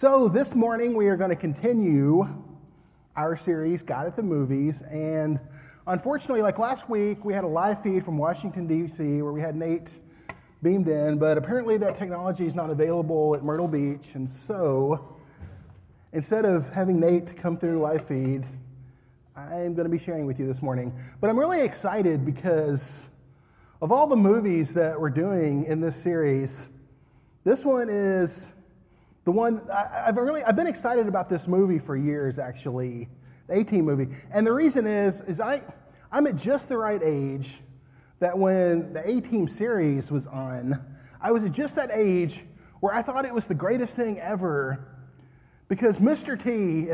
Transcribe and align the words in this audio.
So, 0.00 0.28
this 0.28 0.54
morning 0.54 0.94
we 0.94 1.08
are 1.08 1.16
going 1.18 1.28
to 1.28 1.36
continue 1.36 2.26
our 3.16 3.36
series, 3.36 3.82
God 3.82 4.06
at 4.06 4.16
the 4.16 4.22
Movies. 4.22 4.80
And 4.80 5.38
unfortunately, 5.86 6.40
like 6.40 6.58
last 6.58 6.88
week, 6.88 7.22
we 7.22 7.34
had 7.34 7.44
a 7.44 7.46
live 7.46 7.82
feed 7.82 8.02
from 8.02 8.16
Washington, 8.16 8.66
D.C., 8.66 9.20
where 9.20 9.34
we 9.34 9.42
had 9.42 9.56
Nate 9.56 9.90
beamed 10.62 10.88
in, 10.88 11.18
but 11.18 11.36
apparently 11.36 11.76
that 11.76 11.98
technology 11.98 12.46
is 12.46 12.54
not 12.54 12.70
available 12.70 13.34
at 13.34 13.44
Myrtle 13.44 13.68
Beach. 13.68 14.14
And 14.14 14.26
so, 14.26 15.18
instead 16.14 16.46
of 16.46 16.70
having 16.70 16.98
Nate 16.98 17.36
come 17.36 17.58
through 17.58 17.78
live 17.80 18.02
feed, 18.02 18.46
I 19.36 19.56
am 19.56 19.74
going 19.74 19.84
to 19.84 19.90
be 19.90 19.98
sharing 19.98 20.24
with 20.24 20.40
you 20.40 20.46
this 20.46 20.62
morning. 20.62 20.94
But 21.20 21.28
I'm 21.28 21.38
really 21.38 21.60
excited 21.60 22.24
because 22.24 23.10
of 23.82 23.92
all 23.92 24.06
the 24.06 24.16
movies 24.16 24.72
that 24.72 24.98
we're 24.98 25.10
doing 25.10 25.66
in 25.66 25.82
this 25.82 25.96
series, 25.96 26.70
this 27.44 27.66
one 27.66 27.90
is 27.90 28.54
the 29.24 29.32
one 29.32 29.60
I, 29.72 30.04
have 30.06 30.16
really 30.16 30.42
I've 30.42 30.56
been 30.56 30.66
excited 30.66 31.06
about 31.06 31.28
this 31.28 31.46
movie 31.46 31.78
for 31.78 31.96
years, 31.96 32.38
actually, 32.38 33.08
the 33.48 33.60
A 33.60 33.64
Team 33.64 33.84
movie, 33.84 34.08
and 34.32 34.46
the 34.46 34.52
reason 34.52 34.86
is 34.86 35.20
is 35.22 35.40
I 35.40 35.62
I'm 36.10 36.26
at 36.26 36.36
just 36.36 36.68
the 36.68 36.78
right 36.78 37.02
age 37.02 37.60
that 38.18 38.38
when 38.38 38.92
the 38.92 39.08
A 39.08 39.20
Team 39.20 39.46
series 39.46 40.10
was 40.10 40.26
on, 40.26 40.80
I 41.20 41.32
was 41.32 41.44
at 41.44 41.52
just 41.52 41.76
that 41.76 41.90
age 41.92 42.44
where 42.80 42.94
I 42.94 43.02
thought 43.02 43.24
it 43.24 43.34
was 43.34 43.46
the 43.46 43.54
greatest 43.54 43.94
thing 43.94 44.18
ever, 44.20 44.86
because 45.68 45.98
Mr. 45.98 46.38
T, 46.38 46.86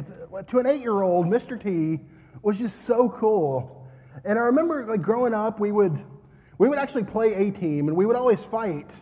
to 0.48 0.58
an 0.58 0.66
eight 0.66 0.80
year 0.80 1.02
old, 1.02 1.26
Mr. 1.26 1.60
T 1.60 2.00
was 2.42 2.58
just 2.58 2.82
so 2.82 3.08
cool, 3.08 3.88
and 4.24 4.38
I 4.38 4.42
remember 4.42 4.84
like 4.86 5.02
growing 5.02 5.32
up, 5.32 5.60
we 5.60 5.70
would 5.70 5.96
we 6.58 6.68
would 6.68 6.78
actually 6.78 7.04
play 7.04 7.34
A 7.34 7.50
Team, 7.52 7.86
and 7.86 7.96
we 7.96 8.04
would 8.04 8.16
always 8.16 8.42
fight 8.42 8.94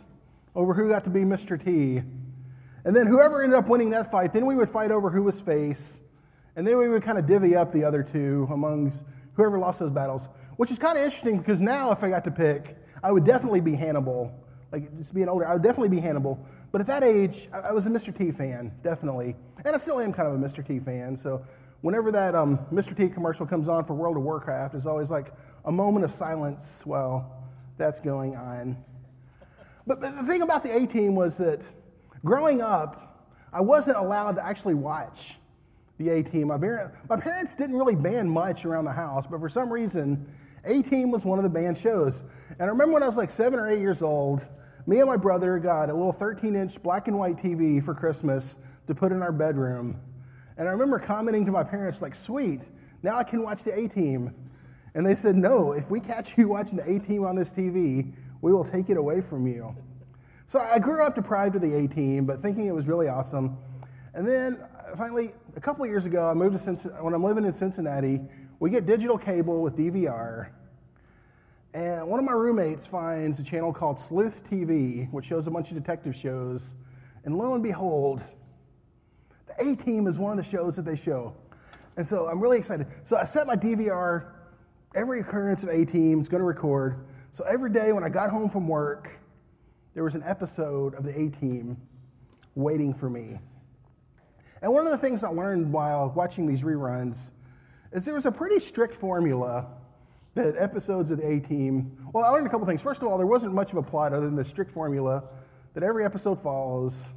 over 0.54 0.74
who 0.74 0.90
got 0.90 1.04
to 1.04 1.10
be 1.10 1.20
Mr. 1.20 1.62
T. 1.62 2.02
And 2.84 2.94
then 2.94 3.06
whoever 3.06 3.42
ended 3.42 3.58
up 3.58 3.68
winning 3.68 3.90
that 3.90 4.10
fight, 4.10 4.32
then 4.32 4.46
we 4.46 4.56
would 4.56 4.68
fight 4.68 4.90
over 4.90 5.10
who 5.10 5.22
was 5.22 5.40
face. 5.40 6.00
And 6.56 6.66
then 6.66 6.78
we 6.78 6.88
would 6.88 7.02
kind 7.02 7.18
of 7.18 7.26
divvy 7.26 7.56
up 7.56 7.72
the 7.72 7.84
other 7.84 8.02
two 8.02 8.46
among 8.52 8.92
whoever 9.34 9.58
lost 9.58 9.80
those 9.80 9.90
battles, 9.90 10.28
which 10.56 10.70
is 10.70 10.78
kind 10.78 10.96
of 10.96 11.04
interesting 11.04 11.38
because 11.38 11.60
now 11.60 11.90
if 11.90 12.04
I 12.04 12.10
got 12.10 12.24
to 12.24 12.30
pick, 12.30 12.76
I 13.02 13.10
would 13.10 13.24
definitely 13.24 13.60
be 13.60 13.74
Hannibal. 13.74 14.32
Like 14.70 14.96
just 14.98 15.14
being 15.14 15.28
older, 15.28 15.46
I 15.46 15.54
would 15.54 15.62
definitely 15.62 15.88
be 15.88 16.00
Hannibal. 16.00 16.44
But 16.72 16.80
at 16.80 16.86
that 16.88 17.04
age, 17.04 17.48
I 17.52 17.72
was 17.72 17.86
a 17.86 17.90
Mr. 17.90 18.16
T 18.16 18.30
fan, 18.30 18.72
definitely. 18.82 19.36
And 19.64 19.74
I 19.74 19.78
still 19.78 20.00
am 20.00 20.12
kind 20.12 20.28
of 20.28 20.34
a 20.34 20.38
Mr. 20.38 20.66
T 20.66 20.78
fan. 20.78 21.16
So 21.16 21.44
whenever 21.80 22.10
that 22.12 22.34
um, 22.34 22.58
Mr. 22.72 22.96
T 22.96 23.08
commercial 23.08 23.46
comes 23.46 23.68
on 23.68 23.84
for 23.84 23.94
World 23.94 24.16
of 24.16 24.22
Warcraft, 24.22 24.74
it's 24.74 24.86
always 24.86 25.10
like 25.10 25.32
a 25.64 25.72
moment 25.72 26.04
of 26.04 26.12
silence 26.12 26.82
while 26.84 27.44
that's 27.78 28.00
going 28.00 28.36
on. 28.36 28.76
But, 29.86 30.00
but 30.00 30.16
the 30.16 30.22
thing 30.22 30.42
about 30.42 30.64
the 30.64 30.74
A 30.74 30.86
team 30.86 31.14
was 31.14 31.36
that 31.38 31.62
Growing 32.24 32.62
up, 32.62 33.28
I 33.52 33.60
wasn't 33.60 33.98
allowed 33.98 34.36
to 34.36 34.44
actually 34.44 34.74
watch 34.74 35.36
the 35.98 36.08
A 36.08 36.22
Team. 36.22 36.48
My, 36.48 36.56
parents 36.56 37.54
didn't 37.54 37.76
really 37.76 37.94
ban 37.94 38.26
much 38.26 38.64
around 38.64 38.86
the 38.86 38.92
house, 38.92 39.26
but 39.30 39.40
for 39.40 39.48
some 39.50 39.70
reason, 39.70 40.26
A 40.64 40.80
Team 40.80 41.10
was 41.10 41.26
one 41.26 41.38
of 41.38 41.42
the 41.42 41.50
banned 41.50 41.76
shows. 41.76 42.24
And 42.58 42.62
I 42.62 42.64
remember 42.64 42.94
when 42.94 43.02
I 43.02 43.06
was 43.06 43.18
like 43.18 43.30
seven 43.30 43.60
or 43.60 43.68
eight 43.68 43.78
years 43.78 44.00
old, 44.00 44.48
me 44.86 45.00
and 45.00 45.06
my 45.06 45.18
brother 45.18 45.58
got 45.58 45.90
a 45.90 45.92
little 45.92 46.12
13 46.12 46.56
inch 46.56 46.82
black 46.82 47.08
and 47.08 47.18
white 47.18 47.36
TV 47.36 47.84
for 47.84 47.94
Christmas 47.94 48.56
to 48.86 48.94
put 48.94 49.12
in 49.12 49.20
our 49.20 49.32
bedroom. 49.32 50.00
And 50.56 50.66
I 50.66 50.72
remember 50.72 50.98
commenting 50.98 51.44
to 51.44 51.52
my 51.52 51.62
parents, 51.62 52.00
like, 52.00 52.14
sweet, 52.14 52.62
now 53.02 53.16
I 53.16 53.24
can 53.24 53.42
watch 53.42 53.64
the 53.64 53.78
A 53.78 53.86
Team. 53.86 54.34
And 54.94 55.04
they 55.04 55.14
said, 55.14 55.36
no, 55.36 55.72
if 55.72 55.90
we 55.90 56.00
catch 56.00 56.38
you 56.38 56.48
watching 56.56 56.78
the 56.78 56.90
A 56.90 56.98
Team 56.98 57.24
on 57.24 57.36
this 57.36 57.52
TV, 57.52 58.14
we 58.40 58.50
will 58.50 58.64
take 58.64 58.88
it 58.88 58.96
away 58.96 59.20
from 59.20 59.46
you. 59.46 59.76
So 60.46 60.58
I 60.58 60.78
grew 60.78 61.02
up 61.02 61.14
deprived 61.14 61.56
of 61.56 61.62
the 61.62 61.74
A 61.74 61.88
team, 61.88 62.26
but 62.26 62.40
thinking 62.40 62.66
it 62.66 62.74
was 62.74 62.86
really 62.86 63.08
awesome. 63.08 63.56
And 64.12 64.26
then 64.26 64.58
uh, 64.60 64.94
finally, 64.94 65.32
a 65.56 65.60
couple 65.60 65.86
years 65.86 66.04
ago, 66.04 66.28
I 66.28 66.34
moved 66.34 66.52
to 66.52 66.58
Cincinnati. 66.58 67.02
When 67.02 67.14
I'm 67.14 67.24
living 67.24 67.44
in 67.44 67.52
Cincinnati, 67.52 68.20
we 68.60 68.70
get 68.70 68.84
digital 68.84 69.16
cable 69.16 69.62
with 69.62 69.76
DVR. 69.76 70.50
And 71.72 72.06
one 72.06 72.20
of 72.20 72.26
my 72.26 72.32
roommates 72.32 72.86
finds 72.86 73.40
a 73.40 73.44
channel 73.44 73.72
called 73.72 73.98
Sleuth 73.98 74.48
TV, 74.48 75.10
which 75.12 75.24
shows 75.24 75.46
a 75.46 75.50
bunch 75.50 75.70
of 75.70 75.76
detective 75.76 76.14
shows. 76.14 76.74
And 77.24 77.36
lo 77.36 77.54
and 77.54 77.62
behold, 77.62 78.22
the 79.46 79.70
A 79.70 79.74
Team 79.74 80.06
is 80.06 80.18
one 80.18 80.30
of 80.30 80.36
the 80.36 80.48
shows 80.48 80.76
that 80.76 80.84
they 80.84 80.94
show. 80.94 81.34
And 81.96 82.06
so 82.06 82.28
I'm 82.28 82.40
really 82.40 82.58
excited. 82.58 82.86
So 83.02 83.16
I 83.16 83.24
set 83.24 83.46
my 83.46 83.56
DVR, 83.56 84.26
every 84.94 85.20
occurrence 85.20 85.62
of 85.62 85.70
A 85.70 85.84
Team 85.86 86.20
is 86.20 86.28
going 86.28 86.40
to 86.40 86.46
record. 86.46 87.06
So 87.30 87.44
every 87.44 87.70
day 87.70 87.92
when 87.92 88.04
I 88.04 88.08
got 88.10 88.30
home 88.30 88.50
from 88.50 88.68
work, 88.68 89.10
there 89.94 90.02
was 90.02 90.16
an 90.16 90.24
episode 90.24 90.94
of 90.94 91.04
the 91.04 91.18
A 91.18 91.28
Team 91.30 91.76
waiting 92.56 92.92
for 92.92 93.08
me. 93.08 93.38
And 94.60 94.72
one 94.72 94.84
of 94.84 94.90
the 94.90 94.98
things 94.98 95.22
I 95.22 95.28
learned 95.28 95.72
while 95.72 96.10
watching 96.10 96.46
these 96.46 96.62
reruns 96.62 97.30
is 97.92 98.04
there 98.04 98.14
was 98.14 98.26
a 98.26 98.32
pretty 98.32 98.58
strict 98.58 98.92
formula 98.92 99.68
that 100.34 100.56
episodes 100.58 101.12
of 101.12 101.18
the 101.18 101.26
A 101.26 101.38
Team, 101.38 101.96
well, 102.12 102.24
I 102.24 102.30
learned 102.30 102.46
a 102.46 102.50
couple 102.50 102.66
things. 102.66 102.82
First 102.82 103.02
of 103.02 103.08
all, 103.08 103.16
there 103.16 103.26
wasn't 103.26 103.54
much 103.54 103.70
of 103.70 103.78
a 103.78 103.82
plot 103.82 104.12
other 104.12 104.26
than 104.26 104.34
the 104.34 104.44
strict 104.44 104.70
formula 104.70 105.22
that 105.74 105.84
every 105.84 106.04
episode 106.04 106.40
follows. 106.40 107.10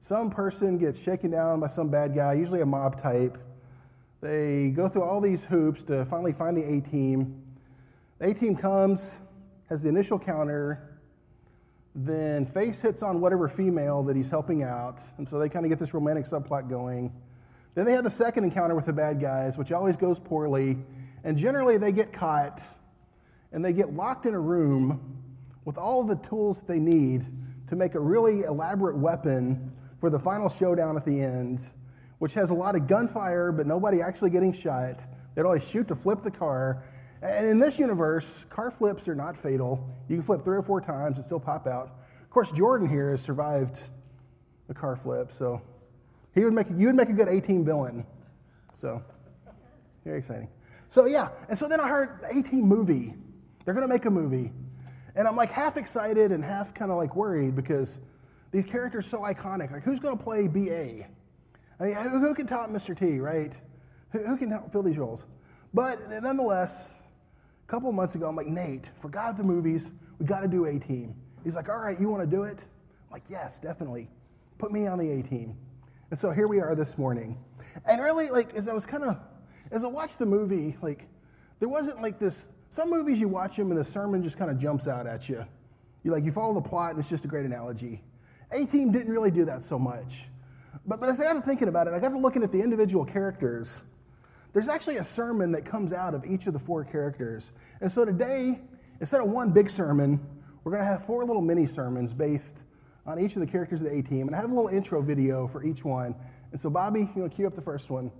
Some 0.00 0.30
person 0.30 0.78
gets 0.78 1.02
shaken 1.02 1.32
down 1.32 1.58
by 1.58 1.66
some 1.66 1.88
bad 1.88 2.14
guy, 2.14 2.34
usually 2.34 2.60
a 2.60 2.66
mob 2.66 3.02
type. 3.02 3.36
They 4.20 4.70
go 4.70 4.88
through 4.88 5.02
all 5.02 5.20
these 5.20 5.44
hoops 5.44 5.82
to 5.84 6.04
finally 6.04 6.32
find 6.32 6.56
the 6.56 6.62
A 6.62 6.80
Team. 6.80 7.42
The 8.18 8.30
A 8.30 8.34
Team 8.34 8.54
comes, 8.54 9.18
has 9.68 9.82
the 9.82 9.88
initial 9.88 10.20
counter, 10.20 10.85
then 11.98 12.44
Face 12.44 12.82
hits 12.82 13.02
on 13.02 13.22
whatever 13.22 13.48
female 13.48 14.02
that 14.02 14.16
he's 14.16 14.28
helping 14.28 14.62
out, 14.62 15.00
and 15.16 15.26
so 15.26 15.38
they 15.38 15.48
kind 15.48 15.64
of 15.64 15.70
get 15.70 15.78
this 15.78 15.94
romantic 15.94 16.26
subplot 16.26 16.68
going. 16.68 17.10
Then 17.74 17.86
they 17.86 17.92
have 17.92 18.04
the 18.04 18.10
second 18.10 18.44
encounter 18.44 18.74
with 18.74 18.84
the 18.84 18.92
bad 18.92 19.18
guys, 19.18 19.56
which 19.56 19.72
always 19.72 19.96
goes 19.96 20.20
poorly, 20.20 20.76
and 21.24 21.38
generally 21.38 21.78
they 21.78 21.92
get 21.92 22.12
caught 22.12 22.60
and 23.52 23.64
they 23.64 23.72
get 23.72 23.94
locked 23.94 24.26
in 24.26 24.34
a 24.34 24.40
room 24.40 25.22
with 25.64 25.78
all 25.78 26.04
the 26.04 26.16
tools 26.16 26.60
that 26.60 26.66
they 26.66 26.78
need 26.78 27.24
to 27.68 27.76
make 27.76 27.94
a 27.94 28.00
really 28.00 28.42
elaborate 28.42 28.96
weapon 28.96 29.72
for 29.98 30.10
the 30.10 30.18
final 30.18 30.48
showdown 30.48 30.96
at 30.96 31.04
the 31.06 31.22
end, 31.22 31.60
which 32.18 32.34
has 32.34 32.50
a 32.50 32.54
lot 32.54 32.74
of 32.74 32.86
gunfire, 32.86 33.52
but 33.52 33.66
nobody 33.66 34.02
actually 34.02 34.30
getting 34.30 34.52
shot. 34.52 35.06
They'd 35.34 35.44
always 35.44 35.66
shoot 35.66 35.88
to 35.88 35.96
flip 35.96 36.20
the 36.20 36.30
car, 36.30 36.84
and 37.22 37.46
in 37.46 37.58
this 37.58 37.78
universe, 37.78 38.44
car 38.50 38.70
flips 38.70 39.08
are 39.08 39.14
not 39.14 39.36
fatal. 39.36 39.88
You 40.08 40.16
can 40.16 40.22
flip 40.22 40.44
three 40.44 40.56
or 40.56 40.62
four 40.62 40.80
times 40.80 41.16
and 41.16 41.24
still 41.24 41.40
pop 41.40 41.66
out. 41.66 41.98
Of 42.22 42.30
course, 42.30 42.52
Jordan 42.52 42.88
here 42.88 43.10
has 43.10 43.22
survived 43.22 43.80
a 44.68 44.74
car 44.74 44.96
flip, 44.96 45.32
so 45.32 45.62
he 46.34 46.44
would 46.44 46.52
make 46.52 46.66
you 46.76 46.86
would 46.86 46.96
make 46.96 47.08
a 47.08 47.14
good 47.14 47.28
A 47.28 47.40
team 47.40 47.64
villain. 47.64 48.04
So 48.74 49.02
very 50.04 50.18
exciting. 50.18 50.48
So 50.88 51.06
yeah, 51.06 51.28
and 51.48 51.58
so 51.58 51.68
then 51.68 51.80
I 51.80 51.88
heard 51.88 52.20
A 52.30 52.42
team 52.42 52.62
movie. 52.62 53.14
They're 53.64 53.74
gonna 53.74 53.88
make 53.88 54.04
a 54.04 54.10
movie. 54.10 54.52
And 55.14 55.26
I'm 55.26 55.34
like 55.34 55.50
half 55.50 55.78
excited 55.78 56.30
and 56.30 56.44
half 56.44 56.74
kind 56.74 56.90
of 56.90 56.98
like 56.98 57.16
worried 57.16 57.56
because 57.56 58.00
these 58.50 58.66
characters 58.66 59.06
are 59.06 59.08
so 59.08 59.20
iconic. 59.20 59.72
Like 59.72 59.82
who's 59.82 59.98
gonna 59.98 60.16
play 60.16 60.46
BA? 60.46 61.06
I 61.78 61.84
mean, 61.84 61.94
who, 61.94 62.34
can 62.34 62.46
top 62.46 62.70
Mr. 62.70 62.96
T, 62.96 63.18
right? 63.18 63.58
Who, 64.10 64.20
who 64.20 64.36
can 64.36 64.70
fill 64.70 64.82
these 64.82 64.96
roles? 64.98 65.26
But 65.74 66.08
nonetheless, 66.08 66.94
a 67.66 67.68
couple 67.68 67.90
months 67.90 68.14
ago, 68.14 68.28
I'm 68.28 68.36
like, 68.36 68.46
Nate, 68.46 68.92
for 68.96 69.08
God 69.08 69.30
of 69.30 69.36
the 69.36 69.44
movies, 69.44 69.90
we 70.20 70.26
got 70.26 70.40
to 70.40 70.48
do 70.48 70.66
A 70.66 70.78
team. 70.78 71.16
He's 71.42 71.56
like, 71.56 71.68
all 71.68 71.78
right, 71.78 71.98
you 71.98 72.08
want 72.08 72.22
to 72.22 72.36
do 72.36 72.44
it? 72.44 72.58
I'm 72.60 73.10
like, 73.10 73.24
yes, 73.28 73.58
definitely. 73.58 74.08
Put 74.58 74.70
me 74.70 74.86
on 74.86 74.98
the 74.98 75.10
A 75.10 75.22
team. 75.22 75.56
And 76.10 76.18
so 76.18 76.30
here 76.30 76.46
we 76.46 76.60
are 76.60 76.76
this 76.76 76.96
morning. 76.96 77.36
And 77.84 78.00
really, 78.00 78.28
like, 78.28 78.54
as 78.54 78.68
I 78.68 78.72
was 78.72 78.86
kind 78.86 79.02
of, 79.02 79.18
as 79.72 79.82
I 79.82 79.88
watched 79.88 80.20
the 80.20 80.26
movie, 80.26 80.76
like, 80.80 81.08
there 81.58 81.68
wasn't 81.68 82.00
like 82.00 82.20
this, 82.20 82.46
some 82.70 82.88
movies 82.88 83.20
you 83.20 83.26
watch 83.26 83.56
them 83.56 83.72
and 83.72 83.80
the 83.80 83.84
sermon 83.84 84.22
just 84.22 84.38
kind 84.38 84.50
of 84.50 84.58
jumps 84.58 84.86
out 84.86 85.08
at 85.08 85.28
you. 85.28 85.44
You 86.04 86.12
like, 86.12 86.24
you 86.24 86.30
follow 86.30 86.54
the 86.54 86.68
plot 86.68 86.90
and 86.90 87.00
it's 87.00 87.08
just 87.08 87.24
a 87.24 87.28
great 87.28 87.46
analogy. 87.46 88.04
A 88.52 88.64
team 88.64 88.92
didn't 88.92 89.10
really 89.10 89.32
do 89.32 89.44
that 89.44 89.64
so 89.64 89.76
much. 89.76 90.28
But, 90.86 91.00
but 91.00 91.08
as 91.08 91.20
I 91.20 91.24
got 91.24 91.32
to 91.32 91.40
thinking 91.40 91.66
about 91.66 91.88
it, 91.88 91.94
I 91.94 91.98
got 91.98 92.10
to 92.10 92.18
looking 92.18 92.44
at 92.44 92.52
the 92.52 92.62
individual 92.62 93.04
characters 93.04 93.82
there's 94.56 94.68
actually 94.68 94.96
a 94.96 95.04
sermon 95.04 95.52
that 95.52 95.66
comes 95.66 95.92
out 95.92 96.14
of 96.14 96.24
each 96.24 96.46
of 96.46 96.54
the 96.54 96.58
four 96.58 96.82
characters. 96.82 97.52
And 97.82 97.92
so 97.92 98.06
today, 98.06 98.58
instead 99.00 99.20
of 99.20 99.28
one 99.28 99.50
big 99.50 99.68
sermon, 99.68 100.18
we're 100.64 100.72
going 100.72 100.82
to 100.82 100.88
have 100.88 101.04
four 101.04 101.26
little 101.26 101.42
mini 101.42 101.66
sermons 101.66 102.14
based 102.14 102.62
on 103.04 103.20
each 103.20 103.34
of 103.34 103.40
the 103.40 103.46
characters 103.46 103.82
of 103.82 103.90
the 103.90 103.98
A 103.98 104.02
team. 104.02 104.28
And 104.28 104.34
I 104.34 104.40
have 104.40 104.50
a 104.50 104.54
little 104.54 104.70
intro 104.70 105.02
video 105.02 105.46
for 105.46 105.62
each 105.62 105.84
one. 105.84 106.14
And 106.52 106.58
so, 106.58 106.70
Bobby, 106.70 107.00
you 107.14 107.22
to 107.22 107.28
cue 107.28 107.46
up 107.46 107.54
the 107.54 107.60
first 107.60 107.90
one? 107.90 108.10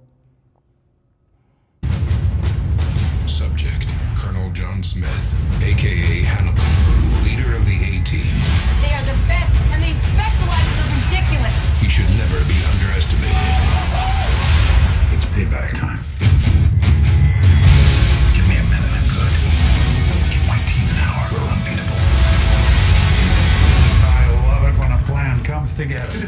Subject 3.39 3.85
Colonel 4.21 4.53
John 4.53 4.85
Smith, 4.93 5.63
aka 5.63 6.23
Hannibal, 6.23 6.86
together. 25.87 26.13
the 26.19 26.27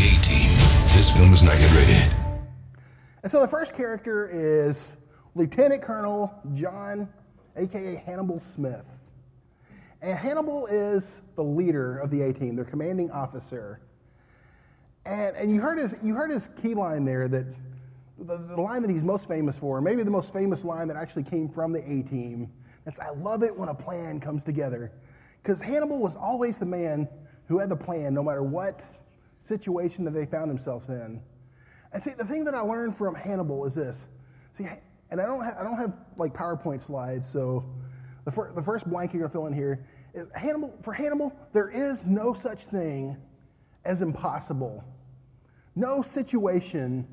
A 0.00 0.22
Team. 0.22 0.56
This 0.96 1.10
film 1.12 1.34
is 1.34 1.42
not 1.42 1.60
yet 1.60 1.74
rated. 1.76 2.10
And 3.22 3.30
so 3.30 3.40
the 3.40 3.48
first 3.48 3.74
character 3.74 4.28
is 4.32 4.96
Lieutenant 5.34 5.82
Colonel 5.82 6.32
John, 6.54 7.08
aka 7.56 8.02
Hannibal 8.06 8.40
Smith. 8.40 8.86
And 10.00 10.16
Hannibal 10.16 10.66
is 10.68 11.20
the 11.34 11.44
leader 11.44 11.98
of 11.98 12.10
the 12.10 12.22
A 12.22 12.32
team, 12.32 12.56
their 12.56 12.64
commanding 12.64 13.10
officer. 13.10 13.80
And, 15.04 15.36
and 15.36 15.52
you, 15.52 15.60
heard 15.60 15.78
his, 15.78 15.96
you 16.02 16.14
heard 16.14 16.30
his 16.30 16.48
key 16.62 16.74
line 16.74 17.04
there 17.04 17.28
that 17.28 17.46
the, 18.20 18.36
the 18.38 18.60
line 18.60 18.80
that 18.82 18.90
he's 18.90 19.04
most 19.04 19.28
famous 19.28 19.58
for, 19.58 19.80
maybe 19.80 20.02
the 20.02 20.10
most 20.10 20.32
famous 20.32 20.64
line 20.64 20.88
that 20.88 20.96
actually 20.96 21.24
came 21.24 21.48
from 21.48 21.72
the 21.72 21.80
A 21.80 22.02
team. 22.04 22.50
That's 22.84 23.00
I 23.00 23.10
love 23.10 23.42
it 23.42 23.54
when 23.54 23.68
a 23.68 23.74
plan 23.74 24.20
comes 24.20 24.44
together. 24.44 24.92
Because 25.42 25.60
Hannibal 25.60 25.98
was 25.98 26.16
always 26.16 26.58
the 26.58 26.66
man 26.66 27.08
who 27.46 27.58
had 27.58 27.70
the 27.70 27.76
plan 27.76 28.14
no 28.14 28.22
matter 28.22 28.42
what 28.42 28.82
situation 29.38 30.04
that 30.04 30.12
they 30.12 30.26
found 30.26 30.50
themselves 30.50 30.88
in. 30.88 31.20
And 31.92 32.02
see, 32.02 32.12
the 32.16 32.24
thing 32.24 32.44
that 32.44 32.54
I 32.54 32.60
learned 32.60 32.96
from 32.96 33.14
Hannibal 33.14 33.64
is 33.64 33.74
this. 33.74 34.08
See, 34.52 34.66
and 35.10 35.20
I 35.20 35.26
don't 35.26 35.44
have, 35.44 35.56
I 35.58 35.62
don't 35.62 35.78
have 35.78 35.96
like 36.16 36.34
PowerPoint 36.34 36.82
slides, 36.82 37.28
so 37.28 37.64
the, 38.24 38.30
fir- 38.30 38.52
the 38.52 38.62
first 38.62 38.88
blank 38.88 39.14
you're 39.14 39.22
gonna 39.22 39.32
fill 39.32 39.46
in 39.46 39.52
here 39.52 39.86
is 40.12 40.26
Hannibal. 40.34 40.74
For 40.82 40.92
Hannibal, 40.92 41.34
there 41.52 41.70
is 41.70 42.04
no 42.04 42.34
such 42.34 42.64
thing 42.64 43.16
as 43.84 44.02
impossible. 44.02 44.84
No 45.74 46.02
situation 46.02 47.06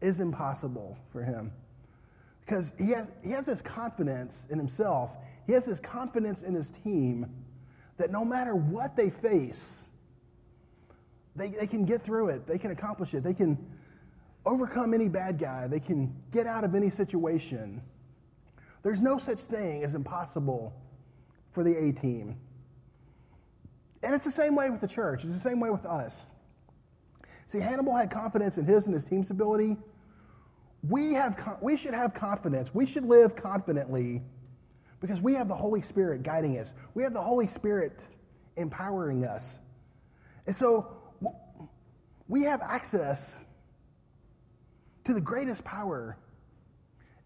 is 0.00 0.20
impossible 0.20 0.98
for 1.12 1.22
him 1.22 1.52
because 2.48 2.72
he 2.78 2.90
has, 2.90 3.10
he 3.22 3.30
has 3.30 3.46
this 3.46 3.60
confidence 3.60 4.46
in 4.50 4.58
himself. 4.58 5.10
He 5.48 5.54
has 5.54 5.64
this 5.64 5.80
confidence 5.80 6.42
in 6.42 6.52
his 6.52 6.70
team 6.70 7.26
that 7.96 8.10
no 8.10 8.22
matter 8.22 8.54
what 8.54 8.94
they 8.94 9.08
face, 9.08 9.90
they, 11.34 11.48
they 11.48 11.66
can 11.66 11.86
get 11.86 12.02
through 12.02 12.28
it. 12.28 12.46
They 12.46 12.58
can 12.58 12.70
accomplish 12.70 13.14
it. 13.14 13.24
They 13.24 13.32
can 13.32 13.56
overcome 14.44 14.92
any 14.92 15.08
bad 15.08 15.38
guy. 15.38 15.66
They 15.66 15.80
can 15.80 16.14
get 16.32 16.46
out 16.46 16.64
of 16.64 16.74
any 16.74 16.90
situation. 16.90 17.80
There's 18.82 19.00
no 19.00 19.16
such 19.16 19.38
thing 19.38 19.84
as 19.84 19.94
impossible 19.94 20.74
for 21.50 21.64
the 21.64 21.74
A 21.76 21.92
team. 21.92 22.36
And 24.02 24.14
it's 24.14 24.26
the 24.26 24.30
same 24.30 24.54
way 24.54 24.68
with 24.68 24.82
the 24.82 24.86
church, 24.86 25.24
it's 25.24 25.32
the 25.32 25.40
same 25.40 25.60
way 25.60 25.70
with 25.70 25.86
us. 25.86 26.28
See, 27.46 27.58
Hannibal 27.58 27.96
had 27.96 28.10
confidence 28.10 28.58
in 28.58 28.66
his 28.66 28.84
and 28.84 28.92
his 28.92 29.06
team's 29.06 29.30
ability. 29.30 29.78
We, 30.86 31.14
have, 31.14 31.58
we 31.62 31.78
should 31.78 31.94
have 31.94 32.12
confidence. 32.12 32.74
We 32.74 32.84
should 32.84 33.06
live 33.06 33.34
confidently 33.34 34.22
because 35.00 35.22
we 35.22 35.34
have 35.34 35.48
the 35.48 35.54
Holy 35.54 35.82
Spirit 35.82 36.22
guiding 36.22 36.58
us. 36.58 36.74
We 36.94 37.02
have 37.02 37.12
the 37.12 37.22
Holy 37.22 37.46
Spirit 37.46 38.02
empowering 38.56 39.24
us. 39.24 39.60
And 40.46 40.56
so 40.56 40.96
we 42.26 42.42
have 42.42 42.60
access 42.62 43.44
to 45.04 45.14
the 45.14 45.20
greatest 45.20 45.64
power 45.64 46.16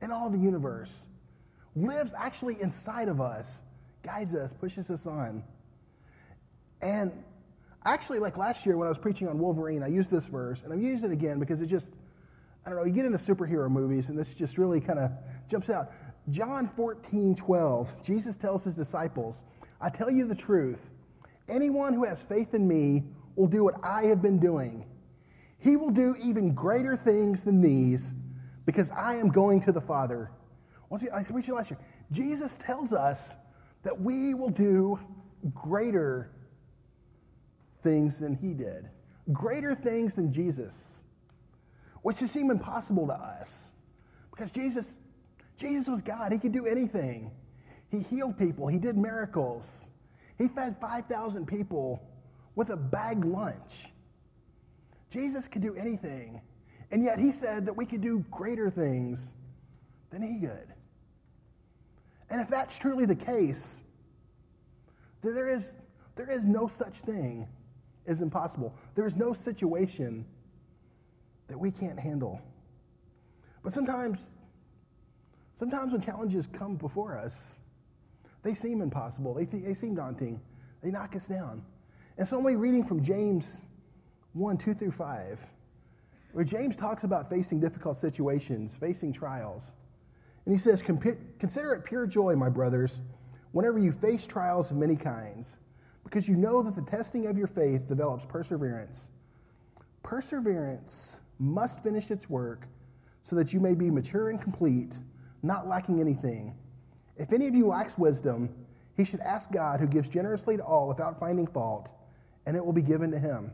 in 0.02 0.10
all 0.10 0.28
the 0.30 0.38
universe, 0.38 1.06
lives 1.74 2.12
actually 2.16 2.60
inside 2.60 3.08
of 3.08 3.20
us, 3.20 3.62
guides 4.02 4.34
us, 4.34 4.52
pushes 4.52 4.90
us 4.90 5.06
on. 5.06 5.42
And 6.80 7.12
actually, 7.84 8.18
like 8.18 8.36
last 8.36 8.66
year 8.66 8.76
when 8.76 8.86
I 8.86 8.88
was 8.88 8.98
preaching 8.98 9.28
on 9.28 9.38
Wolverine, 9.38 9.82
I 9.82 9.86
used 9.86 10.10
this 10.10 10.26
verse, 10.26 10.64
and 10.64 10.72
I'm 10.72 10.82
using 10.82 11.10
it 11.10 11.12
again 11.12 11.38
because 11.38 11.60
it 11.60 11.66
just, 11.66 11.94
I 12.66 12.70
don't 12.70 12.78
know, 12.78 12.84
you 12.84 12.92
get 12.92 13.06
into 13.06 13.18
superhero 13.18 13.70
movies, 13.70 14.10
and 14.10 14.18
this 14.18 14.34
just 14.34 14.58
really 14.58 14.80
kind 14.80 14.98
of 14.98 15.12
jumps 15.48 15.70
out. 15.70 15.92
John 16.30 16.68
14, 16.68 17.34
12, 17.34 18.02
Jesus 18.02 18.36
tells 18.36 18.64
his 18.64 18.76
disciples, 18.76 19.42
I 19.80 19.90
tell 19.90 20.10
you 20.10 20.26
the 20.26 20.34
truth. 20.34 20.90
Anyone 21.48 21.94
who 21.94 22.04
has 22.04 22.22
faith 22.22 22.54
in 22.54 22.66
me 22.66 23.04
will 23.34 23.48
do 23.48 23.64
what 23.64 23.74
I 23.82 24.04
have 24.04 24.22
been 24.22 24.38
doing. 24.38 24.86
He 25.58 25.76
will 25.76 25.90
do 25.90 26.16
even 26.22 26.54
greater 26.54 26.96
things 26.96 27.44
than 27.44 27.60
these 27.60 28.14
because 28.66 28.90
I 28.92 29.16
am 29.16 29.28
going 29.28 29.60
to 29.62 29.72
the 29.72 29.80
Father. 29.80 30.30
Once 30.88 31.04
I 31.12 31.22
mentioned 31.32 31.56
last 31.56 31.70
year, 31.70 31.80
Jesus 32.10 32.56
tells 32.56 32.92
us 32.92 33.34
that 33.82 34.00
we 34.00 34.34
will 34.34 34.50
do 34.50 34.98
greater 35.54 36.30
things 37.80 38.18
than 38.18 38.34
he 38.34 38.54
did, 38.54 38.88
greater 39.32 39.74
things 39.74 40.14
than 40.14 40.32
Jesus, 40.32 41.02
which 42.02 42.18
just 42.18 42.32
seem 42.32 42.50
impossible 42.50 43.06
to 43.08 43.14
us 43.14 43.70
because 44.30 44.50
Jesus, 44.50 45.00
Jesus 45.62 45.88
was 45.88 46.02
God. 46.02 46.32
He 46.32 46.38
could 46.38 46.50
do 46.50 46.66
anything. 46.66 47.30
He 47.88 48.00
healed 48.00 48.36
people. 48.36 48.66
He 48.66 48.78
did 48.78 48.96
miracles. 48.96 49.88
He 50.36 50.48
fed 50.48 50.76
5,000 50.80 51.46
people 51.46 52.02
with 52.56 52.70
a 52.70 52.76
bag 52.76 53.24
lunch. 53.24 53.92
Jesus 55.08 55.46
could 55.46 55.62
do 55.62 55.76
anything. 55.76 56.40
And 56.90 57.04
yet 57.04 57.20
he 57.20 57.30
said 57.30 57.64
that 57.66 57.76
we 57.76 57.86
could 57.86 58.00
do 58.00 58.24
greater 58.28 58.70
things 58.70 59.34
than 60.10 60.20
he 60.20 60.44
could. 60.44 60.74
And 62.28 62.40
if 62.40 62.48
that's 62.48 62.76
truly 62.76 63.06
the 63.06 63.14
case, 63.14 63.84
then 65.20 65.32
there 65.32 65.48
is, 65.48 65.76
there 66.16 66.28
is 66.28 66.48
no 66.48 66.66
such 66.66 67.00
thing 67.00 67.46
as 68.08 68.20
impossible. 68.20 68.74
There 68.96 69.06
is 69.06 69.14
no 69.14 69.32
situation 69.32 70.24
that 71.46 71.56
we 71.56 71.70
can't 71.70 72.00
handle. 72.00 72.42
But 73.62 73.72
sometimes, 73.72 74.32
sometimes 75.56 75.92
when 75.92 76.00
challenges 76.00 76.46
come 76.46 76.76
before 76.76 77.16
us, 77.16 77.58
they 78.42 78.54
seem 78.54 78.80
impossible. 78.80 79.34
They, 79.34 79.46
th- 79.46 79.64
they 79.64 79.74
seem 79.74 79.94
daunting. 79.94 80.40
They 80.82 80.90
knock 80.90 81.14
us 81.14 81.28
down. 81.28 81.62
And 82.18 82.26
so 82.26 82.36
I'm 82.36 82.40
only 82.40 82.56
reading 82.56 82.84
from 82.84 83.02
James 83.02 83.62
1 84.34 84.58
2 84.58 84.74
through 84.74 84.90
5, 84.90 85.46
where 86.32 86.44
James 86.44 86.76
talks 86.76 87.04
about 87.04 87.30
facing 87.30 87.60
difficult 87.60 87.96
situations, 87.96 88.74
facing 88.74 89.12
trials. 89.12 89.72
And 90.44 90.54
he 90.54 90.58
says, 90.58 90.82
Consider 90.82 91.74
it 91.74 91.84
pure 91.84 92.06
joy, 92.06 92.34
my 92.34 92.48
brothers, 92.48 93.00
whenever 93.52 93.78
you 93.78 93.92
face 93.92 94.26
trials 94.26 94.70
of 94.70 94.76
many 94.76 94.96
kinds, 94.96 95.56
because 96.04 96.28
you 96.28 96.36
know 96.36 96.62
that 96.62 96.74
the 96.74 96.82
testing 96.82 97.26
of 97.26 97.38
your 97.38 97.46
faith 97.46 97.88
develops 97.88 98.26
perseverance. 98.26 99.10
Perseverance 100.02 101.20
must 101.38 101.82
finish 101.82 102.10
its 102.10 102.28
work 102.28 102.66
so 103.22 103.36
that 103.36 103.52
you 103.52 103.60
may 103.60 103.74
be 103.74 103.90
mature 103.90 104.30
and 104.30 104.40
complete, 104.40 104.98
not 105.42 105.68
lacking 105.68 106.00
anything. 106.00 106.54
If 107.16 107.32
any 107.32 107.48
of 107.48 107.54
you 107.54 107.66
lacks 107.66 107.98
wisdom, 107.98 108.48
he 108.96 109.04
should 109.04 109.20
ask 109.20 109.50
God, 109.50 109.80
who 109.80 109.86
gives 109.86 110.08
generously 110.08 110.56
to 110.56 110.62
all 110.62 110.88
without 110.88 111.18
finding 111.18 111.46
fault, 111.46 111.92
and 112.46 112.56
it 112.56 112.64
will 112.64 112.72
be 112.72 112.82
given 112.82 113.10
to 113.10 113.18
him. 113.18 113.52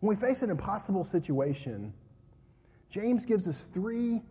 When 0.00 0.08
we 0.08 0.16
face 0.16 0.42
an 0.42 0.50
impossible 0.50 1.04
situation, 1.04 1.92
James 2.90 3.24
gives 3.24 3.48
us 3.48 3.66
three 3.66 4.22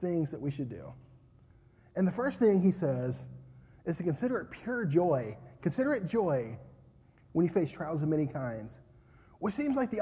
things 0.00 0.30
that 0.30 0.40
we 0.40 0.50
should 0.50 0.68
do. 0.68 0.92
And 1.96 2.06
the 2.06 2.12
first 2.12 2.38
thing 2.38 2.62
he 2.62 2.70
says 2.70 3.26
is 3.84 3.96
to 3.98 4.02
consider 4.02 4.38
it 4.38 4.50
pure 4.50 4.84
joy. 4.84 5.36
Consider 5.60 5.94
it 5.94 6.04
joy 6.04 6.56
when 7.32 7.44
you 7.44 7.50
face 7.50 7.70
trials 7.70 8.02
of 8.02 8.08
many 8.08 8.26
kinds, 8.26 8.80
which 9.38 9.54
seems 9.54 9.76
like 9.76 9.90
the 9.90 10.00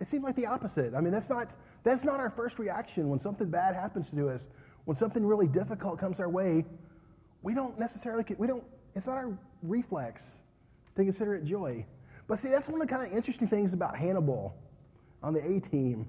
it 0.00 0.08
seems 0.08 0.24
like 0.24 0.34
the 0.34 0.46
opposite. 0.46 0.94
I 0.94 1.00
mean, 1.00 1.12
that's 1.12 1.30
not 1.30 1.54
that's 1.84 2.04
not 2.04 2.20
our 2.20 2.30
first 2.30 2.58
reaction 2.58 3.08
when 3.08 3.18
something 3.18 3.50
bad 3.50 3.74
happens 3.74 4.10
to 4.10 4.28
us. 4.28 4.48
When 4.84 4.96
something 4.96 5.24
really 5.24 5.48
difficult 5.48 5.98
comes 5.98 6.20
our 6.20 6.28
way, 6.28 6.64
we 7.42 7.54
don't 7.54 7.78
necessarily 7.78 8.24
we 8.38 8.46
don't. 8.46 8.64
It's 8.94 9.06
not 9.06 9.16
our 9.16 9.36
reflex 9.62 10.42
to 10.96 11.04
consider 11.04 11.34
it 11.34 11.44
joy. 11.44 11.84
But 12.26 12.38
see, 12.38 12.48
that's 12.48 12.68
one 12.68 12.80
of 12.80 12.88
the 12.88 12.92
kind 12.92 13.06
of 13.06 13.16
interesting 13.16 13.48
things 13.48 13.72
about 13.72 13.96
Hannibal 13.96 14.56
on 15.22 15.34
the 15.34 15.44
A 15.44 15.60
team 15.60 16.06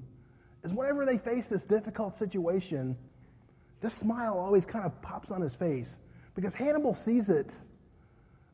is 0.63 0.74
whenever 0.74 1.06
they 1.06 1.18
face 1.18 1.50
this 1.50 1.65
difficult 1.65 2.15
situation, 2.15 2.98
this 3.82 3.94
smile 3.94 4.38
always 4.38 4.65
kind 4.65 4.86
of 4.86 5.00
pops 5.01 5.32
on 5.32 5.42
his 5.42 5.56
face 5.56 6.00
because 6.36 6.53
Hannibal 6.53 6.94
sees 6.94 7.30
it 7.30 7.51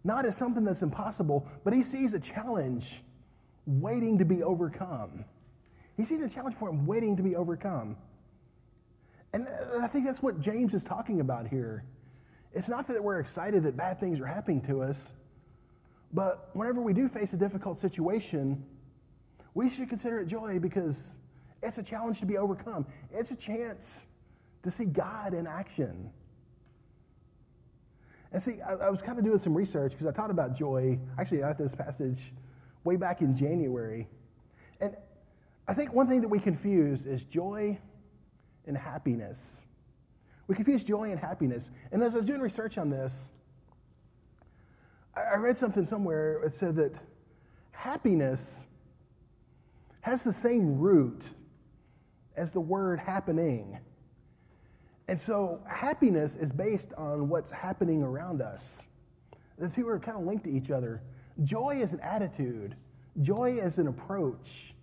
not 0.04 0.26
as 0.26 0.36
something 0.36 0.64
that's 0.64 0.82
impossible, 0.82 1.48
but 1.64 1.74
he 1.74 1.84
sees 1.84 2.14
a 2.14 2.20
challenge 2.20 3.04
waiting 3.66 4.18
to 4.18 4.26
be 4.26 4.42
overcome. 4.42 5.26
He 6.00 6.06
sees 6.06 6.24
a 6.24 6.29
challenge 6.29 6.56
for 6.56 6.70
him 6.70 6.86
waiting 6.86 7.18
to 7.18 7.24
be 7.24 7.36
overcome. 7.36 7.98
And 9.34 9.50
uh, 9.50 9.79
I 9.82 9.88
think 9.88 10.06
that's 10.06 10.24
what 10.24 10.39
James 10.39 10.74
is 10.74 10.86
talking 10.86 11.20
about 11.20 11.46
here. 11.46 11.84
It's 12.53 12.70
not 12.70 12.88
that 12.88 13.03
we're 13.03 13.20
excited 13.20 13.63
that 13.63 13.75
bad 13.75 14.00
things 14.00 14.22
are 14.22 14.25
happening 14.25 14.62
to 14.62 14.82
us, 14.82 15.12
but 16.13 16.51
whenever 16.53 16.82
we 16.82 16.94
do 16.94 17.10
face 17.10 17.34
a 17.34 17.38
difficult 17.38 17.77
situation, 17.77 18.63
we 19.56 19.70
should 19.70 19.89
consider 19.89 20.22
it 20.22 20.27
joy 20.27 20.58
because 20.58 21.15
it's 21.62 21.79
a 21.79 21.84
challenge 21.84 22.22
to 22.22 22.25
be 22.25 22.38
overcome. 22.38 22.86
It's 23.12 23.32
a 23.32 23.36
chance 23.36 24.06
to 24.63 24.72
see 24.72 24.86
God 24.86 25.34
in 25.34 25.48
action. 25.48 26.12
And 28.32 28.41
see, 28.41 28.62
I, 28.62 28.75
I 28.75 28.89
was 28.89 29.01
kind 29.01 29.20
of 29.20 29.25
doing 29.25 29.39
some 29.39 29.53
research 29.53 29.91
because 29.91 30.08
I 30.08 30.13
thought 30.13 30.32
about 30.32 30.56
joy. 30.56 30.98
Actually, 31.18 31.44
I 31.44 31.50
had 31.50 31.58
this 31.58 31.75
passage 31.75 32.32
way 32.86 32.96
back 32.96 33.20
in 33.20 33.36
January. 33.36 34.08
And 34.79 34.96
I 35.70 35.74
think 35.74 35.94
one 35.94 36.08
thing 36.08 36.22
that 36.22 36.28
we 36.28 36.40
confuse 36.40 37.06
is 37.06 37.26
joy 37.26 37.78
and 38.66 38.76
happiness. 38.76 39.68
We 40.48 40.56
confuse 40.56 40.84
joy 40.84 41.12
and 41.12 41.20
happiness. 41.20 41.70
And 41.92 42.02
as 42.02 42.16
I 42.16 42.18
was 42.18 42.26
doing 42.26 42.42
research 42.42 42.80
on 42.80 42.90
this, 42.90 43.30
I 45.16 45.36
read 45.36 45.56
something 45.56 45.86
somewhere 45.86 46.40
that 46.44 46.56
said 46.56 46.76
that 46.78 46.96
happiness 47.70 48.66
has 50.02 50.24
the 50.24 50.34
same 50.34 50.80
root 50.80 51.30
as 52.36 52.52
the 52.52 52.62
word 52.62 53.00
happening. 53.00 53.78
And 55.08 55.20
so 55.20 55.62
happiness 55.68 56.36
is 56.36 56.52
based 56.52 56.96
on 56.98 57.30
what's 57.30 57.52
happening 57.52 58.02
around 58.02 58.42
us. 58.42 58.88
The 59.60 59.70
two 59.70 59.88
are 59.88 60.00
kind 60.00 60.18
of 60.18 60.24
linked 60.24 60.46
to 60.46 60.52
each 60.52 60.72
other. 60.72 61.04
Joy 61.44 61.78
is 61.80 61.94
an 61.94 62.00
attitude, 62.00 62.76
joy 63.22 63.60
is 63.62 63.78
an 63.78 63.88
approach 63.88 64.74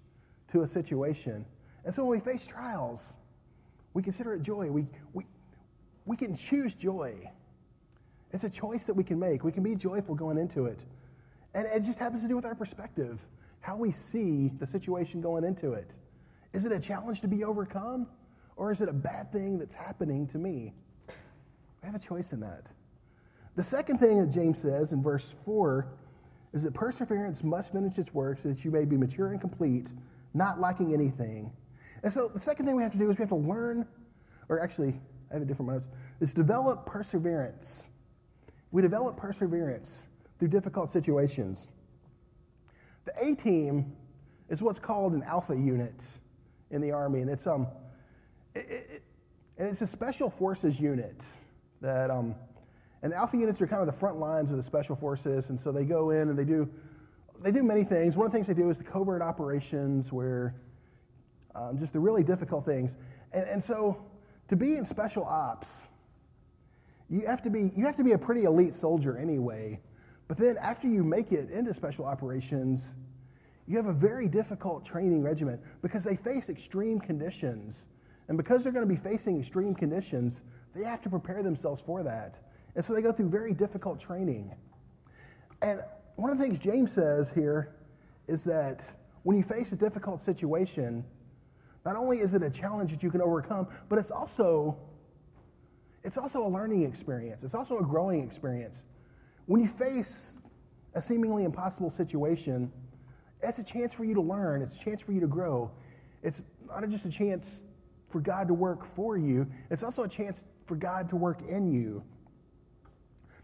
to 0.53 0.62
a 0.62 0.67
situation. 0.67 1.45
And 1.85 1.95
so 1.95 2.03
when 2.05 2.12
we 2.12 2.21
face 2.21 2.47
trials, 2.47 3.17
we 3.95 4.03
consider 4.03 4.35
it 4.35 4.43
joy. 4.43 4.71
We, 4.71 4.87
we, 5.12 5.25
we 6.05 6.17
can 6.17 6.35
choose 6.35 6.75
joy. 6.75 7.31
It's 8.33 8.45
a 8.45 8.50
choice 8.50 8.87
that 8.87 8.95
we 8.95 9.05
can 9.05 9.19
make. 9.19 9.45
We 9.45 9.53
can 9.53 9.62
be 9.62 9.75
joyful 9.75 10.15
going 10.15 10.38
into 10.38 10.67
it. 10.67 10.81
And 11.55 11.67
it 11.67 11.81
just 11.81 11.99
happens 11.99 12.23
to 12.23 12.29
do 12.29 12.37
with 12.37 12.45
our 12.45 12.55
perspective, 12.55 13.21
how 13.61 13.76
we 13.76 13.93
see 13.93 14.50
the 14.59 14.67
situation 14.67 15.21
going 15.21 15.45
into 15.45 15.73
it. 15.73 15.91
Is 16.53 16.67
it 16.67 16.73
a 16.73 16.79
challenge 16.79 17.21
to 17.23 17.29
be 17.29 17.45
overcome? 17.45 18.07
Or 18.57 18.73
is 18.73 18.81
it 18.81 18.88
a 18.88 18.93
bad 18.93 19.31
thing 19.33 19.59
that's 19.59 19.75
happening 19.75 20.26
to 20.29 20.38
me? 20.38 20.75
We 21.09 21.87
have 21.87 21.95
a 21.95 21.99
choice 21.99 22.33
in 22.33 22.41
that. 22.41 22.65
The 23.55 23.62
second 23.62 23.99
thing 23.99 24.21
that 24.21 24.31
James 24.31 24.59
says 24.59 24.93
in 24.93 25.03
verse 25.03 25.37
4 25.45 25.87
is 26.53 26.62
that 26.62 26.75
perseverance 26.75 27.45
must 27.45 27.73
finish 27.73 27.99
its 27.99 28.12
work 28.12 28.38
so 28.38 28.49
that 28.49 28.65
you 28.65 28.71
may 28.71 28.85
be 28.85 28.97
mature 28.97 29.29
and 29.29 29.41
complete, 29.41 29.93
not 30.37 30.61
lacking 30.61 30.93
anything. 30.93 31.50
And 32.02 32.12
so 32.12 32.28
the 32.28 32.40
second 32.40 32.66
thing 32.66 32.76
we 32.76 32.83
have 32.83 32.93
to 32.93 32.99
do 32.99 33.09
is 33.09 33.19
we 33.19 33.23
have 33.23 33.31
to 33.31 33.37
learn, 33.37 33.87
or 34.49 34.61
actually, 34.61 35.00
I 35.31 35.35
have 35.35 35.43
a 35.43 35.47
different 35.47 35.73
notes, 35.73 35.88
is 36.21 36.35
develop 36.35 36.87
perseverance. 36.87 37.88
We 38.71 38.83
develop 38.83 39.16
perseverance 39.16 40.09
through 40.38 40.49
difficult 40.49 40.90
situations. 40.90 41.69
The 43.07 43.12
A 43.25 43.35
team 43.35 43.97
is 44.49 44.62
what's 44.62 44.78
called 44.78 45.14
an 45.14 45.23
alpha 45.23 45.57
unit 45.57 46.05
in 46.71 46.81
the 46.81 46.93
Army, 46.93 47.23
and 47.23 47.31
it's, 47.31 47.47
um, 47.47 47.66
it, 48.55 48.69
it, 48.69 49.02
and 49.59 49.69
it's 49.69 49.81
a 49.81 49.87
special 49.87 50.28
forces 50.28 50.78
unit 50.78 51.23
that, 51.81 52.11
um, 52.11 52.35
and 53.02 53.12
the 53.12 53.16
alpha 53.16 53.37
units 53.37 53.62
are 53.62 53.66
kind 53.66 53.81
of 53.81 53.87
the 53.87 53.93
front 53.93 54.19
lines 54.19 54.50
of 54.50 54.57
the 54.57 54.62
special 54.62 54.97
forces, 54.97 55.50
and 55.50 55.59
so 55.59 55.73
they 55.73 55.85
go 55.85 56.11
in 56.11 56.28
and 56.28 56.38
they 56.38 56.45
do, 56.45 56.69
they 57.47 57.53
do 57.53 57.62
many 57.62 57.85
things. 57.85 58.17
One 58.17 58.26
of 58.26 58.33
the 58.33 58.37
things 58.37 58.49
they 58.49 58.55
do 58.55 58.69
is 58.71 58.79
the 58.79 58.83
covert 58.83 59.23
operations, 59.23 60.12
where 60.12 60.57
um, 61.55 61.79
just 61.79 61.93
the 61.93 62.00
really 62.00 62.25
difficult 62.25 62.65
things. 62.65 62.99
And, 63.33 63.47
and 63.47 63.62
so 63.62 64.05
to 64.49 64.57
be 64.57 64.75
in 64.75 64.85
special 64.85 65.23
ops, 65.23 65.87
you 67.09 67.25
have 67.25 67.43
to 67.43 67.50
be 67.50 67.71
you 67.76 67.87
have 67.87 67.95
to 67.97 68.03
be 68.03 68.12
a 68.12 68.19
pretty 68.19 68.45
elite 68.45 68.75
soldier 68.75 69.17
anyway. 69.17 69.79
But 70.26 70.38
then 70.38 70.57
after 70.61 70.88
you 70.88 71.05
make 71.05 71.31
it 71.31 71.49
into 71.50 71.73
special 71.73 72.05
operations, 72.05 72.95
you 73.69 73.76
have 73.76 73.87
a 73.87 73.93
very 73.93 74.26
difficult 74.26 74.85
training 74.85 75.23
regimen 75.23 75.61
because 75.83 76.03
they 76.03 76.17
face 76.17 76.49
extreme 76.49 76.99
conditions. 76.99 77.87
And 78.26 78.37
because 78.37 78.65
they're 78.65 78.73
going 78.73 78.88
to 78.88 78.93
be 78.93 79.00
facing 79.00 79.38
extreme 79.38 79.73
conditions, 79.73 80.43
they 80.75 80.83
have 80.83 81.00
to 81.03 81.09
prepare 81.09 81.45
themselves 81.45 81.81
for 81.81 82.03
that. 82.03 82.43
And 82.75 82.85
so 82.85 82.93
they 82.93 83.03
go 83.03 83.12
through 83.12 83.29
very 83.29 83.55
difficult 83.55 84.00
training. 84.00 84.53
And 85.62 85.81
one 86.16 86.30
of 86.30 86.38
the 86.38 86.44
things 86.44 86.58
James 86.58 86.92
says 86.92 87.30
here 87.30 87.76
is 88.26 88.42
that 88.44 88.82
when 89.23 89.37
you 89.37 89.42
face 89.42 89.73
a 89.73 89.76
difficult 89.76 90.20
situation, 90.20 91.04
not 91.85 91.96
only 91.96 92.18
is 92.18 92.35
it 92.35 92.42
a 92.42 92.50
challenge 92.50 92.90
that 92.90 93.02
you 93.02 93.11
can 93.11 93.23
overcome, 93.23 93.68
but 93.88 93.99
it's 93.99 94.11
also 94.11 94.76
it's 96.02 96.18
also 96.18 96.46
a 96.46 96.49
learning 96.49 96.85
experience. 96.85 97.42
It's 97.42 97.54
also 97.54 97.78
a 97.80 97.82
growing 97.82 98.23
experience. 98.23 98.85
When 99.46 99.61
you 99.61 99.66
face 99.66 100.38
a 100.94 101.02
seemingly 101.02 101.42
impossible 101.42 101.90
situation, 101.90 102.70
it's 103.42 103.58
a 103.58 103.64
chance 103.64 103.92
for 103.92 104.04
you 104.04 104.14
to 104.14 104.20
learn, 104.20 104.62
it's 104.62 104.76
a 104.76 104.78
chance 104.78 105.02
for 105.02 105.11
you 105.11 105.20
to 105.20 105.26
grow. 105.26 105.70
It's 106.23 106.44
not 106.68 106.88
just 106.88 107.06
a 107.06 107.11
chance 107.11 107.64
for 108.08 108.20
God 108.20 108.46
to 108.49 108.54
work 108.54 108.85
for 108.85 109.18
you, 109.18 109.49
it's 109.68 109.82
also 109.82 110.04
a 110.04 110.08
chance 110.08 110.46
for 110.64 110.76
God 110.76 111.08
to 111.08 111.16
work 111.16 111.42
in 111.49 111.73
you, 111.73 112.04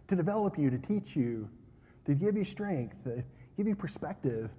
to 0.06 0.14
develop 0.14 0.56
you, 0.56 0.70
to 0.70 0.78
teach 0.78 1.16
you, 1.16 1.50
to 2.04 2.14
give 2.14 2.36
you 2.36 2.44
strength, 2.44 3.04
to 3.04 3.22
give 3.56 3.66
you 3.66 3.74
perspective. 3.74 4.50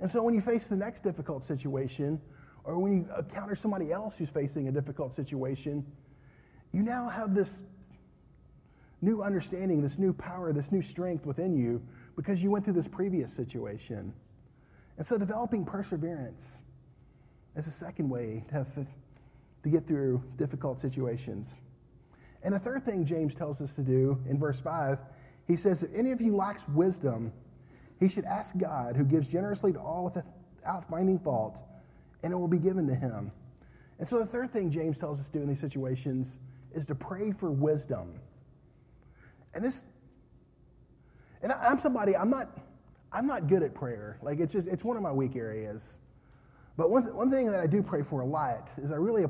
And 0.00 0.10
so 0.10 0.22
when 0.22 0.34
you 0.34 0.40
face 0.40 0.68
the 0.68 0.76
next 0.76 1.02
difficult 1.02 1.44
situation, 1.44 2.20
or 2.64 2.78
when 2.78 2.92
you 2.92 3.08
encounter 3.18 3.54
somebody 3.54 3.92
else 3.92 4.18
who's 4.18 4.28
facing 4.28 4.68
a 4.68 4.72
difficult 4.72 5.14
situation, 5.14 5.84
you 6.72 6.82
now 6.82 7.08
have 7.08 7.34
this 7.34 7.62
new 9.02 9.22
understanding, 9.22 9.82
this 9.82 9.98
new 9.98 10.12
power, 10.12 10.52
this 10.52 10.72
new 10.72 10.82
strength 10.82 11.26
within 11.26 11.56
you 11.56 11.82
because 12.16 12.42
you 12.42 12.50
went 12.50 12.64
through 12.64 12.74
this 12.74 12.88
previous 12.88 13.32
situation. 13.32 14.12
And 14.98 15.06
so 15.06 15.16
developing 15.16 15.64
perseverance 15.64 16.58
is 17.56 17.66
a 17.66 17.70
second 17.70 18.08
way 18.08 18.44
to, 18.48 18.54
have, 18.54 18.74
to 18.74 19.68
get 19.68 19.86
through 19.86 20.22
difficult 20.36 20.78
situations. 20.78 21.58
And 22.42 22.54
the 22.54 22.58
third 22.58 22.84
thing 22.84 23.04
James 23.04 23.34
tells 23.34 23.60
us 23.60 23.74
to 23.74 23.82
do 23.82 24.18
in 24.28 24.38
verse 24.38 24.60
5, 24.60 24.98
he 25.50 25.56
says, 25.56 25.82
If 25.82 25.90
any 25.94 26.12
of 26.12 26.20
you 26.20 26.36
lacks 26.36 26.68
wisdom, 26.68 27.32
he 27.98 28.08
should 28.08 28.24
ask 28.24 28.56
God, 28.56 28.96
who 28.96 29.04
gives 29.04 29.26
generously 29.26 29.72
to 29.72 29.80
all 29.80 30.04
without 30.04 30.88
finding 30.88 31.18
fault, 31.18 31.62
and 32.22 32.32
it 32.32 32.36
will 32.36 32.48
be 32.48 32.58
given 32.58 32.86
to 32.86 32.94
him. 32.94 33.32
And 33.98 34.08
so 34.08 34.18
the 34.18 34.26
third 34.26 34.50
thing 34.50 34.70
James 34.70 34.98
tells 34.98 35.20
us 35.20 35.26
to 35.26 35.32
do 35.32 35.42
in 35.42 35.48
these 35.48 35.60
situations 35.60 36.38
is 36.72 36.86
to 36.86 36.94
pray 36.94 37.32
for 37.32 37.50
wisdom. 37.50 38.14
And 39.52 39.64
this, 39.64 39.84
and 41.42 41.52
I, 41.52 41.72
am 41.72 41.80
somebody, 41.80 42.16
I'm 42.16 42.30
not, 42.30 42.56
I'm 43.12 43.26
not 43.26 43.48
good 43.48 43.62
at 43.62 43.74
prayer. 43.74 44.18
Like 44.22 44.38
it's 44.38 44.52
just, 44.52 44.68
it's 44.68 44.84
one 44.84 44.96
of 44.96 45.02
my 45.02 45.12
weak 45.12 45.34
areas. 45.34 45.98
But 46.76 46.90
one, 46.90 47.02
th- 47.02 47.14
one 47.14 47.28
thing 47.28 47.50
that 47.50 47.60
I 47.60 47.66
do 47.66 47.82
pray 47.82 48.02
for 48.02 48.20
a 48.20 48.26
lot 48.26 48.70
is 48.80 48.92
I 48.92 48.96
really, 48.96 49.24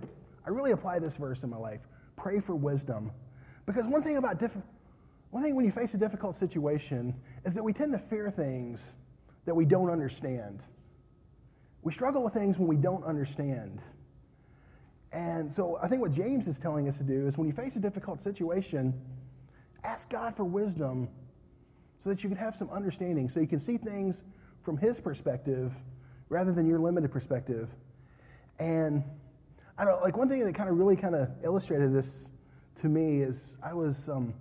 I 0.46 0.50
really 0.50 0.72
apply 0.72 0.98
this 0.98 1.16
verse 1.16 1.42
in 1.42 1.50
my 1.50 1.56
life. 1.56 1.80
Pray 2.16 2.40
for 2.40 2.54
wisdom. 2.54 3.10
Because 3.64 3.88
one 3.88 4.02
thing 4.02 4.18
about 4.18 4.38
diff- 4.38 4.58
one 5.30 5.42
thing 5.42 5.54
when 5.54 5.64
you 5.64 5.70
face 5.70 5.94
a 5.94 5.98
difficult 5.98 6.36
situation 6.36 7.14
is 7.44 7.54
that 7.54 7.62
we 7.62 7.72
tend 7.72 7.92
to 7.92 7.98
fear 7.98 8.30
things 8.30 8.92
that 9.44 9.54
we 9.54 9.64
don't 9.64 9.90
understand. 9.90 10.62
We 11.82 11.92
struggle 11.92 12.22
with 12.22 12.34
things 12.34 12.58
when 12.58 12.68
we 12.68 12.76
don't 12.76 13.04
understand. 13.04 13.80
And 15.12 15.52
so 15.52 15.78
I 15.82 15.88
think 15.88 16.02
what 16.02 16.12
James 16.12 16.46
is 16.46 16.58
telling 16.58 16.88
us 16.88 16.98
to 16.98 17.04
do 17.04 17.26
is 17.26 17.38
when 17.38 17.46
you 17.46 17.52
face 17.52 17.76
a 17.76 17.80
difficult 17.80 18.20
situation, 18.20 18.94
ask 19.84 20.10
God 20.10 20.34
for 20.34 20.44
wisdom 20.44 21.08
so 21.98 22.10
that 22.10 22.22
you 22.22 22.28
can 22.28 22.38
have 22.38 22.54
some 22.54 22.70
understanding, 22.70 23.28
so 23.28 23.40
you 23.40 23.46
can 23.46 23.60
see 23.60 23.76
things 23.76 24.24
from 24.62 24.76
his 24.76 25.00
perspective 25.00 25.72
rather 26.28 26.52
than 26.52 26.66
your 26.66 26.78
limited 26.78 27.10
perspective. 27.10 27.70
And 28.58 29.02
I 29.78 29.84
don't 29.84 30.00
like 30.02 30.16
one 30.16 30.28
thing 30.28 30.44
that 30.44 30.54
kind 30.54 30.68
of 30.68 30.76
really 30.76 30.96
kind 30.96 31.14
of 31.14 31.30
illustrated 31.42 31.94
this 31.94 32.30
to 32.76 32.88
me 32.88 33.20
is 33.20 33.56
I 33.62 33.74
was 33.74 34.08
um, 34.08 34.34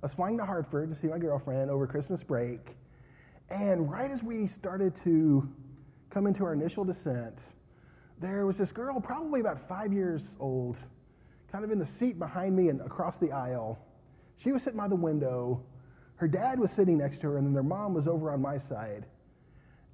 I 0.00 0.06
was 0.06 0.14
flying 0.14 0.36
to 0.38 0.44
Hartford 0.44 0.90
to 0.90 0.94
see 0.94 1.08
my 1.08 1.18
girlfriend 1.18 1.72
over 1.72 1.84
Christmas 1.84 2.22
break, 2.22 2.76
and 3.50 3.90
right 3.90 4.12
as 4.12 4.22
we 4.22 4.46
started 4.46 4.94
to 5.02 5.52
come 6.08 6.28
into 6.28 6.44
our 6.44 6.52
initial 6.52 6.84
descent, 6.84 7.40
there 8.20 8.46
was 8.46 8.56
this 8.56 8.70
girl, 8.70 9.00
probably 9.00 9.40
about 9.40 9.58
five 9.58 9.92
years 9.92 10.36
old, 10.38 10.78
kind 11.50 11.64
of 11.64 11.72
in 11.72 11.80
the 11.80 11.86
seat 11.86 12.16
behind 12.16 12.54
me 12.54 12.68
and 12.68 12.80
across 12.80 13.18
the 13.18 13.32
aisle. 13.32 13.76
She 14.36 14.52
was 14.52 14.62
sitting 14.62 14.78
by 14.78 14.86
the 14.86 14.94
window. 14.94 15.64
Her 16.14 16.28
dad 16.28 16.60
was 16.60 16.70
sitting 16.70 16.98
next 16.98 17.18
to 17.20 17.30
her, 17.30 17.36
and 17.36 17.44
then 17.44 17.52
their 17.52 17.64
mom 17.64 17.92
was 17.92 18.06
over 18.06 18.30
on 18.30 18.40
my 18.40 18.56
side. 18.56 19.04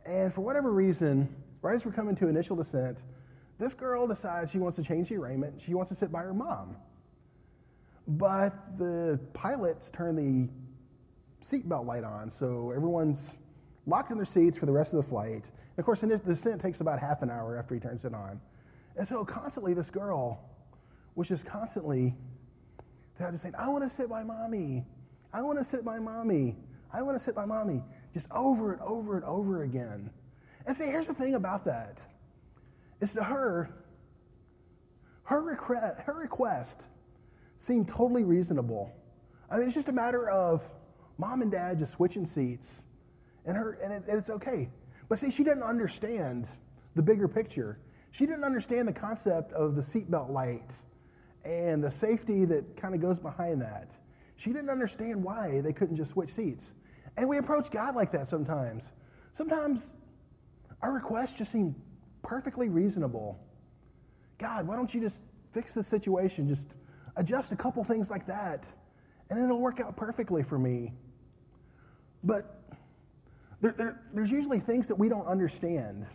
And 0.05 0.31
for 0.31 0.43
whatever 0.43 0.71
reason, 0.71 1.35
right 1.63 1.75
as 1.75 1.87
we're 1.87 1.93
coming 1.93 2.15
to 2.17 2.29
initial 2.29 2.57
descent, 2.57 3.05
this 3.59 3.73
girl 3.73 4.07
decides 4.07 4.51
she 4.51 4.59
wants 4.59 4.77
to 4.77 4.83
change 4.83 5.09
the 5.09 5.17
arraignment. 5.17 5.63
She 5.63 5.73
wants 5.73 5.89
to 5.89 5.95
sit 5.95 6.13
by 6.13 6.21
her 6.21 6.35
mom. 6.35 6.77
But 8.07 8.79
the 8.79 9.19
pilots 9.33 9.91
turn 9.91 10.17
the 10.17 10.51
seatbelt 11.43 11.87
light 11.87 12.05
on, 12.05 12.31
so 12.31 12.71
everyone's 12.71 13.39
locked 13.87 14.11
in 14.11 14.17
their 14.17 14.25
seats 14.25 14.59
for 14.59 14.67
the 14.67 14.73
rest 14.73 14.93
of 14.93 14.99
the 14.99 15.09
flight. 15.09 15.51
And 15.51 15.79
of 15.79 15.85
course, 15.85 16.01
the 16.01 16.19
descent 16.19 16.61
takes 16.61 16.81
about 16.81 16.99
half 16.99 17.23
an 17.23 17.31
hour 17.31 17.57
after 17.59 17.75
he 17.75 17.81
turns 17.81 18.05
it 18.05 18.15
on. 18.15 18.41
And 18.97 19.07
so 19.07 19.25
constantly, 19.25 19.75
this 19.75 19.91
girl 19.91 20.41
was 21.15 21.29
just 21.29 21.47
constantly 21.47 22.15
just 23.19 23.43
saying, 23.43 23.55
I 23.57 23.69
want 23.69 23.85
to 23.85 23.89
sit 23.89 24.09
by 24.09 24.23
mommy. 24.23 24.85
I 25.33 25.43
want 25.43 25.59
to 25.59 25.65
sit 25.65 25.85
by 25.85 25.99
mommy. 25.99 26.57
I 26.93 27.03
want 27.03 27.17
to 27.17 27.23
sit 27.23 27.35
by 27.35 27.45
mommy. 27.45 27.83
Just 28.13 28.29
over 28.31 28.73
and 28.73 28.83
over 28.83 29.17
and 29.17 29.25
over 29.25 29.63
again. 29.63 30.11
And 30.67 30.77
see, 30.77 30.87
here's 30.87 31.07
the 31.07 31.15
thing 31.15 31.35
about 31.35 31.65
that. 31.65 32.01
It's 33.01 33.15
to 33.15 33.25
her, 33.25 33.75
her, 35.25 35.43
request, 35.43 36.01
her 36.01 36.15
request 36.15 36.89
seemed 37.57 37.89
totally 37.89 38.25
reasonable. 38.25 38.93
I 39.51 39.59
mean, 39.59 39.67
it's 39.67 39.75
just 39.75 39.89
a 39.89 39.93
matter 39.93 40.29
of 40.31 40.69
mom 41.19 41.43
and 41.43 41.51
dad 41.51 41.79
just 41.79 41.93
switching 41.93 42.27
seats, 42.27 42.85
and 43.47 43.57
her, 43.57 43.79
and, 43.83 43.93
it, 43.93 44.05
and 44.09 44.19
it's 44.19 44.31
okay. 44.31 44.69
But 45.09 45.19
see, 45.19 45.31
she 45.31 45.45
didn't 45.45 45.63
understand 45.63 46.49
the 46.95 47.03
bigger 47.03 47.29
picture. 47.29 47.79
She 48.11 48.27
didn't 48.27 48.45
understand 48.45 48.89
the 48.89 48.93
concept 48.93 49.53
of 49.53 49.75
the 49.75 49.83
seatbelt 49.83 50.31
light 50.31 50.73
and 51.45 51.83
the 51.83 51.91
safety 51.91 52.45
that 52.47 52.77
kind 52.77 52.95
of 52.95 53.01
goes 53.01 53.19
behind 53.19 53.61
that. 53.61 53.91
She 54.37 54.53
didn't 54.53 54.71
understand 54.71 55.23
why 55.23 55.61
they 55.61 55.73
couldn't 55.73 55.97
just 55.97 56.13
switch 56.13 56.31
seats. 56.31 56.75
And 57.17 57.29
we 57.29 57.39
approach 57.39 57.71
God 57.71 57.95
like 57.95 58.11
that 58.13 58.27
sometimes. 58.29 58.93
Sometimes 59.33 59.97
our 60.83 60.93
requests 60.93 61.35
just 61.35 61.53
seem 61.53 61.75
perfectly 62.23 62.69
reasonable. 62.69 63.39
God, 64.39 64.67
why 64.67 64.77
don't 64.77 64.93
you 64.93 65.01
just 65.01 65.23
fix 65.53 65.73
the 65.73 65.83
situation? 65.83 66.49
Just 66.49 66.75
adjust 67.17 67.53
a 67.53 67.57
couple 67.57 67.83
things 67.85 68.11
like 68.11 68.27
that, 68.27 68.67
and 69.31 69.43
it'll 69.43 69.61
work 69.61 69.81
out 69.81 69.97
perfectly 69.97 70.43
for 70.43 70.59
me. 70.59 70.93
But 72.23 72.61
there, 73.61 73.75
there, 73.77 74.01
there's 74.13 74.31
usually 74.31 74.61
things 74.61 74.89
that 74.89 74.97
we 74.97 75.09
don't 75.09 75.27
understand 75.27 76.07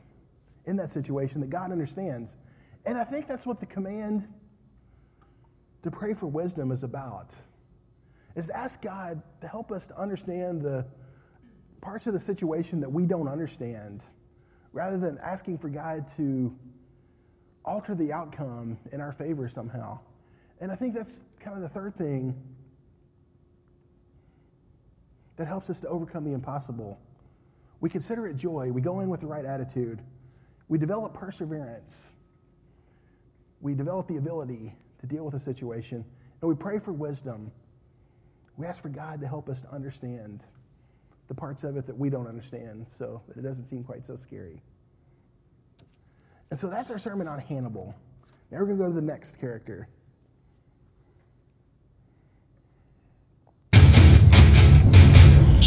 in 0.66 0.76
that 0.78 0.92
situation 0.92 1.42
that 1.42 1.50
God 1.50 1.72
understands. 1.72 2.38
And 2.86 2.98
I 2.98 3.04
think 3.04 3.28
that's 3.28 3.46
what 3.46 3.60
the 3.60 3.66
command 3.66 4.28
to 5.84 5.92
pray 5.92 6.14
for 6.14 6.28
wisdom 6.28 6.72
is 6.72 6.84
about. 6.84 7.32
Is 8.36 8.48
to 8.48 8.58
ask 8.58 8.82
God 8.82 9.22
to 9.42 9.48
help 9.48 9.72
us 9.72 9.88
to 9.88 10.00
understand 10.00 10.62
the 10.62 10.86
parts 11.82 12.08
of 12.08 12.14
the 12.14 12.20
situation 12.20 12.80
that 12.82 12.92
we 12.92 13.06
don't 13.06 13.28
understand, 13.28 14.04
rather 14.74 14.98
than 14.98 15.18
asking 15.20 15.58
for 15.58 15.70
God 15.70 16.06
to 16.18 16.56
alter 17.66 17.96
the 17.96 18.12
outcome 18.12 18.78
in 18.92 19.02
our 19.02 19.12
favor 19.12 19.48
somehow. 19.48 20.00
And 20.62 20.72
I 20.72 20.76
think 20.76 20.94
that's 20.94 21.22
kind 21.40 21.56
of 21.56 21.62
the 21.62 21.70
third 21.70 21.96
thing 21.96 22.36
that 25.38 25.48
helps 25.48 25.70
us 25.70 25.80
to 25.80 25.88
overcome 25.88 26.26
the 26.26 26.34
impossible. 26.34 27.00
We 27.80 27.90
consider 27.90 28.28
it 28.28 28.36
joy. 28.36 28.72
We 28.72 28.82
go 28.82 29.00
in 29.00 29.10
with 29.10 29.22
the 29.22 29.28
right 29.28 29.46
attitude. 29.46 30.02
We 30.68 30.78
develop 30.78 31.14
perseverance. 31.14 32.12
We 33.62 33.74
develop 33.74 34.08
the 34.08 34.18
ability 34.18 34.76
to 35.00 35.08
deal 35.08 35.24
with 35.24 35.34
a 35.34 35.40
situation. 35.40 36.04
And 36.42 36.50
we 36.50 36.56
pray 36.56 36.78
for 36.78 36.92
wisdom. 36.92 37.52
We 38.58 38.66
ask 38.66 38.82
for 38.82 38.90
God 38.90 39.22
to 39.22 39.28
help 39.28 39.48
us 39.48 39.62
to 39.62 39.72
understand 39.72 40.44
the 41.30 41.36
parts 41.36 41.64
of 41.64 41.78
it 41.78 41.86
that 41.86 41.98
we 41.98 42.10
don't 42.10 42.28
understand 42.28 42.86
so 42.90 43.22
that 43.28 43.38
it 43.38 43.44
doesn't 43.44 43.68
seem 43.68 43.84
quite 43.84 44.06
so 44.06 44.18
scary. 44.18 44.62
And 46.52 46.60
so 46.60 46.70
that's 46.70 46.92
our 46.92 46.98
sermon 46.98 47.28
on 47.28 47.40
Hannibal. 47.40 47.96
Now 48.52 48.60
we're 48.60 48.66
going 48.66 48.78
to 48.78 48.84
go 48.84 48.90
to 48.90 48.96
the 48.96 49.02
next 49.02 49.40
character. 49.40 49.88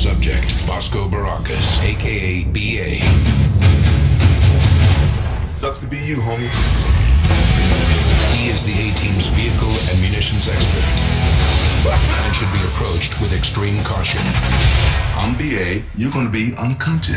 Subject 0.02 0.50
Bosco 0.66 1.06
Baracus, 1.06 1.62
aka 1.78 2.42
BA. 2.50 2.90
Sucks 5.62 5.78
to 5.78 5.86
be 5.86 5.96
you, 5.96 6.18
homie. 6.18 6.50
He 8.34 8.50
is 8.50 8.58
the 8.66 8.74
A 8.74 8.86
team's 8.98 9.30
vehicle 9.38 9.70
and 9.70 10.02
munitions 10.02 10.50
expert 10.50 11.52
and 11.86 12.34
should 12.34 12.50
be 12.50 12.66
approached 12.74 13.14
with 13.22 13.30
extreme 13.30 13.78
caution. 13.86 14.26
I'm 15.14 15.38
BA. 15.38 15.86
You're 15.94 16.10
gonna 16.10 16.34
be 16.34 16.50
unconscious. 16.58 17.14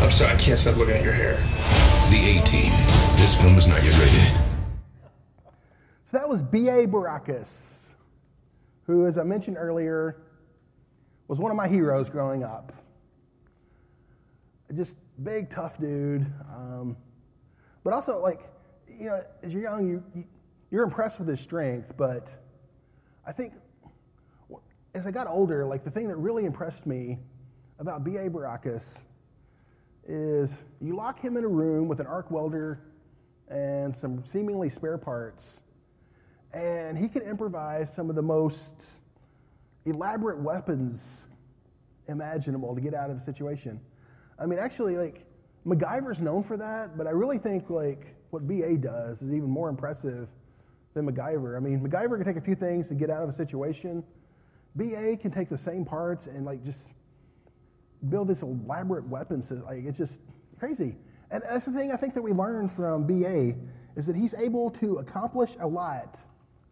I'm 0.00 0.12
sorry, 0.16 0.32
I 0.32 0.40
can't 0.40 0.58
stop 0.60 0.76
looking 0.76 0.96
at 0.96 1.04
your 1.04 1.12
hair. 1.12 1.36
The 2.08 2.20
A 2.24 2.40
team. 2.48 2.72
This 3.20 3.36
film 3.36 3.58
is 3.58 3.66
not 3.68 3.84
yet 3.84 4.00
rated. 4.00 4.49
So 6.10 6.18
that 6.18 6.28
was 6.28 6.42
B.A. 6.42 6.88
Baracus, 6.88 7.92
who, 8.82 9.06
as 9.06 9.16
I 9.16 9.22
mentioned 9.22 9.56
earlier, 9.56 10.16
was 11.28 11.38
one 11.38 11.52
of 11.52 11.56
my 11.56 11.68
heroes 11.68 12.10
growing 12.10 12.42
up. 12.42 12.72
Just 14.74 14.96
big, 15.22 15.50
tough 15.50 15.78
dude. 15.78 16.26
Um, 16.52 16.96
but 17.84 17.92
also, 17.92 18.18
like, 18.18 18.40
you 18.88 19.06
know, 19.06 19.22
as 19.44 19.54
you're 19.54 19.62
young, 19.62 19.86
you, 19.86 20.02
you, 20.12 20.24
you're 20.72 20.82
impressed 20.82 21.20
with 21.20 21.28
his 21.28 21.38
strength, 21.38 21.96
but 21.96 22.28
I 23.24 23.30
think 23.30 23.52
as 24.94 25.06
I 25.06 25.12
got 25.12 25.28
older, 25.28 25.64
like, 25.64 25.84
the 25.84 25.92
thing 25.92 26.08
that 26.08 26.16
really 26.16 26.44
impressed 26.44 26.86
me 26.86 27.20
about 27.78 28.02
B.A. 28.02 28.28
Baracus 28.28 29.04
is 30.08 30.60
you 30.80 30.96
lock 30.96 31.20
him 31.20 31.36
in 31.36 31.44
a 31.44 31.48
room 31.48 31.86
with 31.86 32.00
an 32.00 32.08
arc 32.08 32.32
welder 32.32 32.80
and 33.46 33.94
some 33.94 34.24
seemingly 34.24 34.70
spare 34.70 34.98
parts, 34.98 35.60
and 36.52 36.98
he 36.98 37.08
can 37.08 37.22
improvise 37.22 37.92
some 37.92 38.10
of 38.10 38.16
the 38.16 38.22
most 38.22 39.00
elaborate 39.84 40.38
weapons 40.38 41.26
imaginable 42.08 42.74
to 42.74 42.80
get 42.80 42.94
out 42.94 43.10
of 43.10 43.16
a 43.16 43.20
situation. 43.20 43.80
I 44.38 44.46
mean, 44.46 44.58
actually, 44.58 44.96
like 44.96 45.24
MacGyver's 45.66 46.20
known 46.20 46.42
for 46.42 46.56
that, 46.56 46.96
but 46.96 47.06
I 47.06 47.10
really 47.10 47.38
think 47.38 47.70
like 47.70 48.14
what 48.30 48.46
BA 48.46 48.78
does 48.78 49.22
is 49.22 49.32
even 49.32 49.48
more 49.48 49.68
impressive 49.68 50.28
than 50.94 51.10
MacGyver. 51.10 51.56
I 51.56 51.60
mean, 51.60 51.80
MacGyver 51.80 52.16
can 52.16 52.24
take 52.24 52.36
a 52.36 52.40
few 52.40 52.54
things 52.54 52.88
to 52.88 52.94
get 52.94 53.10
out 53.10 53.22
of 53.22 53.28
a 53.28 53.32
situation. 53.32 54.02
BA 54.76 55.16
can 55.16 55.30
take 55.30 55.48
the 55.48 55.58
same 55.58 55.84
parts 55.84 56.26
and 56.26 56.44
like 56.44 56.64
just 56.64 56.88
build 58.08 58.28
this 58.28 58.42
elaborate 58.42 59.06
weapon. 59.06 59.42
Like 59.64 59.84
it's 59.84 59.98
just 59.98 60.20
crazy. 60.58 60.96
And 61.30 61.42
that's 61.48 61.66
the 61.66 61.72
thing 61.72 61.92
I 61.92 61.96
think 61.96 62.14
that 62.14 62.22
we 62.22 62.32
learned 62.32 62.72
from 62.72 63.06
BA 63.06 63.54
is 63.94 64.06
that 64.06 64.16
he's 64.16 64.34
able 64.34 64.70
to 64.70 64.96
accomplish 64.96 65.56
a 65.60 65.66
lot 65.66 66.18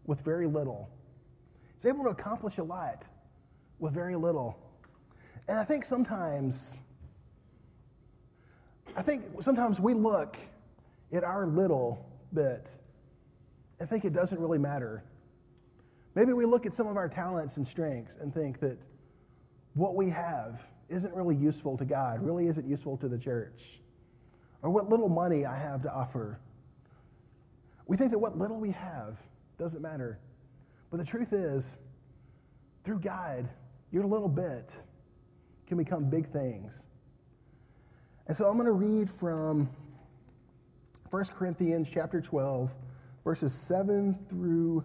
with 0.09 0.23
very 0.23 0.47
little. 0.47 0.89
He's 1.75 1.87
able 1.87 2.03
to 2.05 2.11
accomplish 2.11 2.59
a 2.59 2.65
lot 2.65 3.05
with 3.79 3.93
very 3.93 4.17
little. 4.17 4.59
And 5.47 5.59
I 5.59 5.65
think 5.65 5.85
sometimes, 5.85 6.81
I 8.97 9.03
think 9.03 9.25
sometimes 9.41 9.79
we 9.79 9.95
look 9.95 10.37
at 11.13 11.23
our 11.23 11.47
little 11.47 12.05
bit 12.33 12.69
and 13.79 13.89
think 13.89 14.07
it 14.07 14.15
doesn't 14.15 14.41
really 14.41 14.59
matter. 14.59 15.05
Maybe 16.15 16.33
we 16.33 16.47
look 16.47 16.65
at 16.65 16.75
some 16.75 16.87
of 16.87 16.97
our 16.97 17.09
talents 17.09 17.59
and 17.59 17.69
strengths 17.69 18.17
and 18.17 18.33
think 18.33 18.61
that 18.61 18.79
what 19.75 19.95
we 19.95 20.09
have 20.09 20.67
isn't 20.89 21.15
really 21.15 21.37
useful 21.37 21.77
to 21.77 21.85
God, 21.85 22.23
really 22.23 22.49
isn't 22.49 22.67
useful 22.67 22.97
to 22.97 23.09
the 23.09 23.19
church, 23.19 23.81
or 24.63 24.71
what 24.71 24.89
little 24.89 25.11
money 25.11 25.45
I 25.45 25.57
have 25.57 25.83
to 25.83 25.93
offer. 25.93 26.41
We 27.87 27.99
think 27.99 28.11
that 28.13 28.19
what 28.19 28.39
little 28.39 28.59
we 28.59 28.71
have 28.71 29.23
doesn't 29.59 29.83
matter. 29.83 30.19
But 30.91 30.99
the 30.99 31.05
truth 31.05 31.33
is, 31.33 31.77
through 32.85 33.01
God, 33.01 33.49
your 33.91 34.05
little 34.05 34.29
bit 34.29 34.71
can 35.67 35.77
become 35.77 36.09
big 36.09 36.31
things. 36.31 36.85
And 38.27 38.37
so 38.37 38.47
I'm 38.47 38.57
going 38.57 38.67
to 38.67 38.73
read 38.73 39.11
from 39.11 39.69
1 41.11 41.25
Corinthians 41.37 41.91
chapter 41.91 42.21
12, 42.21 42.75
verses 43.25 43.53
7 43.53 44.19
through 44.29 44.85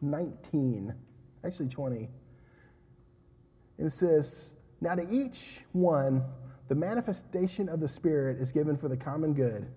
19, 0.00 0.94
actually 1.44 1.68
20. 1.68 2.08
And 3.78 3.86
it 3.86 3.92
says, 3.92 4.54
Now 4.80 4.94
to 4.94 5.06
each 5.10 5.64
one, 5.72 6.24
the 6.68 6.74
manifestation 6.74 7.68
of 7.68 7.80
the 7.80 7.88
Spirit 7.88 8.38
is 8.38 8.52
given 8.52 8.76
for 8.76 8.88
the 8.88 8.96
common 8.96 9.34
good. 9.34 9.68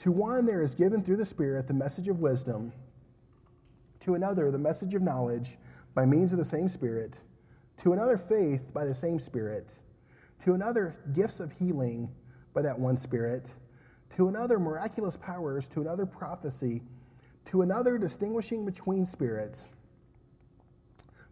To 0.00 0.10
one, 0.10 0.46
there 0.46 0.62
is 0.62 0.74
given 0.74 1.02
through 1.02 1.18
the 1.18 1.26
Spirit 1.26 1.66
the 1.66 1.74
message 1.74 2.08
of 2.08 2.20
wisdom, 2.20 2.72
to 4.00 4.14
another, 4.14 4.50
the 4.50 4.58
message 4.58 4.94
of 4.94 5.02
knowledge 5.02 5.58
by 5.94 6.06
means 6.06 6.32
of 6.32 6.38
the 6.38 6.44
same 6.44 6.70
Spirit, 6.70 7.20
to 7.76 7.92
another, 7.92 8.16
faith 8.16 8.62
by 8.72 8.86
the 8.86 8.94
same 8.94 9.20
Spirit, 9.20 9.74
to 10.42 10.54
another, 10.54 10.96
gifts 11.12 11.38
of 11.38 11.52
healing 11.52 12.08
by 12.54 12.62
that 12.62 12.78
one 12.78 12.96
Spirit, 12.96 13.52
to 14.16 14.28
another, 14.28 14.58
miraculous 14.58 15.18
powers, 15.18 15.68
to 15.68 15.82
another, 15.82 16.06
prophecy, 16.06 16.80
to 17.44 17.60
another, 17.60 17.98
distinguishing 17.98 18.64
between 18.64 19.04
spirits, 19.04 19.70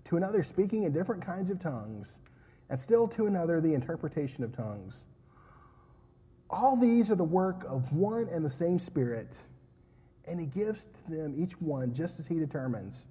to 0.05 0.19
another, 0.19 0.43
speaking 0.43 0.83
in 0.83 0.93
different 0.93 1.25
kinds 1.25 1.51
of 1.51 1.59
tongues, 1.59 2.21
and 2.69 2.79
still 2.79 3.09
to 3.09 3.25
another, 3.25 3.63
the 3.63 3.73
interpretation 3.73 4.45
of 4.45 4.55
tongues. 4.55 5.07
All 6.51 6.77
these 6.77 7.11
are 7.11 7.17
the 7.17 7.25
work 7.25 7.65
of 7.69 7.93
one 7.93 8.29
and 8.31 8.45
the 8.45 8.51
same 8.51 8.79
Spirit, 8.79 9.37
and 10.27 10.41
He 10.41 10.47
gives 10.47 10.87
to 10.87 11.11
them 11.11 11.35
each 11.37 11.61
one 11.61 11.93
just 11.93 12.19
as 12.19 12.27
He 12.27 12.39
determines. 12.39 13.07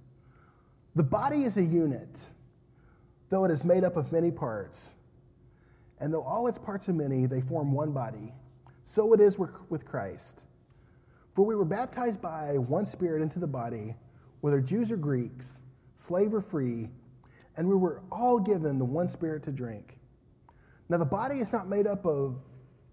The 0.95 1.03
body 1.03 1.43
is 1.43 1.57
a 1.57 1.63
unit, 1.63 2.19
though 3.29 3.45
it 3.45 3.51
is 3.51 3.63
made 3.63 3.83
up 3.83 3.97
of 3.97 4.11
many 4.11 4.31
parts. 4.31 4.93
And 5.99 6.13
though 6.13 6.23
all 6.23 6.47
its 6.47 6.57
parts 6.57 6.89
are 6.89 6.93
many, 6.93 7.25
they 7.25 7.41
form 7.41 7.71
one 7.71 7.91
body. 7.91 8.33
So 8.83 9.13
it 9.13 9.19
is 9.19 9.37
with 9.37 9.85
Christ. 9.85 10.45
For 11.33 11.45
we 11.45 11.55
were 11.55 11.65
baptized 11.65 12.21
by 12.21 12.57
one 12.57 12.85
Spirit 12.85 13.21
into 13.21 13.37
the 13.37 13.47
body, 13.47 13.95
whether 14.41 14.59
Jews 14.61 14.91
or 14.91 14.97
Greeks, 14.97 15.59
slave 15.95 16.33
or 16.33 16.41
free, 16.41 16.89
and 17.57 17.67
we 17.67 17.75
were 17.75 18.01
all 18.11 18.39
given 18.39 18.79
the 18.79 18.85
one 18.85 19.07
Spirit 19.09 19.43
to 19.43 19.51
drink. 19.51 19.99
Now 20.89 20.97
the 20.97 21.05
body 21.05 21.39
is 21.39 21.51
not 21.51 21.67
made 21.67 21.85
up 21.85 22.05
of 22.05 22.39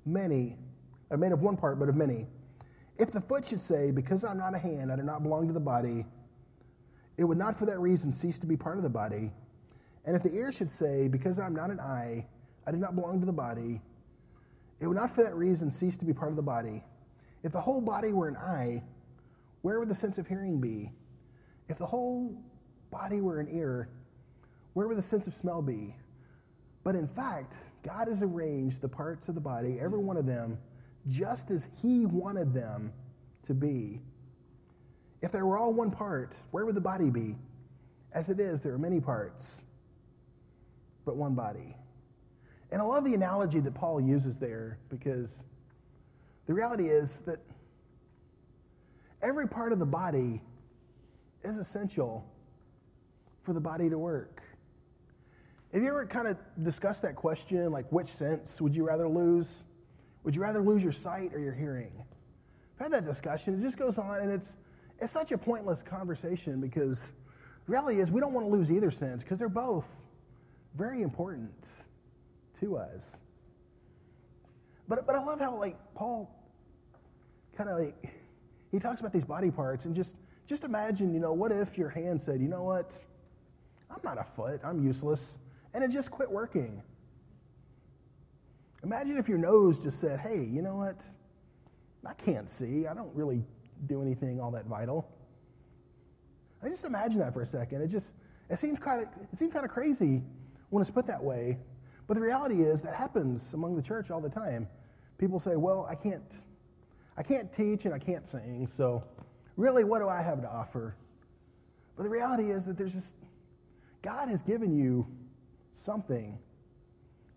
many, 0.07 0.57
or 1.11 1.17
made 1.17 1.33
of 1.33 1.43
one 1.43 1.57
part, 1.57 1.79
but 1.79 1.89
of 1.89 1.97
many. 1.97 2.27
If 2.99 3.11
the 3.11 3.21
foot 3.21 3.47
should 3.47 3.61
say, 3.61 3.91
Because 3.91 4.25
I'm 4.25 4.39
not 4.39 4.55
a 4.55 4.59
hand, 4.59 4.93
I 4.93 4.97
do 4.97 5.03
not 5.03 5.23
belong 5.23 5.47
to 5.49 5.53
the 5.53 5.61
body, 5.61 6.05
it 7.17 7.25
would 7.25 7.39
not 7.39 7.57
for 7.57 7.67
that 7.67 7.79
reason 7.79 8.13
cease 8.13 8.39
to 8.41 8.47
be 8.47 8.57
part 8.57 8.77
of 8.77 8.83
the 8.83 8.91
body. 8.91 9.33
And 10.05 10.17
if 10.17 10.23
the 10.23 10.35
ear 10.35 10.53
should 10.53 10.71
say, 10.71 11.09
Because 11.09 11.39
I'm 11.39 11.55
not 11.55 11.71
an 11.71 11.81
eye, 11.81 12.27
I 12.67 12.71
do 12.71 12.79
not 12.79 12.95
belong 12.95 13.21
to 13.21 13.27
the 13.27 13.33
body, 13.33 13.81
it 14.81 14.87
would 14.87 14.97
not 14.97 15.11
for 15.11 15.23
that 15.23 15.35
reason 15.35 15.71
cease 15.71 15.97
to 15.99 16.05
be 16.05 16.13
part 16.13 16.31
of 16.31 16.37
the 16.37 16.43
body. 16.43 16.83
If 17.43 17.53
the 17.53 17.61
whole 17.61 17.81
body 17.81 18.13
were 18.13 18.29
an 18.29 18.37
eye, 18.37 18.83
where 19.63 19.79
would 19.79 19.89
the 19.89 19.95
sense 19.95 20.19
of 20.19 20.27
hearing 20.27 20.61
be? 20.61 20.93
If 21.69 21.79
the 21.79 21.87
whole 21.87 22.37
body 22.91 23.21
were 23.21 23.41
an 23.41 23.49
ear, 23.51 23.89
where 24.75 24.89
would 24.89 24.99
the 24.99 25.03
sense 25.03 25.27
of 25.27 25.35
smell 25.35 25.63
be? 25.63 25.95
But 26.83 26.97
in 26.97 27.07
fact, 27.07 27.55
God 27.85 28.09
has 28.09 28.23
arranged 28.23 28.81
the 28.81 28.89
parts 28.89 29.29
of 29.29 29.35
the 29.35 29.41
body, 29.41 29.79
every 29.79 29.99
one 29.99 30.17
of 30.17 30.27
them, 30.27 30.59
just 31.07 31.51
as 31.51 31.69
He 31.83 32.07
wanted 32.07 32.55
them 32.55 32.93
to 33.45 33.55
be. 33.55 34.01
If 35.21 35.31
they 35.31 35.43
were 35.43 35.59
all 35.59 35.73
one 35.73 35.91
part, 35.91 36.35
where 36.51 36.65
would 36.65 36.75
the 36.75 36.81
body 36.81 37.11
be? 37.11 37.37
As 38.13 38.31
it 38.31 38.41
is, 38.41 38.63
there 38.63 38.73
are 38.73 38.79
many 38.79 39.01
parts, 39.01 39.67
but 41.05 41.17
one 41.17 41.35
body. 41.35 41.77
And 42.73 42.81
I 42.81 42.85
love 42.85 43.05
the 43.05 43.15
analogy 43.15 43.61
that 43.61 43.75
Paul 43.75 44.01
uses 44.01 44.39
there 44.39 44.79
because 44.89 45.45
the 46.47 46.55
reality 46.55 46.89
is 46.89 47.23
that 47.23 47.39
every 49.23 49.47
part 49.47 49.73
of 49.73 49.79
the 49.79 49.87
body 49.87 50.41
is 51.43 51.59
essential 51.59 52.27
for 53.43 53.53
the 53.53 53.61
body 53.61 53.91
to 53.91 53.99
work. 53.99 54.43
Have 55.75 55.83
you 55.83 55.89
ever 55.89 56.07
kind 56.07 56.29
of 56.29 56.37
discussed 56.63 57.03
that 57.03 57.17
question, 57.17 57.73
like 57.73 57.91
which 57.91 58.07
sense 58.07 58.63
would 58.63 58.77
you 58.77 58.87
rather 58.87 59.09
lose? 59.09 59.65
Would 60.23 60.37
you 60.37 60.41
rather 60.41 60.61
lose 60.61 60.85
your 60.85 60.93
sight 60.93 61.35
or 61.35 61.41
your 61.41 61.53
hearing? 61.53 61.91
I've 62.79 62.87
had 62.87 62.93
that 62.93 63.05
discussion. 63.05 63.59
It 63.59 63.63
just 63.63 63.77
goes 63.77 63.99
on, 63.99 64.21
and 64.21 64.31
it's 64.31 64.57
it's 65.01 65.13
such 65.13 65.33
a 65.33 65.39
pointless 65.39 65.83
conversation 65.83 66.61
because 66.61 67.13
really 67.67 67.99
is 67.99 68.13
we 68.13 68.21
don't 68.21 68.33
want 68.33 68.47
to 68.47 68.53
lose 68.53 68.71
either 68.71 68.93
sense 68.93 69.25
because 69.25 69.41
they're 69.41 69.49
both 69.49 69.91
very 70.77 71.03
important 71.03 71.69
to 72.61 72.77
us. 72.77 73.21
But 74.87 75.05
but 75.09 75.17
I 75.17 75.25
love 75.25 75.41
how 75.41 75.59
like 75.59 75.77
Paul 75.97 76.31
kind 77.57 77.69
of 77.69 77.81
like 77.81 78.13
he 78.71 78.79
talks 78.79 79.01
about 79.01 79.13
these 79.13 79.25
body 79.25 79.51
parts 79.51 79.87
and 79.87 79.97
just 79.97 80.15
just 80.47 80.63
imagine, 80.63 81.13
you 81.13 81.19
know, 81.19 81.33
what 81.33 81.51
if 81.51 81.77
your 81.77 81.89
hand 81.89 82.23
said, 82.23 82.41
you 82.41 82.47
know 82.47 82.63
what? 82.63 82.93
I'm 83.91 84.01
not 84.05 84.19
a 84.19 84.25
foot, 84.25 84.61
I'm 84.63 84.85
useless, 84.85 85.39
and 85.75 85.83
it 85.83 85.91
just 85.91 86.11
quit 86.11 86.31
working. 86.31 86.81
Imagine 88.85 89.17
if 89.17 89.29
your 89.29 89.39
nose 89.39 89.81
just 89.81 89.99
said, 89.99 90.21
hey, 90.21 90.45
you 90.45 90.63
know 90.63 90.77
what? 90.77 90.97
I 92.07 92.15
can't 92.15 92.49
see. 92.49 92.87
I 92.87 92.95
don't 92.95 93.15
really 93.15 93.43
do 93.87 94.01
anything 94.01 94.41
all 94.41 94.51
that 94.53 94.67
vital. 94.67 95.09
I 96.63 96.69
just 96.69 96.85
imagine 96.85 97.19
that 97.19 97.35
for 97.35 97.43
a 97.43 97.47
second. 97.47 97.83
It 97.83 97.89
just 97.89 98.15
it 98.49 98.59
seems 98.59 98.79
kind 98.79 99.03
of 99.03 99.09
it 99.33 99.39
seems 99.39 99.53
kind 99.53 99.65
of 99.65 99.71
crazy 99.71 100.23
when 100.71 100.81
it's 100.81 100.91
put 100.91 101.07
that 101.07 101.23
way. 101.23 101.59
But 102.07 102.15
the 102.15 102.21
reality 102.21 102.63
is 102.63 102.83
that 102.83 102.95
happens 102.95 103.55
among 103.55 103.75
the 103.75 103.83
church 103.83 104.11
all 104.11 104.21
the 104.21 104.31
time. 104.31 104.69
People 105.19 105.41
say, 105.41 105.57
"Well, 105.57 105.87
I 105.89 105.95
can't 105.95 106.23
I 107.17 107.23
can't 107.23 107.53
teach 107.53 107.85
and 107.85 107.95
I 107.95 107.99
can't 107.99 108.29
sing, 108.29 108.67
so 108.67 109.03
really 109.57 109.85
what 109.85 110.01
do 110.01 110.09
I 110.09 110.23
have 110.23 110.41
to 110.43 110.51
offer?" 110.51 110.95
But 111.97 112.03
the 112.05 112.11
reality 112.11 112.51
is 112.51 112.65
that 112.67 112.77
there's 112.77 112.95
just 112.95 113.15
God 114.03 114.29
has 114.29 114.43
given 114.43 114.75
you 114.75 115.07
something. 115.75 116.39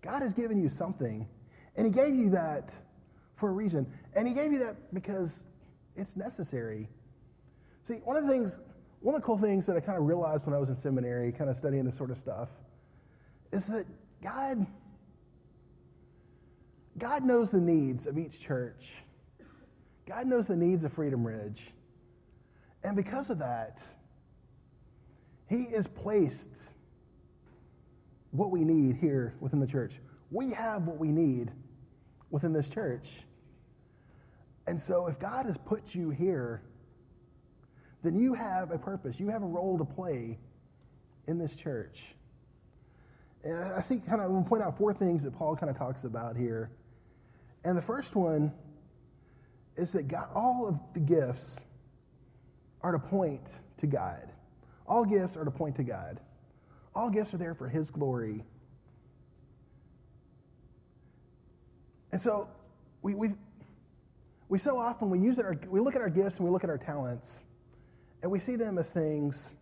God 0.02 0.21
has 0.21 0.34
given 0.34 0.62
you 0.62 0.69
something, 0.69 1.28
and 1.76 1.86
He 1.86 1.91
gave 1.91 2.15
you 2.15 2.30
that 2.30 2.71
for 3.36 3.50
a 3.50 3.52
reason. 3.52 3.86
And 4.15 4.28
He 4.28 4.34
gave 4.34 4.52
you 4.52 4.60
that 4.60 4.93
because 4.93 5.45
it's 5.95 6.15
necessary. 6.15 6.88
See, 7.88 7.95
one 8.04 8.17
of 8.17 8.23
the 8.23 8.30
things, 8.30 8.60
one 9.02 9.15
of 9.15 9.21
the 9.21 9.26
cool 9.26 9.38
things 9.38 9.65
that 9.65 9.76
I 9.76 9.80
kind 9.80 9.97
of 9.97 10.06
realized 10.06 10.45
when 10.45 10.56
I 10.56 10.60
was 10.60 10.69
in 10.69 10.76
seminary, 10.76 11.32
kind 11.32 11.50
of 11.50 11.56
studying 11.56 11.84
this 11.84 11.95
sort 11.95 12.12
of 12.12 12.17
stuff, 12.17 12.50
is 13.52 13.67
that 13.67 13.86
God, 14.21 14.65
God 16.97 17.23
knows 17.23 17.52
the 17.52 17.60
needs 17.60 18.06
of 18.06 18.17
each 18.17 18.39
church. 18.39 18.95
God 20.06 20.26
knows 20.26 20.47
the 20.47 20.56
needs 20.56 20.84
of 20.84 20.93
Freedom 20.93 21.26
Ridge. 21.26 21.71
And 22.84 22.95
because 22.95 23.30
of 23.30 23.39
that, 23.39 23.82
He 25.50 25.63
is 25.63 25.88
placed 25.88 26.69
what 28.32 28.52
we 28.52 28.63
need 28.63 28.98
here 28.98 29.36
within 29.40 29.60
the 29.60 29.68
church. 29.68 30.00
We 30.32 30.52
have 30.52 30.88
what 30.88 30.98
we 30.98 31.12
need 31.12 31.52
within 32.30 32.54
this 32.54 32.70
church. 32.70 33.22
And 34.68 34.80
so, 34.80 35.08
if 35.08 35.18
God 35.20 35.46
has 35.46 35.58
put 35.58 35.96
you 35.96 36.10
here, 36.10 36.62
then 38.04 38.20
you 38.20 38.34
have 38.34 38.72
a 38.72 38.78
purpose, 38.78 39.20
you 39.20 39.30
have 39.30 39.44
a 39.44 39.48
role 39.48 39.78
to 39.78 39.86
play 39.86 40.38
in 41.28 41.38
this 41.38 41.56
church. 41.56 42.16
And 43.44 43.58
I 43.58 43.82
see 43.82 44.00
kind 44.00 44.20
of, 44.20 44.28
I'm 44.28 44.32
going 44.32 44.44
to 44.44 44.50
point 44.50 44.63
out 44.63 44.78
four 44.78 44.94
things 44.94 45.24
that 45.24 45.32
Paul 45.32 45.56
kind 45.56 45.70
of 45.70 45.78
talks 45.78 46.04
about 46.04 46.36
here. 46.36 46.72
And 47.63 47.78
the 47.78 47.82
first 47.82 48.16
one 48.16 48.52
is 49.76 49.92
that 49.94 50.08
God, 50.08 50.30
all 50.34 50.68
of 50.68 50.80
the 50.94 51.00
gifts 51.00 51.63
are 52.82 52.92
to 52.92 53.00
point 53.00 53.42
to 53.78 53.88
God. 53.88 54.32
All 54.88 55.06
gifts 55.06 55.38
are 55.38 55.46
to 55.46 55.52
point 55.52 55.76
to 55.78 55.84
God. 55.84 56.20
All 56.98 57.12
gifts 57.12 57.32
are 57.36 57.38
there 57.38 57.54
for 57.54 57.70
His 57.70 57.92
glory. 57.92 58.44
And 62.12 62.20
so 62.20 62.50
we, 63.04 63.14
we, 63.14 63.30
we 64.50 64.58
so 64.58 64.80
often 64.80 65.12
we 65.12 65.20
use 65.20 65.38
it, 65.38 65.46
our, 65.46 65.56
we 65.70 65.80
look 65.80 65.96
at 65.96 66.02
our 66.02 66.10
gifts 66.10 66.38
and 66.38 66.46
we 66.48 66.52
look 66.52 66.64
at 66.64 66.72
our 66.72 66.78
talents, 66.80 67.44
and 68.24 68.32
we 68.32 68.40
see 68.40 68.56
them 68.56 68.80
as 68.80 68.90
things 68.90 69.54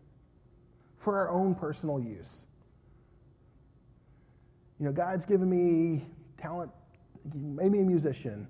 for 0.98 1.18
our 1.20 1.30
own 1.30 1.54
personal 1.54 2.00
use. 2.00 2.48
You 4.80 4.86
know, 4.86 4.94
God's 4.94 5.26
given 5.26 5.50
me 5.50 6.06
talent, 6.38 6.72
made 7.34 7.70
me 7.70 7.82
a 7.82 7.86
musician. 7.86 8.48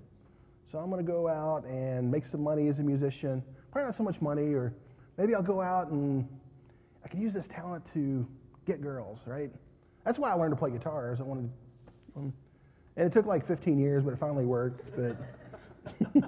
So 0.70 0.78
I'm 0.78 0.90
going 0.90 1.04
to 1.04 1.12
go 1.12 1.26
out 1.26 1.64
and 1.64 2.08
make 2.08 2.24
some 2.24 2.40
money 2.44 2.68
as 2.68 2.78
a 2.78 2.84
musician. 2.84 3.42
Probably 3.72 3.86
not 3.86 3.96
so 3.96 4.04
much 4.04 4.22
money, 4.22 4.54
or 4.54 4.72
maybe 5.16 5.34
I'll 5.34 5.42
go 5.42 5.60
out 5.60 5.90
and 5.90 6.28
I 7.04 7.08
can 7.08 7.20
use 7.20 7.34
this 7.34 7.48
talent 7.48 7.84
to 7.94 8.28
get 8.66 8.82
girls, 8.82 9.24
right? 9.26 9.50
That's 10.04 10.18
why 10.18 10.30
I 10.30 10.34
learned 10.34 10.52
to 10.52 10.56
play 10.56 10.70
guitars. 10.70 11.20
I 11.20 11.24
wanted, 11.24 11.50
and 12.16 12.32
it 12.96 13.12
took 13.12 13.26
like 13.26 13.44
15 13.44 13.78
years, 13.78 14.04
but 14.04 14.12
it 14.12 14.18
finally 14.18 14.44
worked. 14.44 14.90
But, 14.94 15.16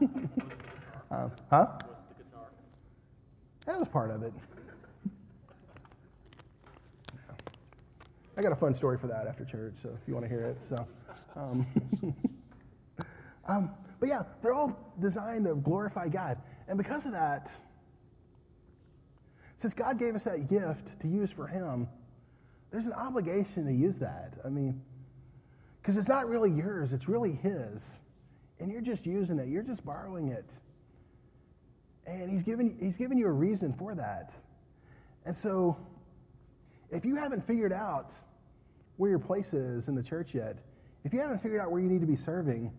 uh, 1.11 1.29
huh? 1.51 1.67
That 3.67 3.79
was 3.79 3.89
part 3.89 4.11
of 4.11 4.23
it. 4.23 4.33
I 8.37 8.41
got 8.41 8.53
a 8.53 8.57
fun 8.57 8.73
story 8.73 8.97
for 8.97 9.09
that 9.09 9.27
after 9.27 9.45
church, 9.45 9.75
so 9.75 9.91
if 10.01 10.07
you 10.07 10.15
want 10.15 10.25
to 10.25 10.29
hear 10.29 10.43
it. 10.43 10.63
So, 10.63 10.87
um, 11.35 11.67
um, 13.49 13.71
but 13.99 14.09
yeah, 14.09 14.23
they're 14.43 14.55
all 14.55 14.95
designed 15.01 15.45
to 15.47 15.57
glorify 15.57 16.09
God, 16.09 16.39
and 16.69 16.79
because 16.79 17.05
of 17.05 17.13
that, 17.13 17.51
since 19.57 19.75
God 19.75 19.99
gave 19.99 20.15
us 20.15 20.23
that 20.23 20.49
gift 20.49 21.01
to 21.01 21.09
use 21.09 21.33
for 21.33 21.49
Him, 21.49 21.89
there's 22.71 22.87
an 22.87 22.93
obligation 22.93 23.65
to 23.67 23.73
use 23.73 23.99
that. 23.99 24.35
I 24.45 24.49
mean, 24.49 24.83
because 25.81 25.97
it's 25.97 26.09
not 26.09 26.27
really 26.27 26.51
yours; 26.51 26.93
it's 26.93 27.09
really 27.09 27.33
His, 27.33 27.99
and 28.61 28.71
you're 28.71 28.81
just 28.81 29.07
using 29.07 29.39
it. 29.39 29.49
You're 29.49 29.63
just 29.63 29.85
borrowing 29.85 30.29
it, 30.29 30.51
and 32.07 32.31
He's 32.31 32.43
given 32.43 32.77
He's 32.81 32.97
given 32.97 33.19
you 33.19 33.27
a 33.27 33.33
reason 33.33 33.73
for 33.73 33.95
that, 33.95 34.33
and 35.25 35.37
so. 35.37 35.77
If 36.91 37.05
you 37.05 37.17
haven't 37.17 37.47
figured 37.47 37.71
out 37.71 38.15
where 38.97 39.11
your 39.11 39.19
place 39.19 39.53
is 39.53 39.89
in 39.89 39.95
the 39.95 40.03
church 40.03 40.35
yet, 40.35 40.57
if 41.05 41.13
you 41.13 41.21
haven't 41.21 41.41
figured 41.41 41.61
out 41.61 41.71
where 41.71 41.83
you 41.83 41.89
need 41.91 42.01
to 42.01 42.07
be 42.07 42.17
serving, 42.17 42.73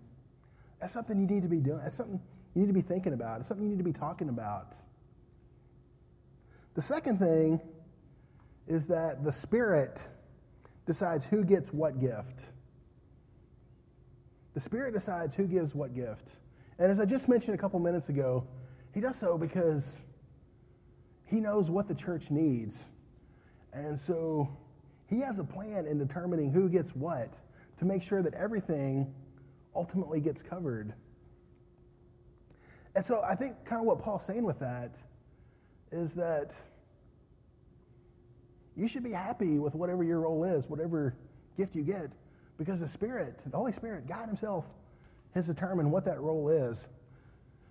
that's 0.82 0.94
something 0.94 1.20
you 1.20 1.28
need 1.28 1.44
to 1.44 1.48
be 1.48 1.60
doing. 1.60 1.78
That's 1.84 1.98
something 1.98 2.20
you 2.56 2.62
need 2.62 2.68
to 2.70 2.74
be 2.74 2.82
thinking 2.82 3.14
about. 3.14 3.40
It's 3.40 3.48
something 3.48 3.64
you 3.64 3.70
need 3.70 3.78
to 3.78 3.84
be 3.84 3.94
talking 3.94 4.30
about. 4.30 4.74
The 6.74 6.82
second 6.82 7.20
thing 7.20 7.62
is 8.70 8.88
that 8.88 9.26
the 9.26 9.32
Spirit 9.32 10.08
decides 10.86 11.26
who 11.26 11.44
gets 11.44 11.74
what 11.74 12.00
gift. 12.00 12.46
The 14.54 14.62
Spirit 14.62 14.94
decides 14.94 15.36
who 15.36 15.46
gives 15.46 15.76
what 15.76 15.94
gift. 15.94 16.30
And 16.78 16.90
as 16.90 17.02
I 17.02 17.06
just 17.06 17.28
mentioned 17.28 17.56
a 17.56 17.58
couple 17.58 17.80
minutes 17.80 18.08
ago, 18.08 18.48
He 18.94 19.02
does 19.02 19.18
so 19.18 19.38
because 19.38 19.98
He 21.26 21.42
knows 21.42 21.70
what 21.70 21.90
the 21.90 21.96
church 21.96 22.32
needs. 22.32 22.90
And 23.74 24.00
so 24.00 24.50
he 25.10 25.20
has 25.22 25.40
a 25.40 25.44
plan 25.44 25.88
in 25.88 25.98
determining 25.98 26.52
who 26.52 26.70
gets 26.70 26.96
what 26.96 27.34
to 27.80 27.86
make 27.86 28.04
sure 28.04 28.22
that 28.22 28.36
everything 28.36 29.12
ultimately 29.76 30.20
gets 30.20 30.44
covered. 30.44 30.94
And 32.96 33.04
so 33.04 33.22
I 33.28 33.36
think 33.36 33.66
kind 33.66 33.80
of 33.80 33.88
what 33.88 34.00
Paul's 34.00 34.26
saying 34.26 34.44
with 34.44 34.60
that 34.60 34.96
is 35.92 36.14
that 36.14 36.54
you 38.80 38.88
should 38.88 39.04
be 39.04 39.12
happy 39.12 39.60
with 39.60 39.76
whatever 39.76 40.04
your 40.04 40.22
role 40.22 40.46
is, 40.46 40.70
whatever 40.70 41.14
gift 41.58 41.76
you 41.76 41.84
get, 41.84 42.12
because 42.58 42.80
the 42.80 42.88
Spirit, 42.88 43.44
the 43.46 43.58
Holy 43.58 43.74
Spirit, 43.74 44.08
God 44.08 44.28
Himself, 44.28 44.66
has 45.36 45.48
determined 45.48 45.92
what 45.92 46.06
that 46.06 46.20
role 46.22 46.50
is. 46.50 46.88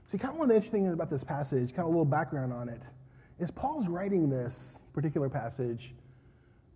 See, 0.07 0.19
kind 0.19 0.33
of 0.33 0.39
one 0.39 0.45
of 0.45 0.49
the 0.51 0.57
interesting 0.57 0.85
things 0.85 0.95
about 0.95 1.11
this 1.11 1.25
passage, 1.25 1.71
kind 1.71 1.81
of 1.81 1.87
a 1.87 1.89
little 1.89 2.05
background 2.05 2.53
on 2.53 2.69
it, 2.69 2.83
is 3.39 3.51
Paul's 3.51 3.89
writing 3.89 4.29
this 4.29 4.81
particular 4.93 5.29
passage 5.29 5.95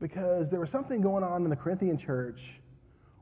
because 0.01 0.51
there 0.51 0.61
was 0.61 0.71
something 0.71 1.01
going 1.01 1.23
on 1.23 1.45
in 1.45 1.51
the 1.51 1.57
Corinthian 1.57 1.97
church 1.97 2.61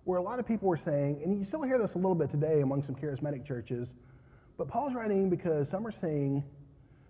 where 0.05 0.19
a 0.19 0.23
lot 0.23 0.39
of 0.39 0.47
people 0.47 0.69
were 0.69 0.77
saying, 0.77 1.21
and 1.23 1.37
you 1.37 1.45
still 1.45 1.63
hear 1.63 1.79
this 1.79 1.95
a 1.95 1.99
little 1.99 2.15
bit 2.15 2.31
today 2.31 2.61
among 2.61 2.83
some 2.83 2.95
charismatic 2.95 3.45
churches, 3.45 3.95
but 4.57 4.69
Paul's 4.69 4.95
writing 4.95 5.29
because 5.29 5.69
some 5.69 5.87
are 5.87 5.93
saying 5.93 6.43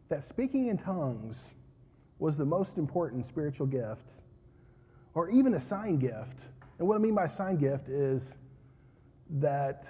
that 0.08 0.24
speaking 0.24 0.66
in 0.66 0.76
tongues 0.76 1.54
was 2.20 2.36
the 2.36 2.44
most 2.44 2.78
important 2.78 3.26
spiritual 3.26 3.66
gift, 3.66 4.12
or 5.14 5.28
even 5.30 5.54
a 5.54 5.60
sign 5.60 5.98
gift 5.98 6.44
And 6.80 6.88
what 6.88 6.96
I 6.96 6.98
mean 6.98 7.14
by 7.14 7.26
sign 7.26 7.58
gift 7.58 7.90
is 7.90 8.36
that 9.28 9.86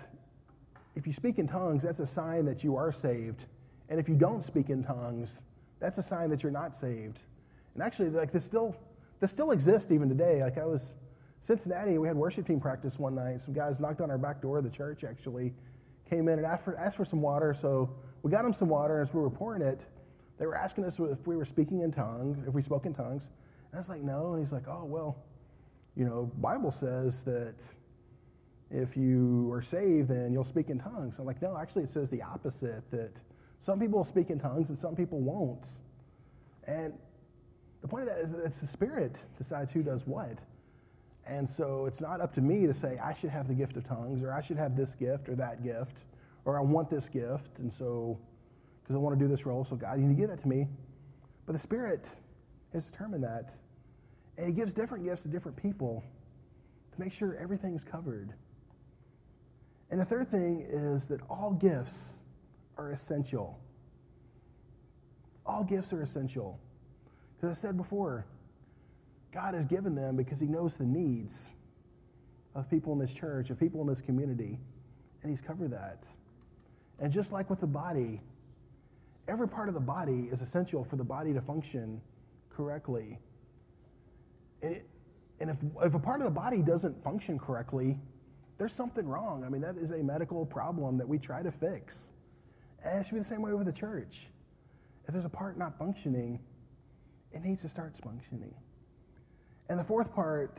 if 0.96 1.06
you 1.06 1.12
speak 1.12 1.38
in 1.38 1.46
tongues, 1.46 1.84
that's 1.84 2.00
a 2.00 2.06
sign 2.06 2.44
that 2.46 2.64
you 2.64 2.76
are 2.76 2.90
saved. 2.90 3.44
And 3.88 4.00
if 4.00 4.08
you 4.08 4.16
don't 4.16 4.42
speak 4.42 4.70
in 4.70 4.82
tongues, 4.82 5.40
that's 5.78 5.98
a 5.98 6.02
sign 6.02 6.30
that 6.30 6.42
you're 6.42 6.50
not 6.50 6.74
saved. 6.74 7.20
And 7.74 7.82
actually, 7.82 8.10
like 8.10 8.32
this 8.32 8.44
still, 8.44 8.76
this 9.20 9.30
still 9.30 9.52
exists 9.52 9.92
even 9.92 10.08
today. 10.08 10.42
Like 10.42 10.58
I 10.58 10.66
was 10.66 10.94
Cincinnati, 11.38 11.96
we 11.96 12.08
had 12.08 12.16
worship 12.16 12.48
team 12.48 12.58
practice 12.58 12.98
one 12.98 13.14
night. 13.14 13.40
Some 13.40 13.54
guys 13.54 13.78
knocked 13.78 14.00
on 14.00 14.10
our 14.10 14.18
back 14.18 14.42
door 14.42 14.58
of 14.58 14.64
the 14.64 14.70
church. 14.70 15.04
Actually, 15.04 15.54
came 16.08 16.26
in 16.26 16.38
and 16.38 16.46
asked 16.46 16.64
for, 16.64 16.76
asked 16.76 16.96
for 16.96 17.04
some 17.04 17.22
water. 17.22 17.54
So 17.54 17.88
we 18.24 18.32
got 18.32 18.42
them 18.42 18.52
some 18.52 18.68
water. 18.68 18.94
And 18.98 19.02
as 19.02 19.14
we 19.14 19.20
were 19.20 19.30
pouring 19.30 19.62
it, 19.62 19.86
they 20.40 20.46
were 20.46 20.56
asking 20.56 20.84
us 20.84 20.98
if 20.98 21.26
we 21.26 21.36
were 21.36 21.44
speaking 21.44 21.82
in 21.82 21.92
tongues, 21.92 22.38
if 22.48 22.54
we 22.54 22.62
spoke 22.62 22.86
in 22.86 22.94
tongues. 22.94 23.30
And 23.70 23.74
I 23.74 23.76
was 23.76 23.90
like, 23.90 24.00
no. 24.02 24.32
And 24.32 24.40
he's 24.40 24.52
like, 24.52 24.66
oh 24.66 24.84
well, 24.84 25.18
you 25.94 26.06
know, 26.06 26.32
Bible 26.38 26.72
says 26.72 27.22
that 27.24 27.62
if 28.70 28.96
you 28.96 29.52
are 29.52 29.60
saved, 29.60 30.08
then 30.08 30.32
you'll 30.32 30.42
speak 30.42 30.70
in 30.70 30.78
tongues. 30.78 31.18
I'm 31.18 31.26
like, 31.26 31.42
no, 31.42 31.58
actually, 31.58 31.84
it 31.84 31.90
says 31.90 32.08
the 32.08 32.22
opposite 32.22 32.90
that 32.90 33.20
some 33.58 33.78
people 33.78 33.98
will 33.98 34.04
speak 34.04 34.30
in 34.30 34.40
tongues 34.40 34.70
and 34.70 34.78
some 34.78 34.96
people 34.96 35.20
won't. 35.20 35.68
And 36.66 36.94
the 37.82 37.88
point 37.88 38.08
of 38.08 38.08
that 38.08 38.18
is 38.18 38.32
that 38.32 38.40
it's 38.44 38.60
the 38.60 38.66
Spirit 38.66 39.16
decides 39.36 39.70
who 39.72 39.82
does 39.82 40.06
what. 40.06 40.38
And 41.26 41.48
so 41.48 41.84
it's 41.84 42.00
not 42.00 42.22
up 42.22 42.32
to 42.34 42.40
me 42.40 42.66
to 42.66 42.72
say, 42.72 42.98
I 42.98 43.12
should 43.12 43.30
have 43.30 43.46
the 43.46 43.54
gift 43.54 43.76
of 43.76 43.84
tongues, 43.84 44.22
or 44.22 44.32
I 44.32 44.40
should 44.40 44.56
have 44.56 44.74
this 44.74 44.94
gift 44.94 45.28
or 45.28 45.34
that 45.34 45.62
gift, 45.62 46.04
or 46.44 46.58
I 46.58 46.62
want 46.62 46.88
this 46.88 47.08
gift, 47.08 47.58
and 47.58 47.70
so, 47.72 48.18
because 48.90 48.98
I 48.98 49.02
want 49.04 49.16
to 49.16 49.24
do 49.24 49.28
this 49.30 49.46
role, 49.46 49.64
so 49.64 49.76
God, 49.76 50.00
you 50.00 50.04
need 50.04 50.16
to 50.16 50.20
give 50.20 50.30
that 50.30 50.42
to 50.42 50.48
me. 50.48 50.66
But 51.46 51.52
the 51.52 51.60
Spirit 51.60 52.08
has 52.72 52.88
determined 52.88 53.22
that. 53.22 53.54
And 54.36 54.48
He 54.48 54.52
gives 54.52 54.74
different 54.74 55.04
gifts 55.04 55.22
to 55.22 55.28
different 55.28 55.56
people 55.56 56.02
to 56.90 57.00
make 57.00 57.12
sure 57.12 57.36
everything's 57.36 57.84
covered. 57.84 58.32
And 59.92 60.00
the 60.00 60.04
third 60.04 60.26
thing 60.26 60.66
is 60.68 61.06
that 61.06 61.20
all 61.30 61.52
gifts 61.52 62.14
are 62.78 62.90
essential. 62.90 63.60
All 65.46 65.62
gifts 65.62 65.92
are 65.92 66.02
essential. 66.02 66.58
Because 67.36 67.56
I 67.56 67.60
said 67.60 67.76
before, 67.76 68.26
God 69.30 69.54
has 69.54 69.66
given 69.66 69.94
them 69.94 70.16
because 70.16 70.40
He 70.40 70.48
knows 70.48 70.74
the 70.74 70.84
needs 70.84 71.52
of 72.56 72.68
people 72.68 72.92
in 72.92 72.98
this 72.98 73.14
church, 73.14 73.50
of 73.50 73.60
people 73.60 73.82
in 73.82 73.86
this 73.86 74.00
community, 74.00 74.58
and 75.22 75.30
He's 75.30 75.40
covered 75.40 75.70
that. 75.70 76.02
And 76.98 77.12
just 77.12 77.30
like 77.30 77.48
with 77.48 77.60
the 77.60 77.68
body, 77.68 78.20
every 79.30 79.48
part 79.48 79.68
of 79.68 79.74
the 79.74 79.80
body 79.80 80.28
is 80.30 80.42
essential 80.42 80.82
for 80.82 80.96
the 80.96 81.04
body 81.04 81.32
to 81.32 81.40
function 81.40 82.00
correctly. 82.50 83.18
And, 84.60 84.74
it, 84.74 84.86
and 85.38 85.48
if, 85.48 85.56
if 85.82 85.94
a 85.94 85.98
part 85.98 86.20
of 86.20 86.24
the 86.24 86.32
body 86.32 86.62
doesn't 86.62 87.02
function 87.02 87.38
correctly, 87.38 87.96
there's 88.58 88.72
something 88.72 89.06
wrong. 89.06 89.44
I 89.44 89.48
mean, 89.48 89.62
that 89.62 89.76
is 89.76 89.92
a 89.92 90.02
medical 90.02 90.44
problem 90.44 90.96
that 90.96 91.08
we 91.08 91.18
try 91.18 91.42
to 91.42 91.52
fix. 91.52 92.10
And 92.84 93.00
it 93.00 93.06
should 93.06 93.14
be 93.14 93.20
the 93.20 93.24
same 93.24 93.40
way 93.40 93.52
with 93.52 93.66
the 93.66 93.72
church. 93.72 94.26
If 95.06 95.12
there's 95.12 95.24
a 95.24 95.30
part 95.30 95.56
not 95.56 95.78
functioning, 95.78 96.40
it 97.32 97.42
needs 97.44 97.62
to 97.62 97.68
start 97.68 97.98
functioning. 98.02 98.52
And 99.68 99.78
the 99.78 99.84
fourth 99.84 100.12
part 100.12 100.58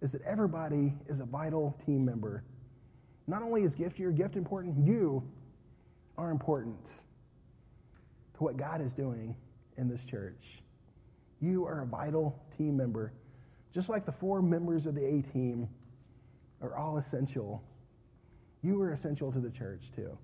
is 0.00 0.10
that 0.12 0.22
everybody 0.22 0.94
is 1.08 1.20
a 1.20 1.24
vital 1.24 1.76
team 1.86 2.04
member. 2.04 2.42
Not 3.28 3.42
only 3.42 3.62
is 3.62 3.76
gift 3.76 3.98
your 3.98 4.10
gift 4.10 4.34
important, 4.36 4.84
you 4.84 5.22
are 6.16 6.30
important 6.30 7.02
to 8.38 8.44
what 8.44 8.56
God 8.56 8.80
is 8.80 8.94
doing 8.94 9.36
in 9.76 9.88
this 9.88 10.04
church. 10.04 10.62
You 11.40 11.66
are 11.66 11.82
a 11.82 11.86
vital 11.86 12.40
team 12.56 12.76
member. 12.76 13.12
Just 13.74 13.88
like 13.88 14.06
the 14.06 14.12
four 14.12 14.40
members 14.40 14.86
of 14.86 14.94
the 14.94 15.04
A 15.04 15.22
team 15.22 15.68
are 16.62 16.76
all 16.76 16.98
essential, 16.98 17.62
you 18.62 18.80
are 18.80 18.92
essential 18.92 19.30
to 19.32 19.40
the 19.40 19.50
church 19.50 19.90
too. 19.94 20.16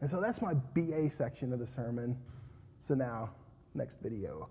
And 0.00 0.08
so 0.08 0.20
that's 0.20 0.42
my 0.42 0.54
BA 0.54 1.10
section 1.10 1.52
of 1.52 1.58
the 1.58 1.66
sermon. 1.66 2.16
So 2.78 2.94
now, 2.94 3.30
next 3.74 4.00
video. 4.02 4.48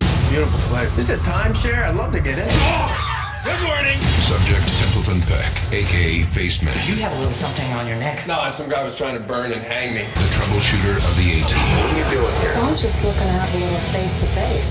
Beautiful 0.00 0.68
place. 0.68 0.92
Is 0.98 1.10
it 1.10 1.18
timeshare? 1.20 1.88
I'd 1.88 1.96
love 1.96 2.12
to 2.12 2.20
get 2.20 2.38
in. 2.38 3.17
Good 3.46 3.62
morning. 3.62 3.98
Subject 4.26 4.66
Templeton 4.82 5.22
Peck, 5.30 5.52
aka 5.70 6.26
Faceman, 6.34 6.74
You 6.90 6.98
have 7.00 7.12
a 7.14 7.18
little 7.22 7.38
something 7.38 7.70
on 7.70 7.86
your 7.86 7.96
neck. 7.96 8.26
No, 8.26 8.34
some 8.58 8.68
guy 8.68 8.82
was 8.82 8.98
trying 8.98 9.14
to 9.14 9.24
burn 9.24 9.52
and 9.54 9.62
hang 9.62 9.94
me. 9.94 10.02
the 10.18 10.28
troubleshooter 10.34 10.98
of 10.98 11.14
the 11.14 11.22
A 11.22 11.38
team. 11.46 11.66
What 11.78 11.86
are 11.86 11.98
you 11.98 12.06
doing 12.18 12.34
here? 12.42 12.54
I 12.58 12.66
was 12.66 12.82
just 12.82 12.98
looking 12.98 13.30
out 13.30 13.48
a 13.54 13.58
little 13.58 13.78
face 13.94 14.10
to 14.10 14.26
face. 14.34 14.66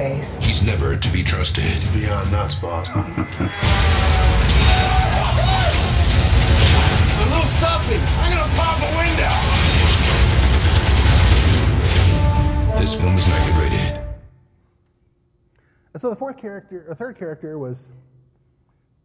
Face. 0.00 0.24
He's 0.40 0.60
never 0.64 0.96
to 0.96 1.08
be 1.12 1.20
trusted. 1.22 1.84
Beyond 1.92 2.32
nuts, 2.32 2.56
boss. 2.64 2.88
A 7.20 7.24
little 7.28 7.52
something. 7.60 8.00
I'm 8.00 8.32
gonna 8.32 8.56
pop 8.56 8.80
a 8.80 8.90
window. 8.96 9.28
This 12.80 12.96
film 12.96 13.18
is 13.20 13.26
not 13.28 13.44
yet 13.44 13.60
rated. 13.60 14.09
And 15.92 16.00
so 16.00 16.10
the 16.10 16.16
fourth 16.16 16.36
character, 16.36 16.86
or 16.88 16.94
third 16.94 17.18
character 17.18 17.58
was 17.58 17.88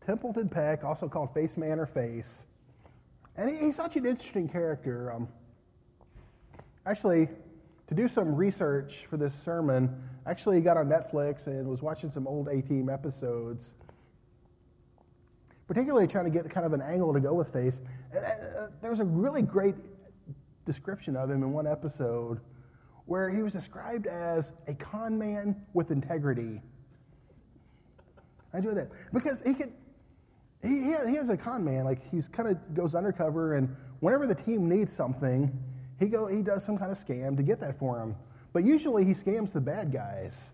Templeton 0.06 0.50
Peck, 0.50 0.84
also 0.84 1.10
called 1.10 1.34
Face 1.34 1.58
Man 1.58 1.80
or 1.80 1.86
Face. 1.86 2.46
And 3.38 3.50
he, 3.50 3.58
he's 3.58 3.76
such 3.76 3.96
an 3.96 4.06
interesting 4.06 4.48
character. 4.48 5.12
Um, 5.12 5.28
actually, 6.86 7.28
to 7.88 7.96
do 7.96 8.08
some 8.08 8.36
research 8.36 9.08
for 9.08 9.18
this 9.18 9.34
sermon, 9.34 9.96
actually 10.28 10.62
got 10.62 10.78
on 10.78 10.88
Netflix 10.88 11.48
and 11.48 11.68
was 11.68 11.82
watching 11.82 12.10
some 12.10 12.28
old 12.28 12.48
A 12.50 12.62
Team 12.62 12.90
episodes, 12.90 13.76
particularly 15.68 16.08
trying 16.08 16.26
to 16.26 16.32
get 16.32 16.48
kind 16.50 16.66
of 16.66 16.74
an 16.74 16.82
angle 16.82 17.14
to 17.14 17.20
go 17.20 17.34
with 17.34 17.52
Face. 17.52 17.82
And, 18.14 18.26
uh, 18.26 18.68
there 18.82 18.92
was 18.92 19.00
a 19.00 19.06
really 19.06 19.42
great 19.42 19.76
description 20.66 21.16
of 21.16 21.30
him 21.30 21.44
in 21.44 21.52
one 21.52 21.68
episode 21.68 22.40
where 23.06 23.30
he 23.30 23.44
was 23.44 23.54
described 23.54 24.08
as 24.08 24.52
a 24.68 24.74
con 24.74 25.18
man 25.18 25.56
with 25.74 25.92
integrity. 25.92 26.62
I 28.56 28.60
enjoy 28.60 28.72
that 28.72 28.90
because 29.14 29.42
he 29.42 29.54
could. 29.54 29.74
He, 30.64 30.82
he 30.82 31.18
is 31.18 31.30
a 31.30 31.36
con 31.36 31.64
man. 31.64 31.84
Like 31.84 32.02
he's 32.10 32.30
kind 32.30 32.48
of 32.48 32.74
goes 32.74 32.96
undercover, 32.96 33.56
and 33.56 33.76
whenever 34.00 34.26
the 34.26 34.34
team 34.34 34.70
needs 34.70 34.94
something, 34.94 35.52
he 36.00 36.08
go 36.08 36.26
he 36.28 36.42
does 36.42 36.64
some 36.64 36.78
kind 36.78 36.90
of 36.90 36.98
scam 36.98 37.36
to 37.36 37.44
get 37.44 37.60
that 37.60 37.78
for 37.78 38.00
him. 38.00 38.16
But 38.54 38.64
usually 38.64 39.04
he 39.04 39.12
scams 39.12 39.52
the 39.52 39.60
bad 39.60 39.92
guys 39.92 40.54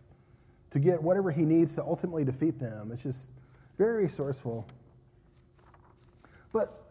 to 0.72 0.80
get 0.80 1.02
whatever 1.02 1.32
he 1.32 1.46
needs 1.46 1.76
to 1.76 1.84
ultimately 1.84 2.24
defeat 2.24 2.58
them. 2.58 2.92
It's 2.92 3.04
just 3.04 3.30
very 3.78 4.04
resourceful. 4.04 4.68
But 6.52 6.82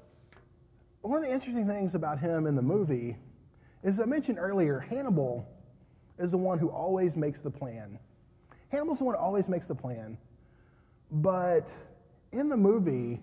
one 1.02 1.18
of 1.18 1.24
the 1.24 1.32
interesting 1.32 1.66
things 1.66 1.96
about 1.96 2.20
him 2.20 2.46
in 2.46 2.54
the 2.54 2.62
movie 2.62 3.16
is 3.82 3.98
I 3.98 4.04
mentioned 4.04 4.38
earlier, 4.38 4.78
Hannibal 4.78 5.48
is 6.20 6.30
the 6.30 6.38
one 6.38 6.58
who 6.58 6.68
always 6.68 7.16
makes 7.16 7.40
the 7.40 7.50
plan. 7.50 7.98
Hannibal's 8.68 8.98
the 8.98 9.04
one 9.04 9.16
who 9.16 9.20
always 9.20 9.48
makes 9.48 9.66
the 9.66 9.74
plan. 9.74 10.16
But 11.10 11.68
in 12.32 12.48
the 12.48 12.56
movie, 12.56 13.20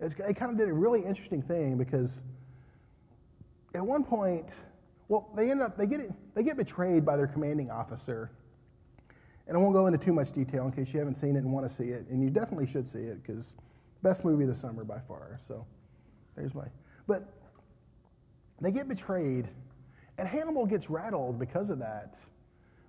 it 0.00 0.14
kind 0.36 0.52
of 0.52 0.56
did 0.56 0.68
a 0.68 0.72
really 0.72 1.00
interesting 1.00 1.42
thing 1.42 1.76
because 1.76 2.22
at 3.74 3.84
one 3.84 4.04
point, 4.04 4.60
well, 5.08 5.28
they 5.36 5.50
end 5.50 5.60
up 5.60 5.76
they 5.76 5.86
get 5.86 6.00
they 6.34 6.42
get 6.42 6.56
betrayed 6.56 7.04
by 7.04 7.16
their 7.16 7.26
commanding 7.26 7.70
officer. 7.70 8.30
And 9.46 9.56
I 9.56 9.60
won't 9.60 9.74
go 9.74 9.86
into 9.86 9.98
too 9.98 10.12
much 10.12 10.30
detail 10.30 10.64
in 10.66 10.72
case 10.72 10.92
you 10.92 11.00
haven't 11.00 11.16
seen 11.16 11.34
it 11.34 11.40
and 11.40 11.52
want 11.52 11.66
to 11.66 11.74
see 11.74 11.88
it, 11.88 12.06
and 12.08 12.22
you 12.22 12.30
definitely 12.30 12.66
should 12.66 12.88
see 12.88 13.00
it 13.00 13.20
because 13.22 13.56
best 14.02 14.24
movie 14.24 14.44
of 14.44 14.48
the 14.48 14.54
summer 14.54 14.84
by 14.84 15.00
far. 15.00 15.38
So 15.40 15.66
there's 16.36 16.54
my. 16.54 16.66
But 17.08 17.28
they 18.60 18.70
get 18.70 18.86
betrayed, 18.86 19.48
and 20.18 20.28
Hannibal 20.28 20.66
gets 20.66 20.88
rattled 20.88 21.38
because 21.38 21.70
of 21.70 21.80
that 21.80 22.16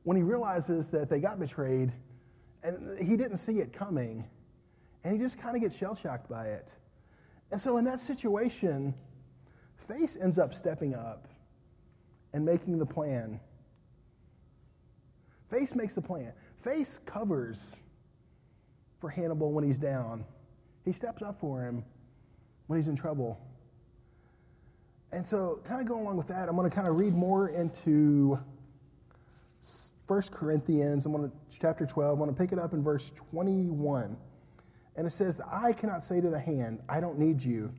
when 0.03 0.15
he 0.15 0.23
realizes 0.23 0.91
that 0.91 1.09
they 1.09 1.19
got 1.19 1.39
betrayed 1.39 1.91
and 2.63 2.99
he 2.99 3.17
didn't 3.17 3.37
see 3.37 3.59
it 3.59 3.73
coming. 3.73 4.25
And 5.03 5.13
he 5.13 5.19
just 5.19 5.39
kind 5.39 5.55
of 5.55 5.61
gets 5.61 5.75
shell 5.75 5.95
shocked 5.95 6.29
by 6.29 6.45
it. 6.45 6.75
And 7.51 7.59
so, 7.59 7.77
in 7.77 7.85
that 7.85 7.99
situation, 7.99 8.93
Face 9.75 10.17
ends 10.21 10.37
up 10.37 10.53
stepping 10.53 10.93
up 10.93 11.27
and 12.33 12.45
making 12.45 12.77
the 12.77 12.85
plan. 12.85 13.39
Face 15.49 15.75
makes 15.75 15.95
the 15.95 16.01
plan. 16.01 16.31
Face 16.61 16.99
covers 17.05 17.77
for 18.99 19.09
Hannibal 19.09 19.51
when 19.51 19.63
he's 19.63 19.79
down, 19.79 20.23
he 20.85 20.91
steps 20.91 21.23
up 21.23 21.39
for 21.39 21.61
him 21.63 21.83
when 22.67 22.77
he's 22.77 22.87
in 22.87 22.95
trouble. 22.95 23.39
And 25.11 25.27
so, 25.27 25.59
kind 25.65 25.81
of 25.81 25.87
going 25.87 26.03
along 26.03 26.15
with 26.15 26.27
that, 26.27 26.47
I'm 26.47 26.55
going 26.55 26.69
to 26.69 26.73
kind 26.73 26.87
of 26.87 26.95
read 26.95 27.13
more 27.13 27.49
into 27.49 28.39
1 30.11 30.23
Corinthians. 30.23 31.05
I'm 31.05 31.13
to 31.13 31.31
chapter 31.57 31.85
12. 31.85 32.11
I'm 32.11 32.17
going 32.19 32.29
to 32.29 32.35
pick 32.35 32.51
it 32.51 32.59
up 32.59 32.73
in 32.73 32.83
verse 32.83 33.13
21. 33.15 34.17
And 34.97 35.07
it 35.07 35.09
says, 35.11 35.37
The 35.37 35.47
eye 35.49 35.71
cannot 35.71 36.03
say 36.03 36.19
to 36.19 36.29
the 36.29 36.37
hand, 36.37 36.81
I 36.89 36.99
don't 36.99 37.17
need 37.17 37.41
you. 37.41 37.71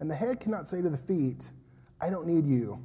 And 0.00 0.10
the 0.10 0.14
head 0.14 0.40
cannot 0.40 0.66
say 0.66 0.80
to 0.80 0.88
the 0.88 0.96
feet, 0.96 1.52
I 2.00 2.08
don't 2.08 2.26
need 2.26 2.46
you. 2.46 2.82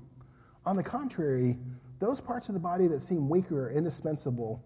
On 0.65 0.75
the 0.75 0.83
contrary, 0.83 1.57
those 2.01 2.19
parts 2.19 2.49
of 2.49 2.55
the 2.55 2.59
body 2.59 2.87
that 2.87 3.01
seem 3.01 3.29
weaker 3.29 3.67
are 3.67 3.71
indispensable, 3.71 4.61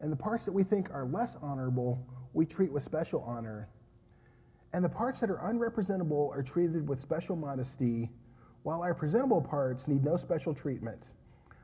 and 0.00 0.10
the 0.10 0.16
parts 0.16 0.44
that 0.44 0.52
we 0.52 0.64
think 0.64 0.90
are 0.92 1.04
less 1.04 1.36
honorable, 1.40 2.04
we 2.32 2.44
treat 2.44 2.72
with 2.72 2.82
special 2.82 3.22
honor. 3.24 3.68
And 4.72 4.84
the 4.84 4.88
parts 4.88 5.20
that 5.20 5.30
are 5.30 5.38
unrepresentable 5.38 6.36
are 6.36 6.42
treated 6.42 6.88
with 6.88 7.00
special 7.00 7.36
modesty, 7.36 8.10
while 8.64 8.82
our 8.82 8.92
presentable 8.92 9.40
parts 9.40 9.86
need 9.86 10.02
no 10.02 10.16
special 10.16 10.52
treatment. 10.52 11.12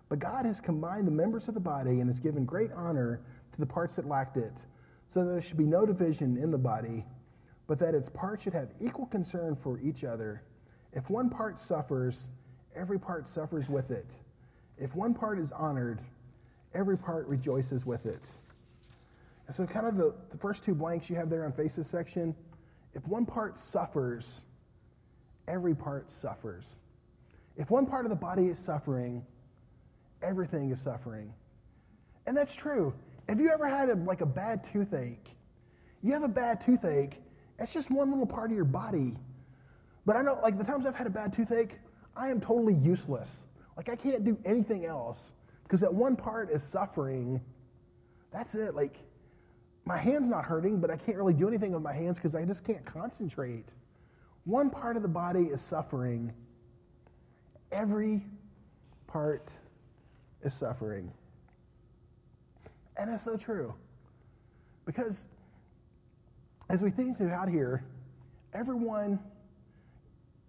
But 0.09 0.19
God 0.19 0.47
has 0.47 0.61
combined 0.61 1.07
the 1.07 1.13
members 1.13 1.49
of 1.49 1.55
the 1.55 1.61
body 1.61 2.01
and 2.01 2.09
has 2.09 2.21
given 2.21 2.45
great 2.45 2.71
honor 2.75 3.21
to 3.53 3.61
the 3.61 3.67
parts 3.67 3.97
that 3.97 4.07
lacked 4.07 4.37
it, 4.37 4.55
so 5.09 5.25
that 5.25 5.31
there 5.31 5.41
should 5.41 5.59
be 5.59 5.67
no 5.67 5.85
division 5.85 6.37
in 6.37 6.51
the 6.51 6.59
body, 6.59 7.05
but 7.67 7.79
that 7.79 7.95
its 7.95 8.09
parts 8.09 8.43
should 8.43 8.55
have 8.55 8.71
equal 8.81 9.07
concern 9.07 9.55
for 9.55 9.79
each 9.81 10.05
other. 10.05 10.43
If 10.93 11.11
one 11.11 11.29
part 11.29 11.59
suffers, 11.59 12.31
every 12.75 12.99
part 12.99 13.29
suffers 13.29 13.69
with 13.69 13.91
it. 13.91 14.15
If 14.79 14.95
one 14.95 15.13
part 15.13 15.39
is 15.39 15.53
honored, 15.53 16.01
every 16.75 16.97
part 16.97 17.27
rejoices 17.27 17.85
with 17.85 18.07
it. 18.07 18.29
And 19.47 19.55
so, 19.55 19.67
kind 19.67 19.87
of 19.87 19.97
the, 19.97 20.15
the 20.31 20.39
first 20.39 20.63
two 20.63 20.75
blanks 20.75 21.09
you 21.09 21.17
have 21.17 21.31
there 21.31 21.45
on 21.45 21.53
Face's 21.53 21.87
section, 21.87 22.35
if 22.95 23.07
one 23.07 23.27
part 23.27 23.59
suffers, 23.59 24.45
every 25.47 25.75
part 25.75 26.11
suffers. 26.11 26.79
If 27.57 27.71
one 27.71 27.87
part 27.87 28.05
of 28.05 28.11
the 28.11 28.17
body 28.17 28.49
is 28.49 28.59
suffering, 28.59 29.25
everything 30.23 30.71
is 30.71 30.81
suffering. 30.81 31.33
And 32.27 32.37
that's 32.37 32.55
true. 32.55 32.95
Have 33.29 33.41
you 33.41 33.51
ever 33.51 33.69
had 33.69 33.89
a, 33.91 33.95
like 33.95 34.21
a 34.21 34.27
bad 34.27 34.65
toothache? 34.65 35.37
You 36.03 36.13
have 36.13 36.23
a 36.23 36.29
bad 36.29 36.61
toothache, 36.61 37.21
it's 37.59 37.73
just 37.73 37.91
one 37.91 38.11
little 38.11 38.27
part 38.27 38.51
of 38.51 38.57
your 38.57 38.65
body. 38.65 39.17
But 40.07 40.17
I 40.17 40.23
know, 40.23 40.39
like 40.43 40.57
the 40.57 40.65
times 40.65 40.87
I've 40.87 40.95
had 40.95 41.07
a 41.07 41.11
bad 41.11 41.33
toothache, 41.33 41.79
I 42.17 42.29
am 42.29 42.41
totally 42.41 42.75
useless. 42.75 43.45
Like 43.77 43.89
I 43.89 43.97
can't 43.97 44.25
do 44.25 44.39
anything 44.45 44.87
else 44.87 45.33
because 45.65 45.81
that 45.81 45.93
one 45.93 46.17
part 46.17 46.51
is 46.51 46.63
suffering. 46.63 47.41
That's 48.33 48.55
it. 48.55 48.75
Like 48.75 48.97
my 49.85 49.97
hand's 49.97 50.29
not 50.29 50.45
hurting, 50.45 50.81
but 50.81 50.91
I 50.91 50.97
can't 50.97 51.17
really 51.17 51.35
do 51.35 51.49
anything 51.49 51.73
with 51.73 51.83
my 51.83 51.93
hands 51.93 52.17
because 52.19 52.35
I 52.35 52.45
just 52.45 52.65
can't 52.65 52.85
concentrate. 52.85 53.75
One 54.45 54.71
part 54.71 54.97
of 54.97 55.03
the 55.03 55.09
body 55.09 55.45
is 55.45 55.61
suffering. 55.61 56.33
Every 57.71 58.25
part 59.07 59.51
is 60.43 60.55
suffering. 60.55 61.13
And 62.97 63.11
that's 63.11 63.23
so 63.23 63.37
true. 63.37 63.75
Because 64.85 65.27
as 66.69 66.83
we 66.83 66.91
think 66.91 67.21
out 67.21 67.49
here, 67.49 67.85
everyone 68.53 69.19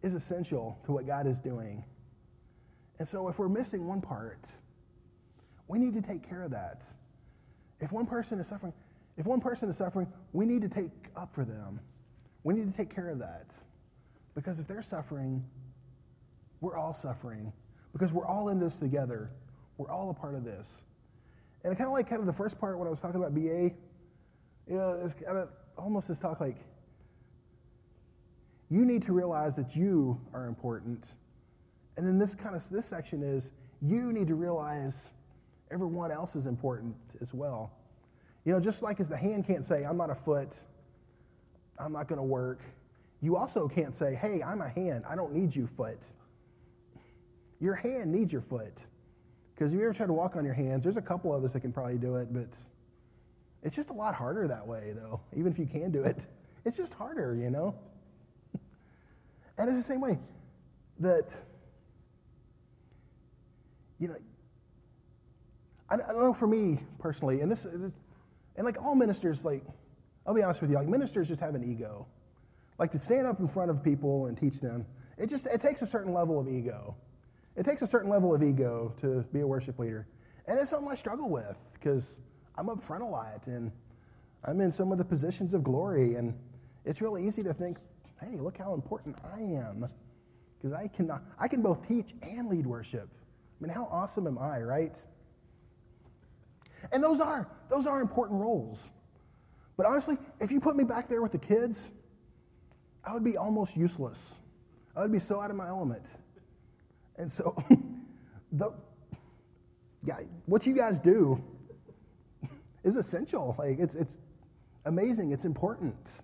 is 0.02 0.16
essential 0.16 0.78
to 0.86 0.92
what 0.92 1.06
God 1.06 1.28
is 1.28 1.40
doing. 1.40 1.84
And 3.00 3.08
so 3.08 3.28
if 3.28 3.40
we're 3.40 3.50
missing 3.50 3.88
one 3.88 4.02
part, 4.02 4.50
we 5.68 5.80
need 5.80 5.94
to 5.94 6.02
take 6.02 6.28
care 6.28 6.44
of 6.44 6.52
that. 6.52 6.82
If 7.80 7.92
one 7.92 8.06
person 8.06 8.40
is 8.40 8.48
suffering, 8.48 8.74
if 9.18 9.26
one 9.26 9.40
person 9.40 9.70
is 9.70 9.78
suffering, 9.78 10.08
we 10.34 10.46
need 10.46 10.62
to 10.62 10.70
take 10.70 10.92
up 11.16 11.34
for 11.34 11.44
them. 11.44 11.80
We 12.44 12.54
need 12.54 12.72
to 12.72 12.78
take 12.78 12.94
care 12.94 13.10
of 13.10 13.20
that. 13.20 13.54
Because 14.36 14.60
if 14.60 14.68
they're 14.68 14.82
suffering, 14.82 15.44
we're 16.62 16.78
all 16.78 16.94
suffering. 16.94 17.52
Because 17.92 18.14
we're 18.14 18.26
all 18.26 18.50
in 18.50 18.60
this 18.60 18.80
together. 18.80 19.32
We're 19.80 19.90
all 19.90 20.10
a 20.10 20.14
part 20.14 20.36
of 20.36 20.44
this. 20.44 20.84
And 21.64 21.76
kind 21.76 21.88
of 21.88 21.94
like 21.94 22.08
kind 22.08 22.20
of 22.20 22.28
the 22.28 22.34
first 22.34 22.60
part 22.60 22.78
when 22.78 22.86
I 22.86 22.92
was 22.92 23.00
talking 23.00 23.16
about 23.16 23.34
BA, 23.34 23.72
you 24.68 24.78
know, 24.78 25.00
it's 25.02 25.14
kind 25.14 25.38
of 25.38 25.50
almost 25.78 26.10
this 26.10 26.20
talk 26.20 26.42
like, 26.42 26.58
you 28.70 28.86
need 28.86 29.02
to 29.04 29.14
realize 29.14 29.56
that 29.56 29.78
you 29.78 30.20
are 30.34 30.48
important. 30.48 31.16
And 31.96 32.06
then 32.06 32.20
this 32.20 32.36
kind 32.36 32.56
of 32.56 32.70
this 32.70 32.86
section 32.86 33.24
is 33.24 33.52
you 33.82 34.12
need 34.12 34.28
to 34.28 34.36
realize 34.36 35.12
everyone 35.72 36.12
else 36.12 36.36
is 36.36 36.46
important 36.46 36.96
as 37.22 37.34
well. 37.34 37.72
You 38.44 38.52
know, 38.52 38.60
just 38.60 38.84
like 38.84 39.00
as 39.00 39.08
the 39.08 39.18
hand 39.18 39.48
can't 39.48 39.66
say, 39.66 39.86
I'm 39.86 39.98
not 39.98 40.10
a 40.10 40.16
foot, 40.16 40.60
I'm 41.78 41.94
not 41.94 42.10
going 42.10 42.20
to 42.20 42.24
work, 42.24 42.60
you 43.22 43.38
also 43.38 43.70
can't 43.70 43.96
say, 43.96 44.14
hey, 44.14 44.44
I'm 44.44 44.62
a 44.62 44.68
hand, 44.68 45.06
I 45.10 45.16
don't 45.16 45.34
need 45.34 45.56
you, 45.56 45.68
foot. 45.68 46.00
Your 47.62 47.76
hand 47.76 48.12
needs 48.12 48.34
your 48.34 48.42
foot. 48.42 48.86
Because 49.60 49.74
if 49.74 49.80
you 49.80 49.84
ever 49.84 49.94
try 49.94 50.06
to 50.06 50.14
walk 50.14 50.38
on 50.38 50.46
your 50.46 50.54
hands, 50.54 50.86
there's 50.86 50.96
a 50.96 51.02
couple 51.02 51.36
of 51.36 51.44
us 51.44 51.52
that 51.52 51.60
can 51.60 51.74
probably 51.74 51.98
do 51.98 52.16
it, 52.16 52.32
but 52.32 52.48
it's 53.62 53.76
just 53.76 53.90
a 53.90 53.94
lot 53.94 54.16
harder 54.16 54.48
that 54.48 54.66
way, 54.66 54.94
though, 54.96 55.20
even 55.36 55.52
if 55.52 55.60
you 55.60 55.66
can 55.66 55.92
do 55.92 56.02
it. 56.02 56.26
It's 56.64 56.78
just 56.78 56.94
harder, 56.94 57.36
you 57.36 57.50
know? 57.50 57.76
And 59.58 59.70
it's 59.70 59.78
the 59.78 59.84
same 59.84 60.00
way 60.00 60.18
that, 61.00 61.36
you 63.98 64.08
know, 64.08 64.16
I, 65.90 65.98
don't 65.98 66.20
know 66.20 66.34
for 66.34 66.48
me 66.48 66.80
personally, 66.98 67.42
and 67.42 67.52
this, 67.52 67.66
and 67.66 67.92
like 68.58 68.82
all 68.82 68.96
ministers, 68.96 69.44
like, 69.44 69.64
I'll 70.26 70.34
be 70.34 70.42
honest 70.42 70.62
with 70.62 70.70
you, 70.70 70.78
like 70.78 70.88
ministers 70.88 71.28
just 71.28 71.42
have 71.42 71.56
an 71.56 71.70
ego. 71.70 72.08
Like 72.78 72.94
to 72.94 73.02
stand 73.02 73.28
up 73.28 73.42
in 73.42 73.48
front 73.50 73.72
of 73.72 73.84
people 73.84 74.28
and 74.28 74.38
teach 74.38 74.62
them, 74.62 74.86
it 75.18 75.28
just, 75.28 75.48
it 75.48 75.60
takes 75.60 75.82
a 75.82 75.88
certain 75.88 76.14
level 76.14 76.40
of 76.40 76.48
ego. 76.48 76.96
It 77.56 77.66
takes 77.66 77.82
a 77.82 77.88
certain 77.88 78.10
level 78.10 78.34
of 78.34 78.42
ego 78.42 78.94
to 79.02 79.26
be 79.34 79.42
a 79.42 79.48
worship 79.48 79.80
leader. 79.80 80.08
And 80.48 80.60
it's 80.60 80.70
something 80.70 80.90
I 80.90 80.96
struggle 80.96 81.30
with 81.30 81.58
because 81.74 82.20
I'm 82.58 82.70
up 82.70 82.82
front 82.84 83.04
a 83.04 83.06
lot 83.06 83.46
and 83.48 83.72
I'm 84.46 84.62
in 84.62 84.72
some 84.72 84.92
of 84.92 84.98
the 84.98 85.06
positions 85.06 85.54
of 85.54 85.64
glory. 85.64 86.16
And 86.16 86.34
it's 86.86 87.02
really 87.02 87.26
easy 87.26 87.44
to 87.44 87.54
think, 87.54 87.78
hey, 88.22 88.38
look 88.38 88.58
how 88.58 88.74
important 88.74 89.18
I 89.34 89.42
am. 89.42 89.88
Because 90.58 90.74
I 90.74 90.90
I 91.38 91.48
can 91.48 91.62
both 91.62 91.88
teach 91.88 92.14
and 92.22 92.50
lead 92.50 92.66
worship. 92.66 93.10
I 93.60 93.66
mean, 93.66 93.74
how 93.74 93.88
awesome 93.92 94.28
am 94.28 94.38
I, 94.38 94.62
right? 94.62 94.98
And 96.92 97.04
those 97.04 97.20
are, 97.20 97.50
those 97.70 97.86
are 97.88 98.02
important 98.02 98.40
roles. 98.40 98.92
But 99.78 99.86
honestly, 99.86 100.18
if 100.40 100.52
you 100.52 100.60
put 100.60 100.76
me 100.76 100.84
back 100.84 101.08
there 101.08 101.22
with 101.22 101.32
the 101.32 101.38
kids, 101.38 101.92
I 103.04 103.14
would 103.14 103.24
be 103.24 103.38
almost 103.38 103.78
useless. 103.78 104.36
I 104.96 105.02
would 105.02 105.12
be 105.12 105.20
so 105.20 105.40
out 105.40 105.50
of 105.50 105.56
my 105.56 105.68
element. 105.68 106.06
And 107.20 107.32
so, 107.32 107.56
the, 108.52 108.72
yeah, 110.04 110.22
what 110.48 110.66
you 110.66 110.74
guys 110.74 111.00
do 111.00 111.44
is 112.84 112.96
essential. 112.96 113.56
Like, 113.60 113.78
it's, 113.78 113.94
it's 113.94 114.18
amazing, 114.86 115.32
it's 115.32 115.46
important. 115.46 116.22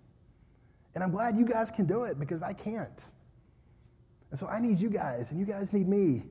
And 0.96 1.04
I'm 1.04 1.12
glad 1.12 1.38
you 1.38 1.46
guys 1.46 1.70
can 1.70 1.86
do 1.86 2.06
it 2.06 2.18
because 2.18 2.42
I 2.42 2.54
can't. 2.54 3.12
And 4.32 4.40
so 4.40 4.48
I 4.48 4.60
need 4.60 4.80
you 4.80 4.90
guys, 4.90 5.32
and 5.32 5.40
you 5.40 5.46
guys 5.46 5.74
need 5.74 5.88
me, 5.88 6.24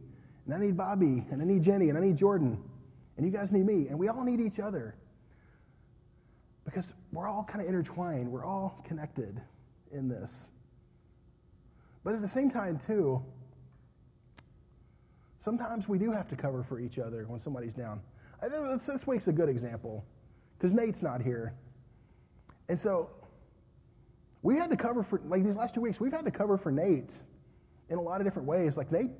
and 0.46 0.54
I 0.54 0.58
need 0.58 0.76
Bobby, 0.76 1.24
and 1.30 1.40
I 1.40 1.44
need 1.44 1.62
Jenny, 1.62 1.90
and 1.90 1.98
I 1.98 2.00
need 2.00 2.16
Jordan, 2.16 2.58
and 3.16 3.24
you 3.24 3.30
guys 3.30 3.52
need 3.52 3.66
me, 3.66 3.88
and 3.88 3.98
we 3.98 4.08
all 4.08 4.24
need 4.24 4.40
each 4.40 4.58
other 4.58 4.96
because 6.64 6.94
we're 7.12 7.28
all 7.28 7.44
kind 7.44 7.60
of 7.60 7.68
intertwined, 7.68 8.30
we're 8.30 8.44
all 8.44 8.82
connected 8.86 9.40
in 9.92 10.08
this. 10.08 10.50
But 12.02 12.14
at 12.14 12.22
the 12.22 12.28
same 12.28 12.50
time, 12.50 12.80
too, 12.86 13.22
sometimes 15.44 15.90
we 15.90 15.98
do 15.98 16.10
have 16.10 16.26
to 16.26 16.36
cover 16.36 16.62
for 16.62 16.80
each 16.80 16.98
other 16.98 17.26
when 17.28 17.38
somebody's 17.38 17.74
down. 17.74 18.00
This, 18.42 19.06
week's 19.06 19.28
a 19.28 19.32
good 19.32 19.50
example 19.50 20.02
because 20.56 20.72
Nate's 20.72 21.02
not 21.02 21.20
here. 21.20 21.52
And 22.70 22.80
so 22.80 23.10
we 24.40 24.56
had 24.56 24.70
to 24.70 24.76
cover 24.76 25.02
for, 25.02 25.20
like 25.26 25.44
these 25.44 25.58
last 25.58 25.74
two 25.74 25.82
weeks, 25.82 26.00
we've 26.00 26.12
had 26.12 26.24
to 26.24 26.30
cover 26.30 26.56
for 26.56 26.72
Nate 26.72 27.12
in 27.90 27.98
a 27.98 28.00
lot 28.00 28.22
of 28.22 28.26
different 28.26 28.48
ways. 28.48 28.78
Like 28.78 28.90
Nate, 28.90 29.10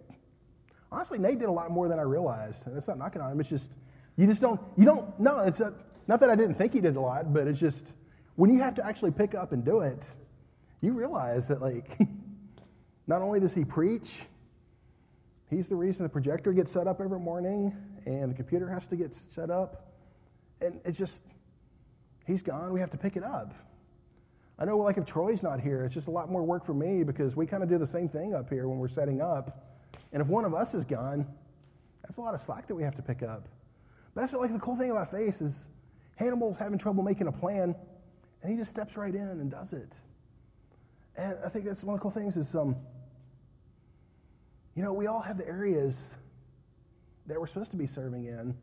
honestly, 0.90 1.18
Nate 1.18 1.38
did 1.38 1.50
a 1.50 1.52
lot 1.52 1.70
more 1.70 1.88
than 1.88 1.98
I 1.98 2.02
realized. 2.02 2.66
And 2.66 2.74
it's 2.74 2.88
not 2.88 2.96
knocking 2.96 3.20
on 3.20 3.30
him. 3.30 3.38
It's 3.38 3.50
just, 3.50 3.70
you 4.16 4.26
just 4.26 4.40
don't, 4.40 4.60
you 4.78 4.86
don't, 4.86 5.20
no, 5.20 5.40
it's 5.40 5.60
a, 5.60 5.74
not 6.06 6.20
that 6.20 6.30
I 6.30 6.36
didn't 6.36 6.54
think 6.54 6.72
he 6.72 6.80
did 6.80 6.96
a 6.96 7.00
lot, 7.00 7.34
but 7.34 7.46
it's 7.46 7.60
just, 7.60 7.92
when 8.36 8.50
you 8.50 8.60
have 8.60 8.74
to 8.76 8.86
actually 8.86 9.10
pick 9.10 9.34
up 9.34 9.52
and 9.52 9.62
do 9.62 9.80
it, 9.80 10.10
you 10.80 10.94
realize 10.94 11.48
that, 11.48 11.60
like, 11.60 11.98
not 13.06 13.20
only 13.20 13.40
does 13.40 13.54
he 13.54 13.66
preach, 13.66 14.24
he's 15.50 15.68
the 15.68 15.76
reason 15.76 16.04
the 16.04 16.08
projector 16.08 16.52
gets 16.52 16.72
set 16.72 16.86
up 16.86 17.00
every 17.00 17.20
morning 17.20 17.76
and 18.06 18.30
the 18.30 18.34
computer 18.34 18.68
has 18.68 18.86
to 18.88 18.96
get 18.96 19.14
set 19.14 19.50
up. 19.50 19.92
And 20.60 20.80
it's 20.84 20.98
just, 20.98 21.24
he's 22.26 22.42
gone, 22.42 22.72
we 22.72 22.80
have 22.80 22.90
to 22.90 22.98
pick 22.98 23.16
it 23.16 23.24
up. 23.24 23.54
I 24.58 24.64
know, 24.64 24.78
like, 24.78 24.98
if 24.98 25.04
Troy's 25.04 25.42
not 25.42 25.60
here, 25.60 25.84
it's 25.84 25.94
just 25.94 26.06
a 26.06 26.12
lot 26.12 26.30
more 26.30 26.44
work 26.44 26.64
for 26.64 26.74
me 26.74 27.02
because 27.02 27.34
we 27.34 27.44
kind 27.44 27.62
of 27.62 27.68
do 27.68 27.76
the 27.76 27.86
same 27.86 28.08
thing 28.08 28.34
up 28.34 28.48
here 28.48 28.68
when 28.68 28.78
we're 28.78 28.88
setting 28.88 29.20
up. 29.20 29.66
And 30.12 30.22
if 30.22 30.28
one 30.28 30.44
of 30.44 30.54
us 30.54 30.74
is 30.74 30.84
gone, 30.84 31.26
that's 32.02 32.18
a 32.18 32.20
lot 32.20 32.34
of 32.34 32.40
slack 32.40 32.68
that 32.68 32.74
we 32.74 32.84
have 32.84 32.94
to 32.94 33.02
pick 33.02 33.22
up. 33.24 33.48
But 34.14 34.20
that's 34.20 34.32
what, 34.32 34.42
like, 34.42 34.52
the 34.52 34.60
cool 34.60 34.76
thing 34.76 34.92
about 34.92 35.10
Face 35.10 35.40
is 35.40 35.68
Hannibal's 36.14 36.56
having 36.56 36.78
trouble 36.78 37.02
making 37.02 37.26
a 37.26 37.32
plan, 37.32 37.74
and 38.42 38.50
he 38.50 38.56
just 38.56 38.70
steps 38.70 38.96
right 38.96 39.12
in 39.12 39.26
and 39.26 39.50
does 39.50 39.72
it. 39.72 39.92
And 41.16 41.36
I 41.44 41.48
think 41.48 41.64
that's 41.64 41.82
one 41.82 41.94
of 41.94 42.00
the 42.00 42.02
cool 42.02 42.12
things 42.12 42.36
is, 42.36 42.54
um, 42.54 42.76
you 44.74 44.82
know, 44.82 44.92
we 44.92 45.06
all 45.06 45.20
have 45.20 45.38
the 45.38 45.46
areas 45.46 46.16
that 47.26 47.38
we're 47.38 47.46
supposed 47.46 47.70
to 47.70 47.76
be 47.76 47.86
serving 47.86 48.26
in, 48.26 48.54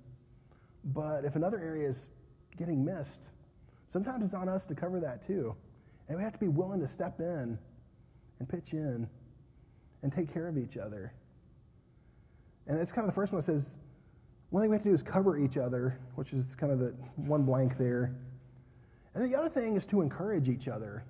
but 0.85 1.25
if 1.25 1.35
another 1.35 1.59
area 1.59 1.87
is 1.87 2.09
getting 2.57 2.83
missed, 2.83 3.29
sometimes 3.89 4.25
it's 4.25 4.33
on 4.33 4.49
us 4.49 4.67
to 4.67 4.75
cover 4.75 4.99
that 4.99 5.25
too. 5.25 5.55
And 6.07 6.17
we 6.17 6.23
have 6.23 6.33
to 6.33 6.39
be 6.39 6.47
willing 6.47 6.79
to 6.81 6.87
step 6.87 7.19
in 7.19 7.57
and 8.39 8.49
pitch 8.49 8.73
in 8.73 9.07
and 10.03 10.11
take 10.11 10.33
care 10.33 10.47
of 10.47 10.57
each 10.57 10.77
other. 10.77 11.13
And 12.67 12.79
it's 12.79 12.91
kind 12.91 13.07
of 13.07 13.13
the 13.13 13.15
first 13.15 13.31
one 13.31 13.39
that 13.39 13.45
says, 13.45 13.75
one 14.49 14.61
thing 14.61 14.69
we 14.69 14.75
have 14.75 14.83
to 14.83 14.89
do 14.89 14.93
is 14.93 15.01
cover 15.01 15.37
each 15.37 15.57
other, 15.57 15.97
which 16.15 16.33
is 16.33 16.55
kind 16.55 16.73
of 16.73 16.79
the 16.79 16.93
one 17.15 17.43
blank 17.43 17.77
there. 17.77 18.13
And 19.13 19.23
the 19.23 19.37
other 19.37 19.49
thing 19.49 19.75
is 19.75 19.85
to 19.87 20.01
encourage 20.01 20.49
each 20.49 20.67
other. 20.67 21.03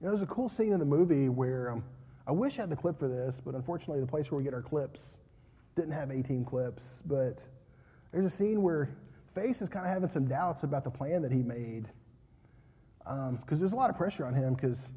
You 0.00 0.06
know, 0.06 0.10
there's 0.10 0.22
a 0.22 0.26
cool 0.26 0.48
scene 0.48 0.72
in 0.72 0.78
the 0.78 0.84
movie 0.84 1.28
where 1.28 1.70
um, 1.70 1.84
I 2.26 2.32
wish 2.32 2.58
I 2.58 2.62
had 2.62 2.70
the 2.70 2.76
clip 2.76 2.98
for 2.98 3.08
this, 3.08 3.40
but 3.44 3.54
unfortunately, 3.54 4.00
the 4.00 4.06
place 4.06 4.30
where 4.30 4.38
we 4.38 4.44
get 4.44 4.54
our 4.54 4.62
clips 4.62 5.18
didn't 5.74 5.92
have 5.92 6.10
A-Team 6.10 6.44
clips. 6.44 7.02
But 7.06 7.44
there's 8.12 8.26
a 8.26 8.30
scene 8.30 8.62
where 8.62 8.90
Face 9.34 9.62
is 9.62 9.68
kind 9.68 9.86
of 9.86 9.92
having 9.92 10.08
some 10.08 10.26
doubts 10.26 10.62
about 10.62 10.84
the 10.84 10.90
plan 10.90 11.22
that 11.22 11.32
he 11.32 11.42
made 11.42 11.88
um, 13.06 13.36
because 13.36 13.58
there's 13.58 13.72
a 13.72 13.76
lot 13.76 13.90
of 13.90 13.96
pressure 13.96 14.26
on 14.26 14.34
him 14.34 14.54
because 14.54 14.90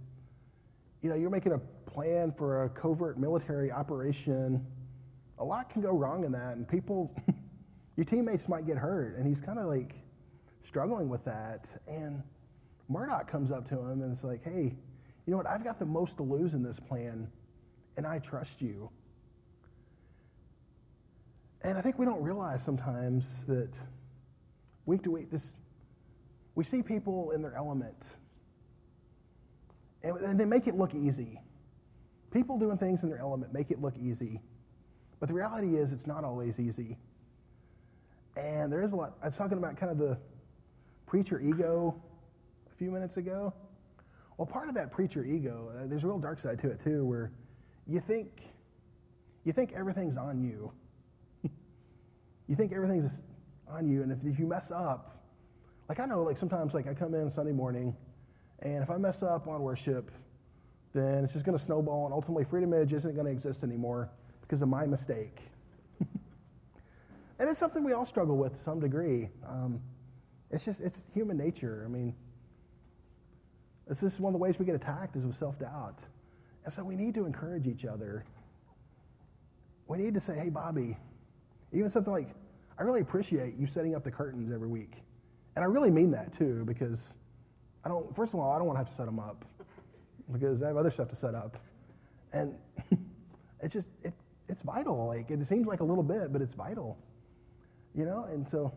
you 1.01 1.09
know 1.09 1.15
you're 1.15 1.30
making 1.30 1.53
a 1.53 1.59
plan 1.89 2.32
for 2.32 2.63
a 2.63 2.69
covert 2.69 3.17
military 3.17 3.71
operation 3.71 4.65
a 5.39 5.43
lot 5.43 5.69
can 5.69 5.82
go 5.82 5.91
wrong 5.91 6.23
in 6.23 6.32
that 6.32 6.55
and 6.55 6.67
people 6.67 7.15
your 7.95 8.03
teammates 8.03 8.49
might 8.49 8.65
get 8.65 8.78
hurt 8.78 9.15
and 9.17 9.26
he's 9.26 9.41
kind 9.41 9.59
of 9.59 9.65
like 9.65 9.95
struggling 10.63 11.09
with 11.09 11.23
that 11.26 11.69
and 11.88 12.21
murdock 12.89 13.28
comes 13.28 13.51
up 13.51 13.67
to 13.67 13.78
him 13.78 14.01
and 14.01 14.11
it's 14.11 14.23
like 14.23 14.43
hey 14.43 14.76
you 15.26 15.32
know 15.32 15.38
what 15.38 15.47
i've 15.47 15.63
got 15.63 15.80
the 15.80 15.86
most 15.86 16.17
to 16.17 16.23
lose 16.23 16.53
in 16.53 16.63
this 16.63 16.80
plan 16.80 17.28
and 17.97 18.05
i 18.05 18.19
trust 18.19 18.61
you 18.61 18.89
and 21.63 21.78
i 21.78 21.82
think 21.82 21.97
we 21.97 22.05
don't 22.05 22.21
realize 22.21 22.63
sometimes 22.63 23.45
that 23.45 23.78
week 24.86 25.01
to 25.03 25.11
week 25.11 25.32
this 25.32 25.55
we 26.55 26.63
see 26.63 26.82
people 26.82 27.32
in 27.32 27.41
their 27.41 27.53
element, 27.53 27.97
and, 30.03 30.17
and 30.19 30.39
they 30.39 30.45
make 30.45 30.67
it 30.67 30.76
look 30.76 30.95
easy. 30.95 31.39
People 32.32 32.57
doing 32.57 32.78
things 32.78 33.03
in 33.03 33.09
their 33.09 33.19
element 33.19 33.53
make 33.53 33.71
it 33.71 33.82
look 33.82 33.95
easy. 33.97 34.41
But 35.19 35.30
the 35.30 35.36
reality 35.36 35.76
is, 35.76 35.91
it's 35.91 36.07
not 36.07 36.23
always 36.23 36.59
easy. 36.59 36.97
And 38.38 38.71
there 38.71 38.82
is 38.82 38.93
a 38.93 38.95
lot. 38.95 39.17
I 39.21 39.28
was 39.28 39.38
talking 39.38 39.57
about 39.57 39.78
kind 39.78 39.91
of 39.91 39.97
the 39.97 40.17
preacher 41.05 41.39
ego 41.39 42.01
a 42.71 42.76
few 42.78 42.91
minutes 42.91 43.17
ago. 43.17 43.53
Well, 44.38 44.45
part 44.45 44.67
of 44.67 44.75
that 44.75 44.91
preacher 44.91 45.23
ego, 45.23 45.71
uh, 45.73 45.88
there's 45.88 46.03
a 46.03 46.07
real 46.07 46.19
dark 46.19 46.39
side 46.39 46.59
to 46.59 46.69
it 46.69 46.79
too, 46.79 47.05
where 47.05 47.31
you 47.88 47.99
think 47.99 48.41
you 49.45 49.53
think 49.53 49.73
everything's 49.73 50.17
on 50.17 50.43
you. 50.43 50.71
you 52.47 52.55
think 52.55 52.73
everything's 52.73 53.21
on 53.67 53.88
you, 53.88 54.03
and 54.03 54.11
if, 54.11 54.23
if 54.23 54.39
you 54.39 54.47
mess 54.47 54.71
up, 54.71 55.23
like 55.88 55.99
I 55.99 56.05
know, 56.05 56.23
like 56.23 56.38
sometimes, 56.38 56.73
like 56.73 56.88
I 56.88 56.93
come 56.93 57.13
in 57.13 57.29
Sunday 57.29 57.51
morning, 57.51 57.95
and 58.59 58.83
if 58.83 58.89
I 58.89 58.97
mess 58.97 59.23
up 59.23 59.47
on 59.47 59.61
worship, 59.61 60.11
then 60.93 61.23
it's 61.23 61.33
just 61.33 61.45
going 61.45 61.57
to 61.57 61.63
snowball, 61.63 62.05
and 62.05 62.13
ultimately, 62.13 62.43
Freedom 62.43 62.73
Edge 62.73 62.91
isn't 62.93 63.13
going 63.13 63.25
to 63.25 63.31
exist 63.31 63.63
anymore 63.63 64.09
because 64.41 64.61
of 64.61 64.67
my 64.67 64.86
mistake. 64.86 65.39
and 65.99 67.49
it's 67.49 67.59
something 67.59 67.83
we 67.83 67.93
all 67.93 68.05
struggle 68.05 68.38
with 68.38 68.53
to 68.53 68.59
some 68.59 68.79
degree. 68.79 69.29
Um, 69.47 69.79
it's 70.51 70.65
just 70.65 70.81
it's 70.81 71.03
human 71.13 71.38
nature. 71.38 71.83
I 71.86 71.89
mean, 71.89 72.15
it's 73.89 74.03
is 74.03 74.19
one 74.19 74.31
of 74.31 74.33
the 74.33 74.43
ways 74.43 74.59
we 74.59 74.65
get 74.65 74.75
attacked 74.75 75.15
is 75.15 75.25
with 75.25 75.36
self 75.36 75.59
doubt, 75.59 75.99
and 76.63 76.73
so 76.73 76.83
we 76.83 76.95
need 76.95 77.13
to 77.15 77.25
encourage 77.25 77.67
each 77.67 77.86
other. 77.86 78.25
We 79.88 79.97
need 79.97 80.13
to 80.13 80.19
say, 80.19 80.36
"Hey, 80.36 80.49
Bobby," 80.49 80.97
even 81.71 81.89
something 81.89 82.13
like, 82.13 82.29
"I 82.77 82.83
really 82.83 83.01
appreciate 83.01 83.55
you 83.55 83.67
setting 83.67 83.95
up 83.95 84.03
the 84.03 84.11
curtains 84.11 84.51
every 84.51 84.67
week." 84.67 85.03
And 85.55 85.63
I 85.63 85.67
really 85.67 85.91
mean 85.91 86.11
that 86.11 86.33
too, 86.33 86.65
because 86.65 87.15
I 87.83 87.89
don't, 87.89 88.13
first 88.15 88.33
of 88.33 88.39
all, 88.39 88.51
I 88.51 88.57
don't 88.57 88.67
want 88.67 88.75
to 88.75 88.79
have 88.79 88.89
to 88.89 88.93
set 88.93 89.05
them 89.05 89.19
up 89.19 89.45
because 90.31 90.61
I 90.61 90.67
have 90.67 90.77
other 90.77 90.91
stuff 90.91 91.07
to 91.09 91.15
set 91.15 91.36
up. 91.36 91.57
And 92.33 92.55
it's 93.61 93.73
just, 93.73 93.89
it, 94.03 94.13
it's 94.49 94.63
vital. 94.63 95.07
Like, 95.07 95.31
it 95.31 95.43
seems 95.45 95.67
like 95.67 95.79
a 95.79 95.83
little 95.83 96.03
bit, 96.03 96.33
but 96.33 96.41
it's 96.41 96.55
vital. 96.55 96.97
You 97.93 98.05
know? 98.05 98.25
And 98.25 98.47
so 98.47 98.73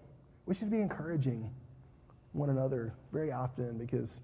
we 0.47 0.55
should 0.55 0.71
be 0.71 0.81
encouraging 0.81 1.51
one 2.33 2.51
another 2.51 2.95
very 3.13 3.33
often 3.33 3.79
because 3.79 4.21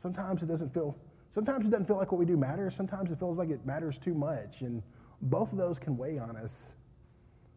sometimes 0.00 0.42
it 0.42 0.46
doesn't 0.46 0.72
feel, 0.72 0.96
sometimes 1.28 1.66
it 1.66 1.70
doesn't 1.70 1.84
feel 1.84 1.98
like 1.98 2.10
what 2.10 2.18
we 2.18 2.24
do 2.24 2.38
matters. 2.38 2.74
Sometimes 2.74 3.12
it 3.12 3.18
feels 3.18 3.36
like 3.36 3.50
it 3.50 3.66
matters 3.66 3.98
too 3.98 4.14
much. 4.14 4.62
And 4.62 4.82
both 5.20 5.52
of 5.52 5.58
those 5.58 5.78
can 5.78 5.94
weigh 5.98 6.18
on 6.18 6.36
us. 6.36 6.74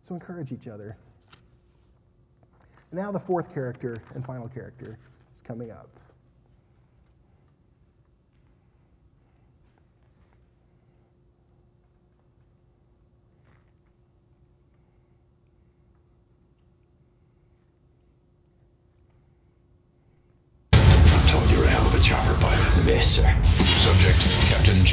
So 0.01 0.13
encourage 0.13 0.51
each 0.51 0.67
other. 0.67 0.97
Now, 2.91 3.13
the 3.13 3.19
fourth 3.19 3.53
character 3.53 4.03
and 4.13 4.25
final 4.25 4.49
character 4.49 4.97
is 5.33 5.41
coming 5.41 5.71
up. 5.71 5.87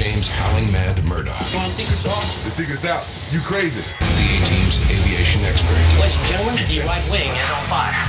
James 0.01 0.25
Howling 0.33 0.73
Mad 0.73 0.97
Murdock. 1.05 1.45
You 1.53 1.61
want 1.61 1.77
secret 1.77 2.01
sauce? 2.01 2.25
The 2.49 2.57
secret's 2.57 2.89
out. 2.89 3.05
You 3.37 3.45
crazy. 3.45 3.85
The 4.01 4.25
A-Team's 4.33 4.81
aviation 4.89 5.45
expert. 5.45 5.77
Ladies 6.01 6.17
and 6.17 6.25
gentlemen, 6.25 6.57
the 6.57 6.81
right 6.89 7.05
wing 7.13 7.29
is 7.29 7.51
on 7.53 7.69
fire. 7.69 8.09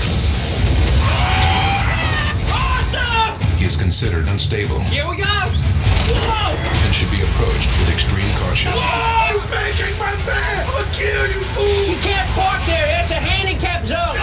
He 3.59 3.67
is 3.67 3.75
considered 3.75 4.23
unstable 4.31 4.79
Here 4.87 5.03
we 5.03 5.19
go! 5.19 5.27
Whoa! 5.27 6.55
and 6.55 6.95
should 6.95 7.11
be 7.11 7.27
approached 7.27 7.67
with 7.75 7.91
extreme 7.91 8.39
caution. 8.39 8.71
Oh, 8.71 9.35
you 9.35 9.43
making 9.51 9.99
my 9.99 10.15
man! 10.23 10.71
I'll 10.71 10.87
kill 10.95 11.27
you, 11.27 11.43
fool! 11.59 11.91
You 11.91 11.99
can't 11.99 12.31
park 12.39 12.63
there. 12.71 12.87
It's 13.03 13.11
a 13.11 13.19
handicap 13.19 13.83
zone. 13.83 14.15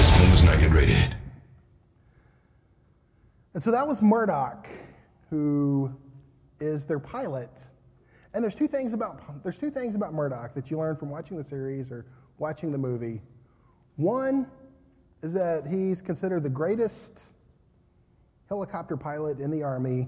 This 0.00 0.08
film 0.16 0.32
is 0.32 0.42
not 0.48 0.64
yet 0.64 0.72
rated. 0.72 1.12
And 3.52 3.62
so 3.62 3.70
that 3.70 3.86
was 3.86 4.00
Murdock, 4.00 4.66
who 5.32 5.90
is 6.60 6.84
their 6.84 6.98
pilot. 6.98 7.70
And 8.34 8.44
there's 8.44 8.54
two 8.54 8.68
things 8.68 8.92
about 8.92 9.42
there's 9.42 9.58
two 9.58 9.70
things 9.70 9.94
about 9.94 10.12
Murdock 10.12 10.52
that 10.52 10.70
you 10.70 10.76
learn 10.76 10.94
from 10.94 11.08
watching 11.08 11.38
the 11.38 11.44
series 11.44 11.90
or 11.90 12.04
watching 12.38 12.70
the 12.70 12.76
movie. 12.76 13.22
One 13.96 14.46
is 15.22 15.32
that 15.32 15.66
he's 15.66 16.02
considered 16.02 16.42
the 16.42 16.50
greatest 16.50 17.32
helicopter 18.50 18.94
pilot 18.94 19.40
in 19.40 19.50
the 19.50 19.62
army, 19.62 20.06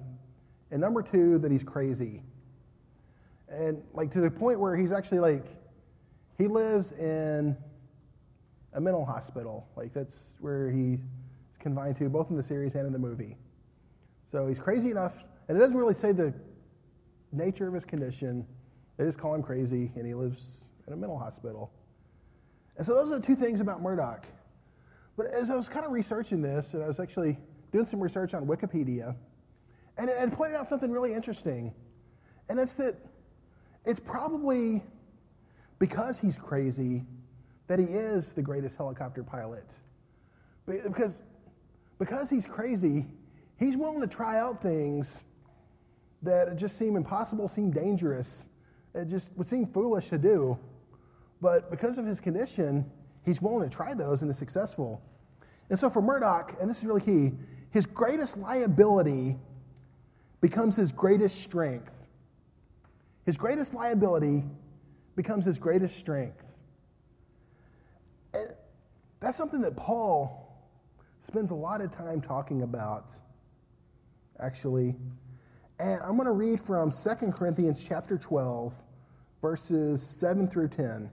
and 0.70 0.78
number 0.78 1.00
two 1.00 1.38
that 1.38 1.50
he's 1.50 1.64
crazy. 1.64 2.22
And 3.48 3.82
like 3.94 4.12
to 4.12 4.20
the 4.20 4.30
point 4.30 4.60
where 4.60 4.76
he's 4.76 4.92
actually 4.92 5.20
like 5.20 5.46
he 6.36 6.48
lives 6.48 6.92
in 6.92 7.56
a 8.74 8.80
mental 8.80 9.06
hospital. 9.06 9.66
Like 9.74 9.94
that's 9.94 10.36
where 10.40 10.70
he 10.70 10.98
is 11.50 11.58
confined 11.58 11.96
to, 11.96 12.10
both 12.10 12.28
in 12.28 12.36
the 12.36 12.42
series 12.42 12.74
and 12.74 12.86
in 12.86 12.92
the 12.92 12.98
movie. 12.98 13.38
So 14.34 14.48
he's 14.48 14.58
crazy 14.58 14.90
enough, 14.90 15.24
and 15.46 15.56
it 15.56 15.60
doesn't 15.60 15.76
really 15.76 15.94
say 15.94 16.10
the 16.10 16.34
nature 17.30 17.68
of 17.68 17.74
his 17.74 17.84
condition. 17.84 18.44
They 18.96 19.04
just 19.04 19.16
call 19.16 19.32
him 19.32 19.44
crazy, 19.44 19.92
and 19.94 20.04
he 20.04 20.12
lives 20.12 20.70
in 20.88 20.92
a 20.92 20.96
mental 20.96 21.16
hospital. 21.16 21.70
And 22.76 22.84
so 22.84 22.96
those 22.96 23.12
are 23.12 23.20
the 23.20 23.24
two 23.24 23.36
things 23.36 23.60
about 23.60 23.80
Murdock. 23.80 24.26
But 25.16 25.26
as 25.26 25.50
I 25.50 25.54
was 25.54 25.68
kind 25.68 25.86
of 25.86 25.92
researching 25.92 26.42
this, 26.42 26.74
and 26.74 26.82
I 26.82 26.88
was 26.88 26.98
actually 26.98 27.38
doing 27.70 27.84
some 27.84 28.00
research 28.00 28.34
on 28.34 28.44
Wikipedia, 28.44 29.14
and 29.98 30.10
it, 30.10 30.32
pointed 30.32 30.56
out 30.56 30.66
something 30.66 30.90
really 30.90 31.14
interesting. 31.14 31.72
And 32.48 32.58
it's 32.58 32.74
that 32.74 32.96
it's 33.84 34.00
probably 34.00 34.82
because 35.78 36.18
he's 36.18 36.38
crazy 36.38 37.04
that 37.68 37.78
he 37.78 37.84
is 37.84 38.32
the 38.32 38.42
greatest 38.42 38.76
helicopter 38.76 39.22
pilot. 39.22 39.70
Because, 40.66 41.22
because 42.00 42.28
he's 42.28 42.48
crazy, 42.48 43.06
he's 43.58 43.76
willing 43.76 44.00
to 44.00 44.06
try 44.06 44.38
out 44.38 44.60
things 44.60 45.24
that 46.22 46.56
just 46.56 46.78
seem 46.78 46.96
impossible, 46.96 47.48
seem 47.48 47.70
dangerous, 47.70 48.46
it 48.94 49.06
just 49.06 49.36
would 49.36 49.46
seem 49.46 49.66
foolish 49.66 50.08
to 50.08 50.18
do. 50.18 50.58
But 51.40 51.70
because 51.70 51.98
of 51.98 52.06
his 52.06 52.20
condition, 52.20 52.90
he's 53.24 53.42
willing 53.42 53.68
to 53.68 53.74
try 53.74 53.94
those 53.94 54.22
and 54.22 54.30
is 54.30 54.38
successful. 54.38 55.02
And 55.70 55.78
so 55.78 55.90
for 55.90 56.00
Murdock, 56.00 56.56
and 56.60 56.70
this 56.70 56.78
is 56.78 56.86
really 56.86 57.00
key, 57.00 57.32
his 57.70 57.86
greatest 57.86 58.38
liability 58.38 59.36
becomes 60.40 60.76
his 60.76 60.92
greatest 60.92 61.42
strength. 61.42 61.92
His 63.26 63.36
greatest 63.36 63.74
liability 63.74 64.44
becomes 65.16 65.44
his 65.44 65.58
greatest 65.58 65.96
strength. 65.96 66.44
And 68.34 68.48
that's 69.20 69.36
something 69.36 69.60
that 69.62 69.76
Paul 69.76 70.40
spends 71.22 71.50
a 71.50 71.54
lot 71.54 71.80
of 71.80 71.90
time 71.90 72.20
talking 72.20 72.62
about, 72.62 73.10
actually. 74.40 74.94
And 75.78 76.00
I'm 76.02 76.16
going 76.16 76.26
to 76.26 76.32
read 76.32 76.60
from 76.60 76.90
2 76.90 77.32
Corinthians 77.32 77.84
chapter 77.86 78.16
12, 78.16 78.74
verses 79.42 80.02
7 80.02 80.48
through 80.48 80.68
10. 80.68 81.10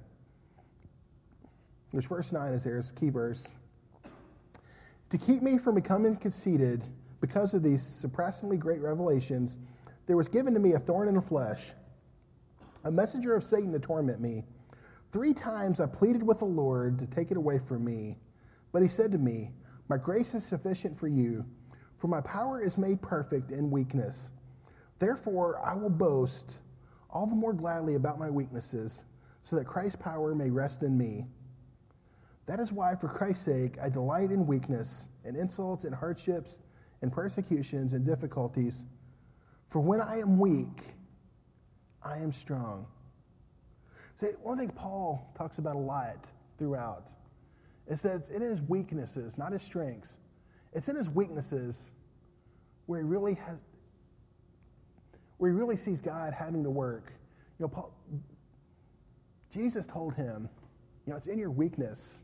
There's 1.92 2.06
verse 2.06 2.32
9 2.32 2.54
is 2.54 2.64
there, 2.64 2.78
it's 2.78 2.92
a 2.92 2.94
key 2.94 3.10
verse. 3.10 3.54
To 5.10 5.18
keep 5.18 5.42
me 5.42 5.58
from 5.58 5.76
becoming 5.76 6.16
conceited 6.16 6.84
because 7.20 7.54
of 7.54 7.64
these 7.64 7.84
surpassingly 7.84 8.58
great 8.58 8.82
revelations, 8.82 9.60
there 10.08 10.16
was 10.16 10.28
given 10.28 10.54
to 10.54 10.60
me 10.60 10.74
a 10.74 10.80
thorn 10.80 11.08
in 11.10 11.16
the 11.16 11.22
flesh, 11.22 11.74
a 12.86 12.92
messenger 12.92 13.36
of 13.36 13.44
Satan 13.44 13.72
to 13.74 13.80
torment 13.80 14.22
me. 14.22 14.44
Three 15.12 15.34
times 15.34 15.82
I 15.82 15.88
pleaded 15.88 16.24
with 16.24 16.40
the 16.40 16.46
Lord 16.46 16.98
to 17.00 17.06
take 17.08 17.32
it 17.32 17.38
away 17.38 17.60
from 17.60 17.84
me, 17.84 18.18
but 18.72 18.82
he 18.82 18.88
said 18.88 19.12
to 19.12 19.18
me, 19.18 19.52
My 19.90 19.98
grace 19.98 20.34
is 20.34 20.46
sufficient 20.46 20.98
for 20.98 21.10
you, 21.10 21.46
for 22.02 22.08
my 22.08 22.20
power 22.22 22.60
is 22.60 22.80
made 22.80 23.00
perfect 23.00 23.52
in 23.52 23.70
weakness. 23.70 24.32
Therefore, 24.98 25.64
I 25.64 25.76
will 25.76 25.92
boast 25.92 26.58
all 27.12 27.28
the 27.28 27.36
more 27.36 27.54
gladly 27.54 27.94
about 27.94 28.18
my 28.18 28.30
weaknesses, 28.30 29.06
so 29.44 29.56
that 29.56 29.66
Christ's 29.66 29.98
power 29.98 30.34
may 30.34 30.50
rest 30.50 30.82
in 30.82 30.98
me. 30.98 31.28
That 32.48 32.60
is 32.60 32.74
why, 32.74 32.96
for 32.96 33.08
Christ's 33.08 33.46
sake, 33.46 33.78
I 33.80 33.90
delight 33.90 34.32
in 34.32 34.48
weakness, 34.48 35.10
and 35.26 35.38
insults, 35.38 35.86
and 35.86 35.94
hardships, 35.94 36.62
and 37.04 37.12
persecutions, 37.12 37.94
and 37.94 38.04
difficulties. 38.04 38.86
For 39.70 39.80
when 39.80 40.02
I 40.02 40.18
am 40.18 40.40
weak, 40.40 40.96
I 42.04 42.18
am 42.18 42.32
strong. 42.32 42.88
See, 44.16 44.28
one 44.42 44.58
thing 44.58 44.70
Paul 44.70 45.32
talks 45.38 45.60
about 45.60 45.76
a 45.76 45.80
lot 45.80 46.26
throughout 46.58 47.10
is 47.86 48.02
that 48.02 48.16
it's 48.16 48.30
in 48.30 48.42
his 48.42 48.64
weaknesses, 48.64 49.38
not 49.38 49.52
his 49.52 49.62
strengths. 49.62 50.18
It's 50.74 50.88
in 50.88 50.96
his 50.96 51.10
weaknesses 51.10 51.92
where 52.86 53.00
he 53.00 53.06
really 53.06 53.36
has, 53.36 53.58
where 55.38 55.52
he 55.52 55.58
really 55.58 55.78
sees 55.78 56.00
God 56.00 56.34
having 56.34 56.64
to 56.64 56.70
work. 56.70 57.12
You 57.60 57.66
know, 57.66 57.70
Paul, 57.70 57.94
Jesus 59.52 59.86
told 59.86 60.14
him, 60.14 60.50
you 61.06 61.12
know, 61.12 61.18
it's 61.18 61.28
in 61.28 61.38
your 61.38 61.52
weakness 61.52 62.24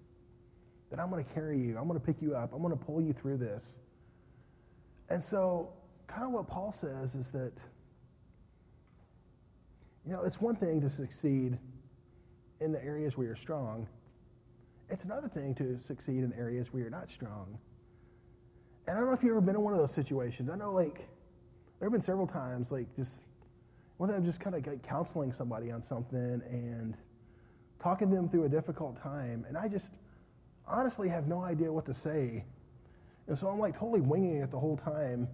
that 0.90 1.00
I'm 1.00 1.10
going 1.10 1.24
to 1.24 1.34
carry 1.34 1.60
you. 1.60 1.78
I'm 1.78 1.88
going 1.88 2.00
to 2.00 2.06
pick 2.06 2.22
you 2.22 2.36
up. 2.36 2.54
I'm 2.54 2.62
going 2.62 2.78
to 2.78 2.86
pull 2.86 3.02
you 3.02 3.12
through 3.12 3.38
this. 3.38 3.80
And 5.10 5.24
so, 5.24 5.70
kind 6.08 6.24
of 6.24 6.32
what 6.32 6.48
Paul 6.48 6.72
says 6.72 7.16
is 7.16 7.30
that, 7.32 7.54
you 10.06 10.14
know, 10.14 10.24
it's 10.24 10.40
one 10.40 10.56
thing 10.56 10.80
to 10.82 10.90
succeed 10.90 11.58
in 12.62 12.72
the 12.72 12.84
areas 12.84 13.18
where 13.18 13.28
you're 13.28 13.36
strong, 13.36 13.88
it's 14.90 15.04
another 15.04 15.28
thing 15.28 15.54
to 15.56 15.80
succeed 15.82 16.24
in 16.24 16.34
areas 16.34 16.72
where 16.72 16.82
you're 16.82 16.90
not 16.90 17.12
strong. 17.12 17.58
And 18.88 18.96
I 18.96 19.00
don't 19.00 19.10
know 19.10 19.14
if 19.14 19.22
you've 19.22 19.32
ever 19.32 19.42
been 19.42 19.56
in 19.56 19.62
one 19.62 19.74
of 19.74 19.80
those 19.80 19.94
situations. 19.94 20.50
I 20.50 20.56
know, 20.56 20.72
like, 20.72 21.08
there 21.80 21.86
have 21.88 21.92
been 21.92 22.02
several 22.02 22.28
times, 22.28 22.72
like, 22.72 22.94
just 22.96 23.26
one 23.98 24.10
time, 24.10 24.18
I'm 24.20 24.24
just 24.26 24.40
kind 24.40 24.56
of 24.56 24.66
like 24.66 24.84
counseling 24.84 25.34
somebody 25.34 25.72
on 25.72 25.82
something 25.82 26.42
and 26.50 26.96
talking 27.80 28.10
them 28.10 28.30
through 28.30 28.46
a 28.46 28.50
difficult 28.50 29.02
time. 29.02 29.46
And 29.48 29.58
I 29.58 29.68
just 29.68 29.94
honestly 30.68 31.10
have 31.10 31.28
no 31.28 31.42
idea 31.42 31.72
what 31.72 31.86
to 31.88 31.94
say. 31.94 32.46
And 33.28 33.38
so 33.38 33.48
I'm 33.48 33.60
like 33.60 33.78
totally 33.78 34.02
winging 34.02 34.38
it 34.38 34.52
the 34.52 34.60
whole 34.60 34.78
time. 34.78 35.28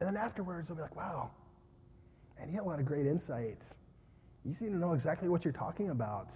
And 0.00 0.08
then 0.08 0.16
afterwards, 0.16 0.70
I'll 0.70 0.76
be 0.76 0.82
like, 0.82 0.96
wow, 0.96 1.30
and 2.38 2.50
you 2.50 2.56
had 2.56 2.64
a 2.64 2.68
lot 2.68 2.80
of 2.80 2.86
great 2.86 3.06
insights. 3.06 3.74
You 4.44 4.54
seem 4.54 4.72
to 4.72 4.78
know 4.78 4.94
exactly 4.94 5.28
what 5.28 5.44
you're 5.44 5.52
talking 5.52 5.90
about. 5.90 6.32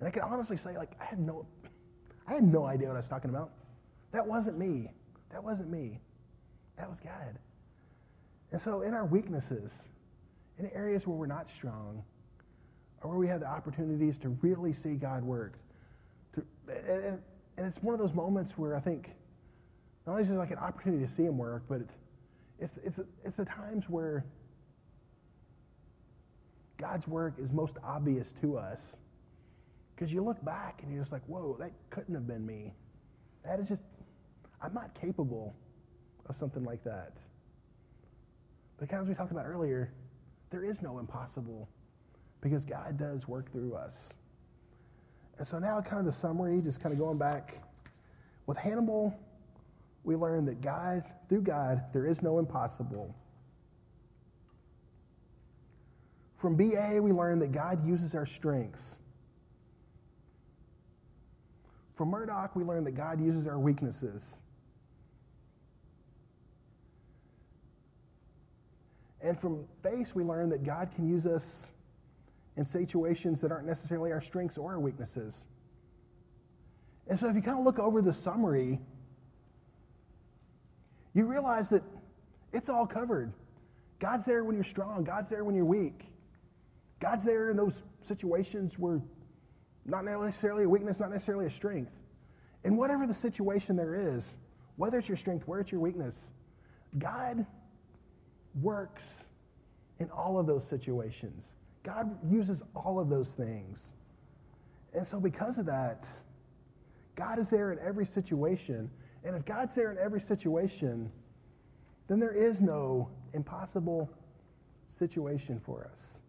And 0.00 0.08
I 0.08 0.10
can 0.10 0.22
honestly 0.22 0.56
say, 0.56 0.76
like, 0.76 0.92
I 1.00 1.04
had 1.04 1.20
no, 1.20 1.46
I 2.26 2.34
had 2.34 2.42
no 2.42 2.66
idea 2.66 2.88
what 2.88 2.94
I 2.94 2.98
was 2.98 3.08
talking 3.08 3.30
about. 3.30 3.52
That 4.10 4.26
wasn't 4.26 4.58
me. 4.58 4.90
That 5.30 5.42
wasn't 5.42 5.70
me. 5.70 6.00
That 6.76 6.88
was 6.88 7.00
God. 7.00 7.38
And 8.52 8.60
so, 8.60 8.82
in 8.82 8.94
our 8.94 9.04
weaknesses, 9.04 9.86
in 10.58 10.64
the 10.64 10.74
areas 10.74 11.06
where 11.06 11.16
we're 11.16 11.26
not 11.26 11.50
strong, 11.50 12.02
or 13.02 13.10
where 13.10 13.18
we 13.18 13.28
have 13.28 13.40
the 13.40 13.48
opportunities 13.48 14.18
to 14.18 14.30
really 14.42 14.72
see 14.72 14.94
God 14.94 15.22
work, 15.22 15.58
to, 16.34 16.44
and, 16.68 17.20
and 17.56 17.66
it's 17.66 17.82
one 17.82 17.94
of 17.94 18.00
those 18.00 18.14
moments 18.14 18.56
where 18.56 18.74
I 18.74 18.80
think 18.80 19.10
not 20.06 20.12
only 20.12 20.22
is 20.22 20.30
it 20.30 20.36
like 20.36 20.50
an 20.50 20.58
opportunity 20.58 21.04
to 21.04 21.10
see 21.10 21.24
Him 21.24 21.36
work, 21.36 21.64
but 21.68 21.82
it's, 22.58 22.78
it's, 22.78 22.98
it's 23.24 23.36
the 23.36 23.44
times 23.44 23.88
where 23.88 24.24
God's 26.78 27.06
work 27.06 27.34
is 27.38 27.52
most 27.52 27.76
obvious 27.84 28.32
to 28.40 28.56
us. 28.56 28.96
Because 29.94 30.12
you 30.12 30.22
look 30.22 30.42
back 30.44 30.80
and 30.82 30.92
you're 30.92 31.02
just 31.02 31.12
like, 31.12 31.24
whoa, 31.26 31.56
that 31.58 31.72
couldn't 31.90 32.14
have 32.14 32.26
been 32.26 32.46
me. 32.46 32.72
That 33.44 33.58
is 33.58 33.68
just, 33.68 33.82
I'm 34.60 34.74
not 34.74 34.94
capable 35.00 35.54
of 36.26 36.36
something 36.36 36.64
like 36.64 36.82
that. 36.84 37.20
But 38.78 38.88
kind 38.88 39.00
of 39.00 39.06
as 39.06 39.08
we 39.08 39.14
talked 39.14 39.32
about 39.32 39.46
earlier, 39.46 39.92
there 40.50 40.64
is 40.64 40.82
no 40.82 40.98
impossible 40.98 41.68
because 42.40 42.64
God 42.64 42.96
does 42.96 43.26
work 43.26 43.50
through 43.52 43.74
us. 43.74 44.16
And 45.38 45.46
so 45.46 45.58
now, 45.58 45.80
kind 45.80 46.00
of 46.00 46.06
the 46.06 46.12
summary, 46.12 46.60
just 46.60 46.80
kind 46.80 46.92
of 46.92 46.98
going 46.98 47.18
back 47.18 47.62
with 48.46 48.56
Hannibal, 48.56 49.18
we 50.04 50.16
learned 50.16 50.48
that 50.48 50.60
God, 50.60 51.04
through 51.28 51.42
God, 51.42 51.84
there 51.92 52.06
is 52.06 52.22
no 52.22 52.38
impossible. 52.38 53.14
From 56.36 56.56
BA, 56.56 56.98
we 57.00 57.12
learned 57.12 57.42
that 57.42 57.52
God 57.52 57.84
uses 57.86 58.14
our 58.14 58.26
strengths. 58.26 59.00
From 61.94 62.10
Murdock, 62.10 62.54
we 62.54 62.62
learned 62.62 62.86
that 62.86 62.94
God 62.94 63.20
uses 63.20 63.46
our 63.46 63.58
weaknesses. 63.58 64.40
And 69.20 69.38
from 69.38 69.64
Face, 69.82 70.14
we 70.14 70.22
learn 70.22 70.48
that 70.50 70.62
God 70.62 70.90
can 70.94 71.08
use 71.08 71.26
us 71.26 71.72
in 72.56 72.64
situations 72.64 73.40
that 73.40 73.52
aren't 73.52 73.66
necessarily 73.66 74.12
our 74.12 74.20
strengths 74.20 74.58
or 74.58 74.72
our 74.72 74.80
weaknesses. 74.80 75.46
And 77.08 77.18
so 77.18 77.28
if 77.28 77.36
you 77.36 77.42
kind 77.42 77.58
of 77.58 77.64
look 77.64 77.78
over 77.78 78.02
the 78.02 78.12
summary, 78.12 78.78
you 81.14 81.26
realize 81.26 81.68
that 81.70 81.82
it's 82.52 82.68
all 82.68 82.86
covered. 82.86 83.32
God's 83.98 84.24
there 84.24 84.44
when 84.44 84.54
you're 84.54 84.64
strong, 84.64 85.04
God's 85.04 85.30
there 85.30 85.44
when 85.44 85.54
you're 85.54 85.64
weak. 85.64 86.04
God's 87.00 87.24
there 87.24 87.50
in 87.50 87.56
those 87.56 87.84
situations 88.00 88.78
where 88.78 89.00
not 89.84 90.04
necessarily 90.04 90.64
a 90.64 90.68
weakness, 90.68 91.00
not 91.00 91.10
necessarily 91.10 91.46
a 91.46 91.50
strength. 91.50 91.92
And 92.64 92.76
whatever 92.76 93.06
the 93.06 93.14
situation 93.14 93.76
there 93.76 93.94
is, 93.94 94.36
whether 94.76 94.98
it's 94.98 95.08
your 95.08 95.16
strength, 95.16 95.46
whether 95.48 95.60
it's 95.60 95.72
your 95.72 95.80
weakness, 95.80 96.32
God 96.98 97.46
works 98.62 99.24
in 99.98 100.10
all 100.10 100.38
of 100.38 100.46
those 100.46 100.66
situations. 100.66 101.54
God 101.82 102.16
uses 102.28 102.62
all 102.74 103.00
of 103.00 103.08
those 103.08 103.32
things. 103.32 103.94
And 104.94 105.06
so, 105.06 105.20
because 105.20 105.58
of 105.58 105.66
that, 105.66 106.06
God 107.14 107.38
is 107.38 107.50
there 107.50 107.72
in 107.72 107.78
every 107.80 108.06
situation. 108.06 108.90
And 109.24 109.36
if 109.36 109.44
God's 109.44 109.74
there 109.74 109.90
in 109.90 109.98
every 109.98 110.20
situation, 110.20 111.10
then 112.06 112.18
there 112.18 112.32
is 112.32 112.60
no 112.60 113.10
impossible 113.34 114.10
situation 114.86 115.60
for 115.60 115.86
us. 115.90 116.20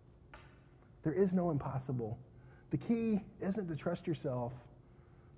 There 1.03 1.13
is 1.13 1.33
no 1.33 1.51
impossible. 1.51 2.17
The 2.71 2.77
key 2.77 3.21
isn't 3.39 3.67
to 3.67 3.75
trust 3.75 4.07
yourself. 4.07 4.53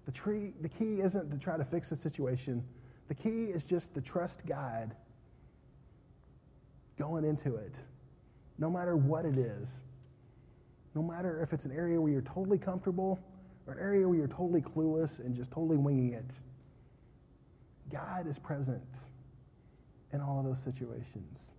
The, 0.05 0.11
tree, 0.11 0.53
the 0.61 0.69
key 0.69 1.01
isn't 1.01 1.29
to 1.29 1.37
try 1.37 1.57
to 1.57 1.63
fix 1.63 1.89
the 1.89 1.95
situation. 1.95 2.63
The 3.07 3.15
key 3.15 3.45
is 3.45 3.65
just 3.65 3.93
to 3.93 4.01
trust 4.01 4.45
God 4.45 4.95
going 7.01 7.25
into 7.25 7.55
it, 7.55 7.73
no 8.59 8.69
matter 8.69 8.95
what 8.95 9.25
it 9.25 9.35
is. 9.35 9.79
No 10.93 11.01
matter 11.01 11.41
if 11.41 11.51
it's 11.51 11.65
an 11.65 11.71
area 11.71 11.99
where 11.99 12.11
you're 12.11 12.21
totally 12.21 12.59
comfortable 12.59 13.19
or 13.65 13.73
an 13.73 13.79
area 13.79 14.07
where 14.07 14.17
you're 14.17 14.27
totally 14.27 14.61
clueless 14.61 15.19
and 15.19 15.35
just 15.35 15.51
totally 15.51 15.77
winging 15.77 16.13
it. 16.13 16.39
God 17.91 18.27
is 18.27 18.37
present 18.37 18.83
in 20.13 20.21
all 20.21 20.39
of 20.39 20.45
those 20.45 20.61
situations. 20.61 21.53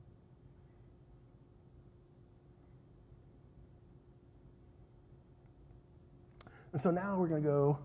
And 6.72 6.80
so 6.80 6.90
now 6.90 7.16
we're 7.18 7.28
going 7.28 7.42
to 7.42 7.48
go 7.48 7.78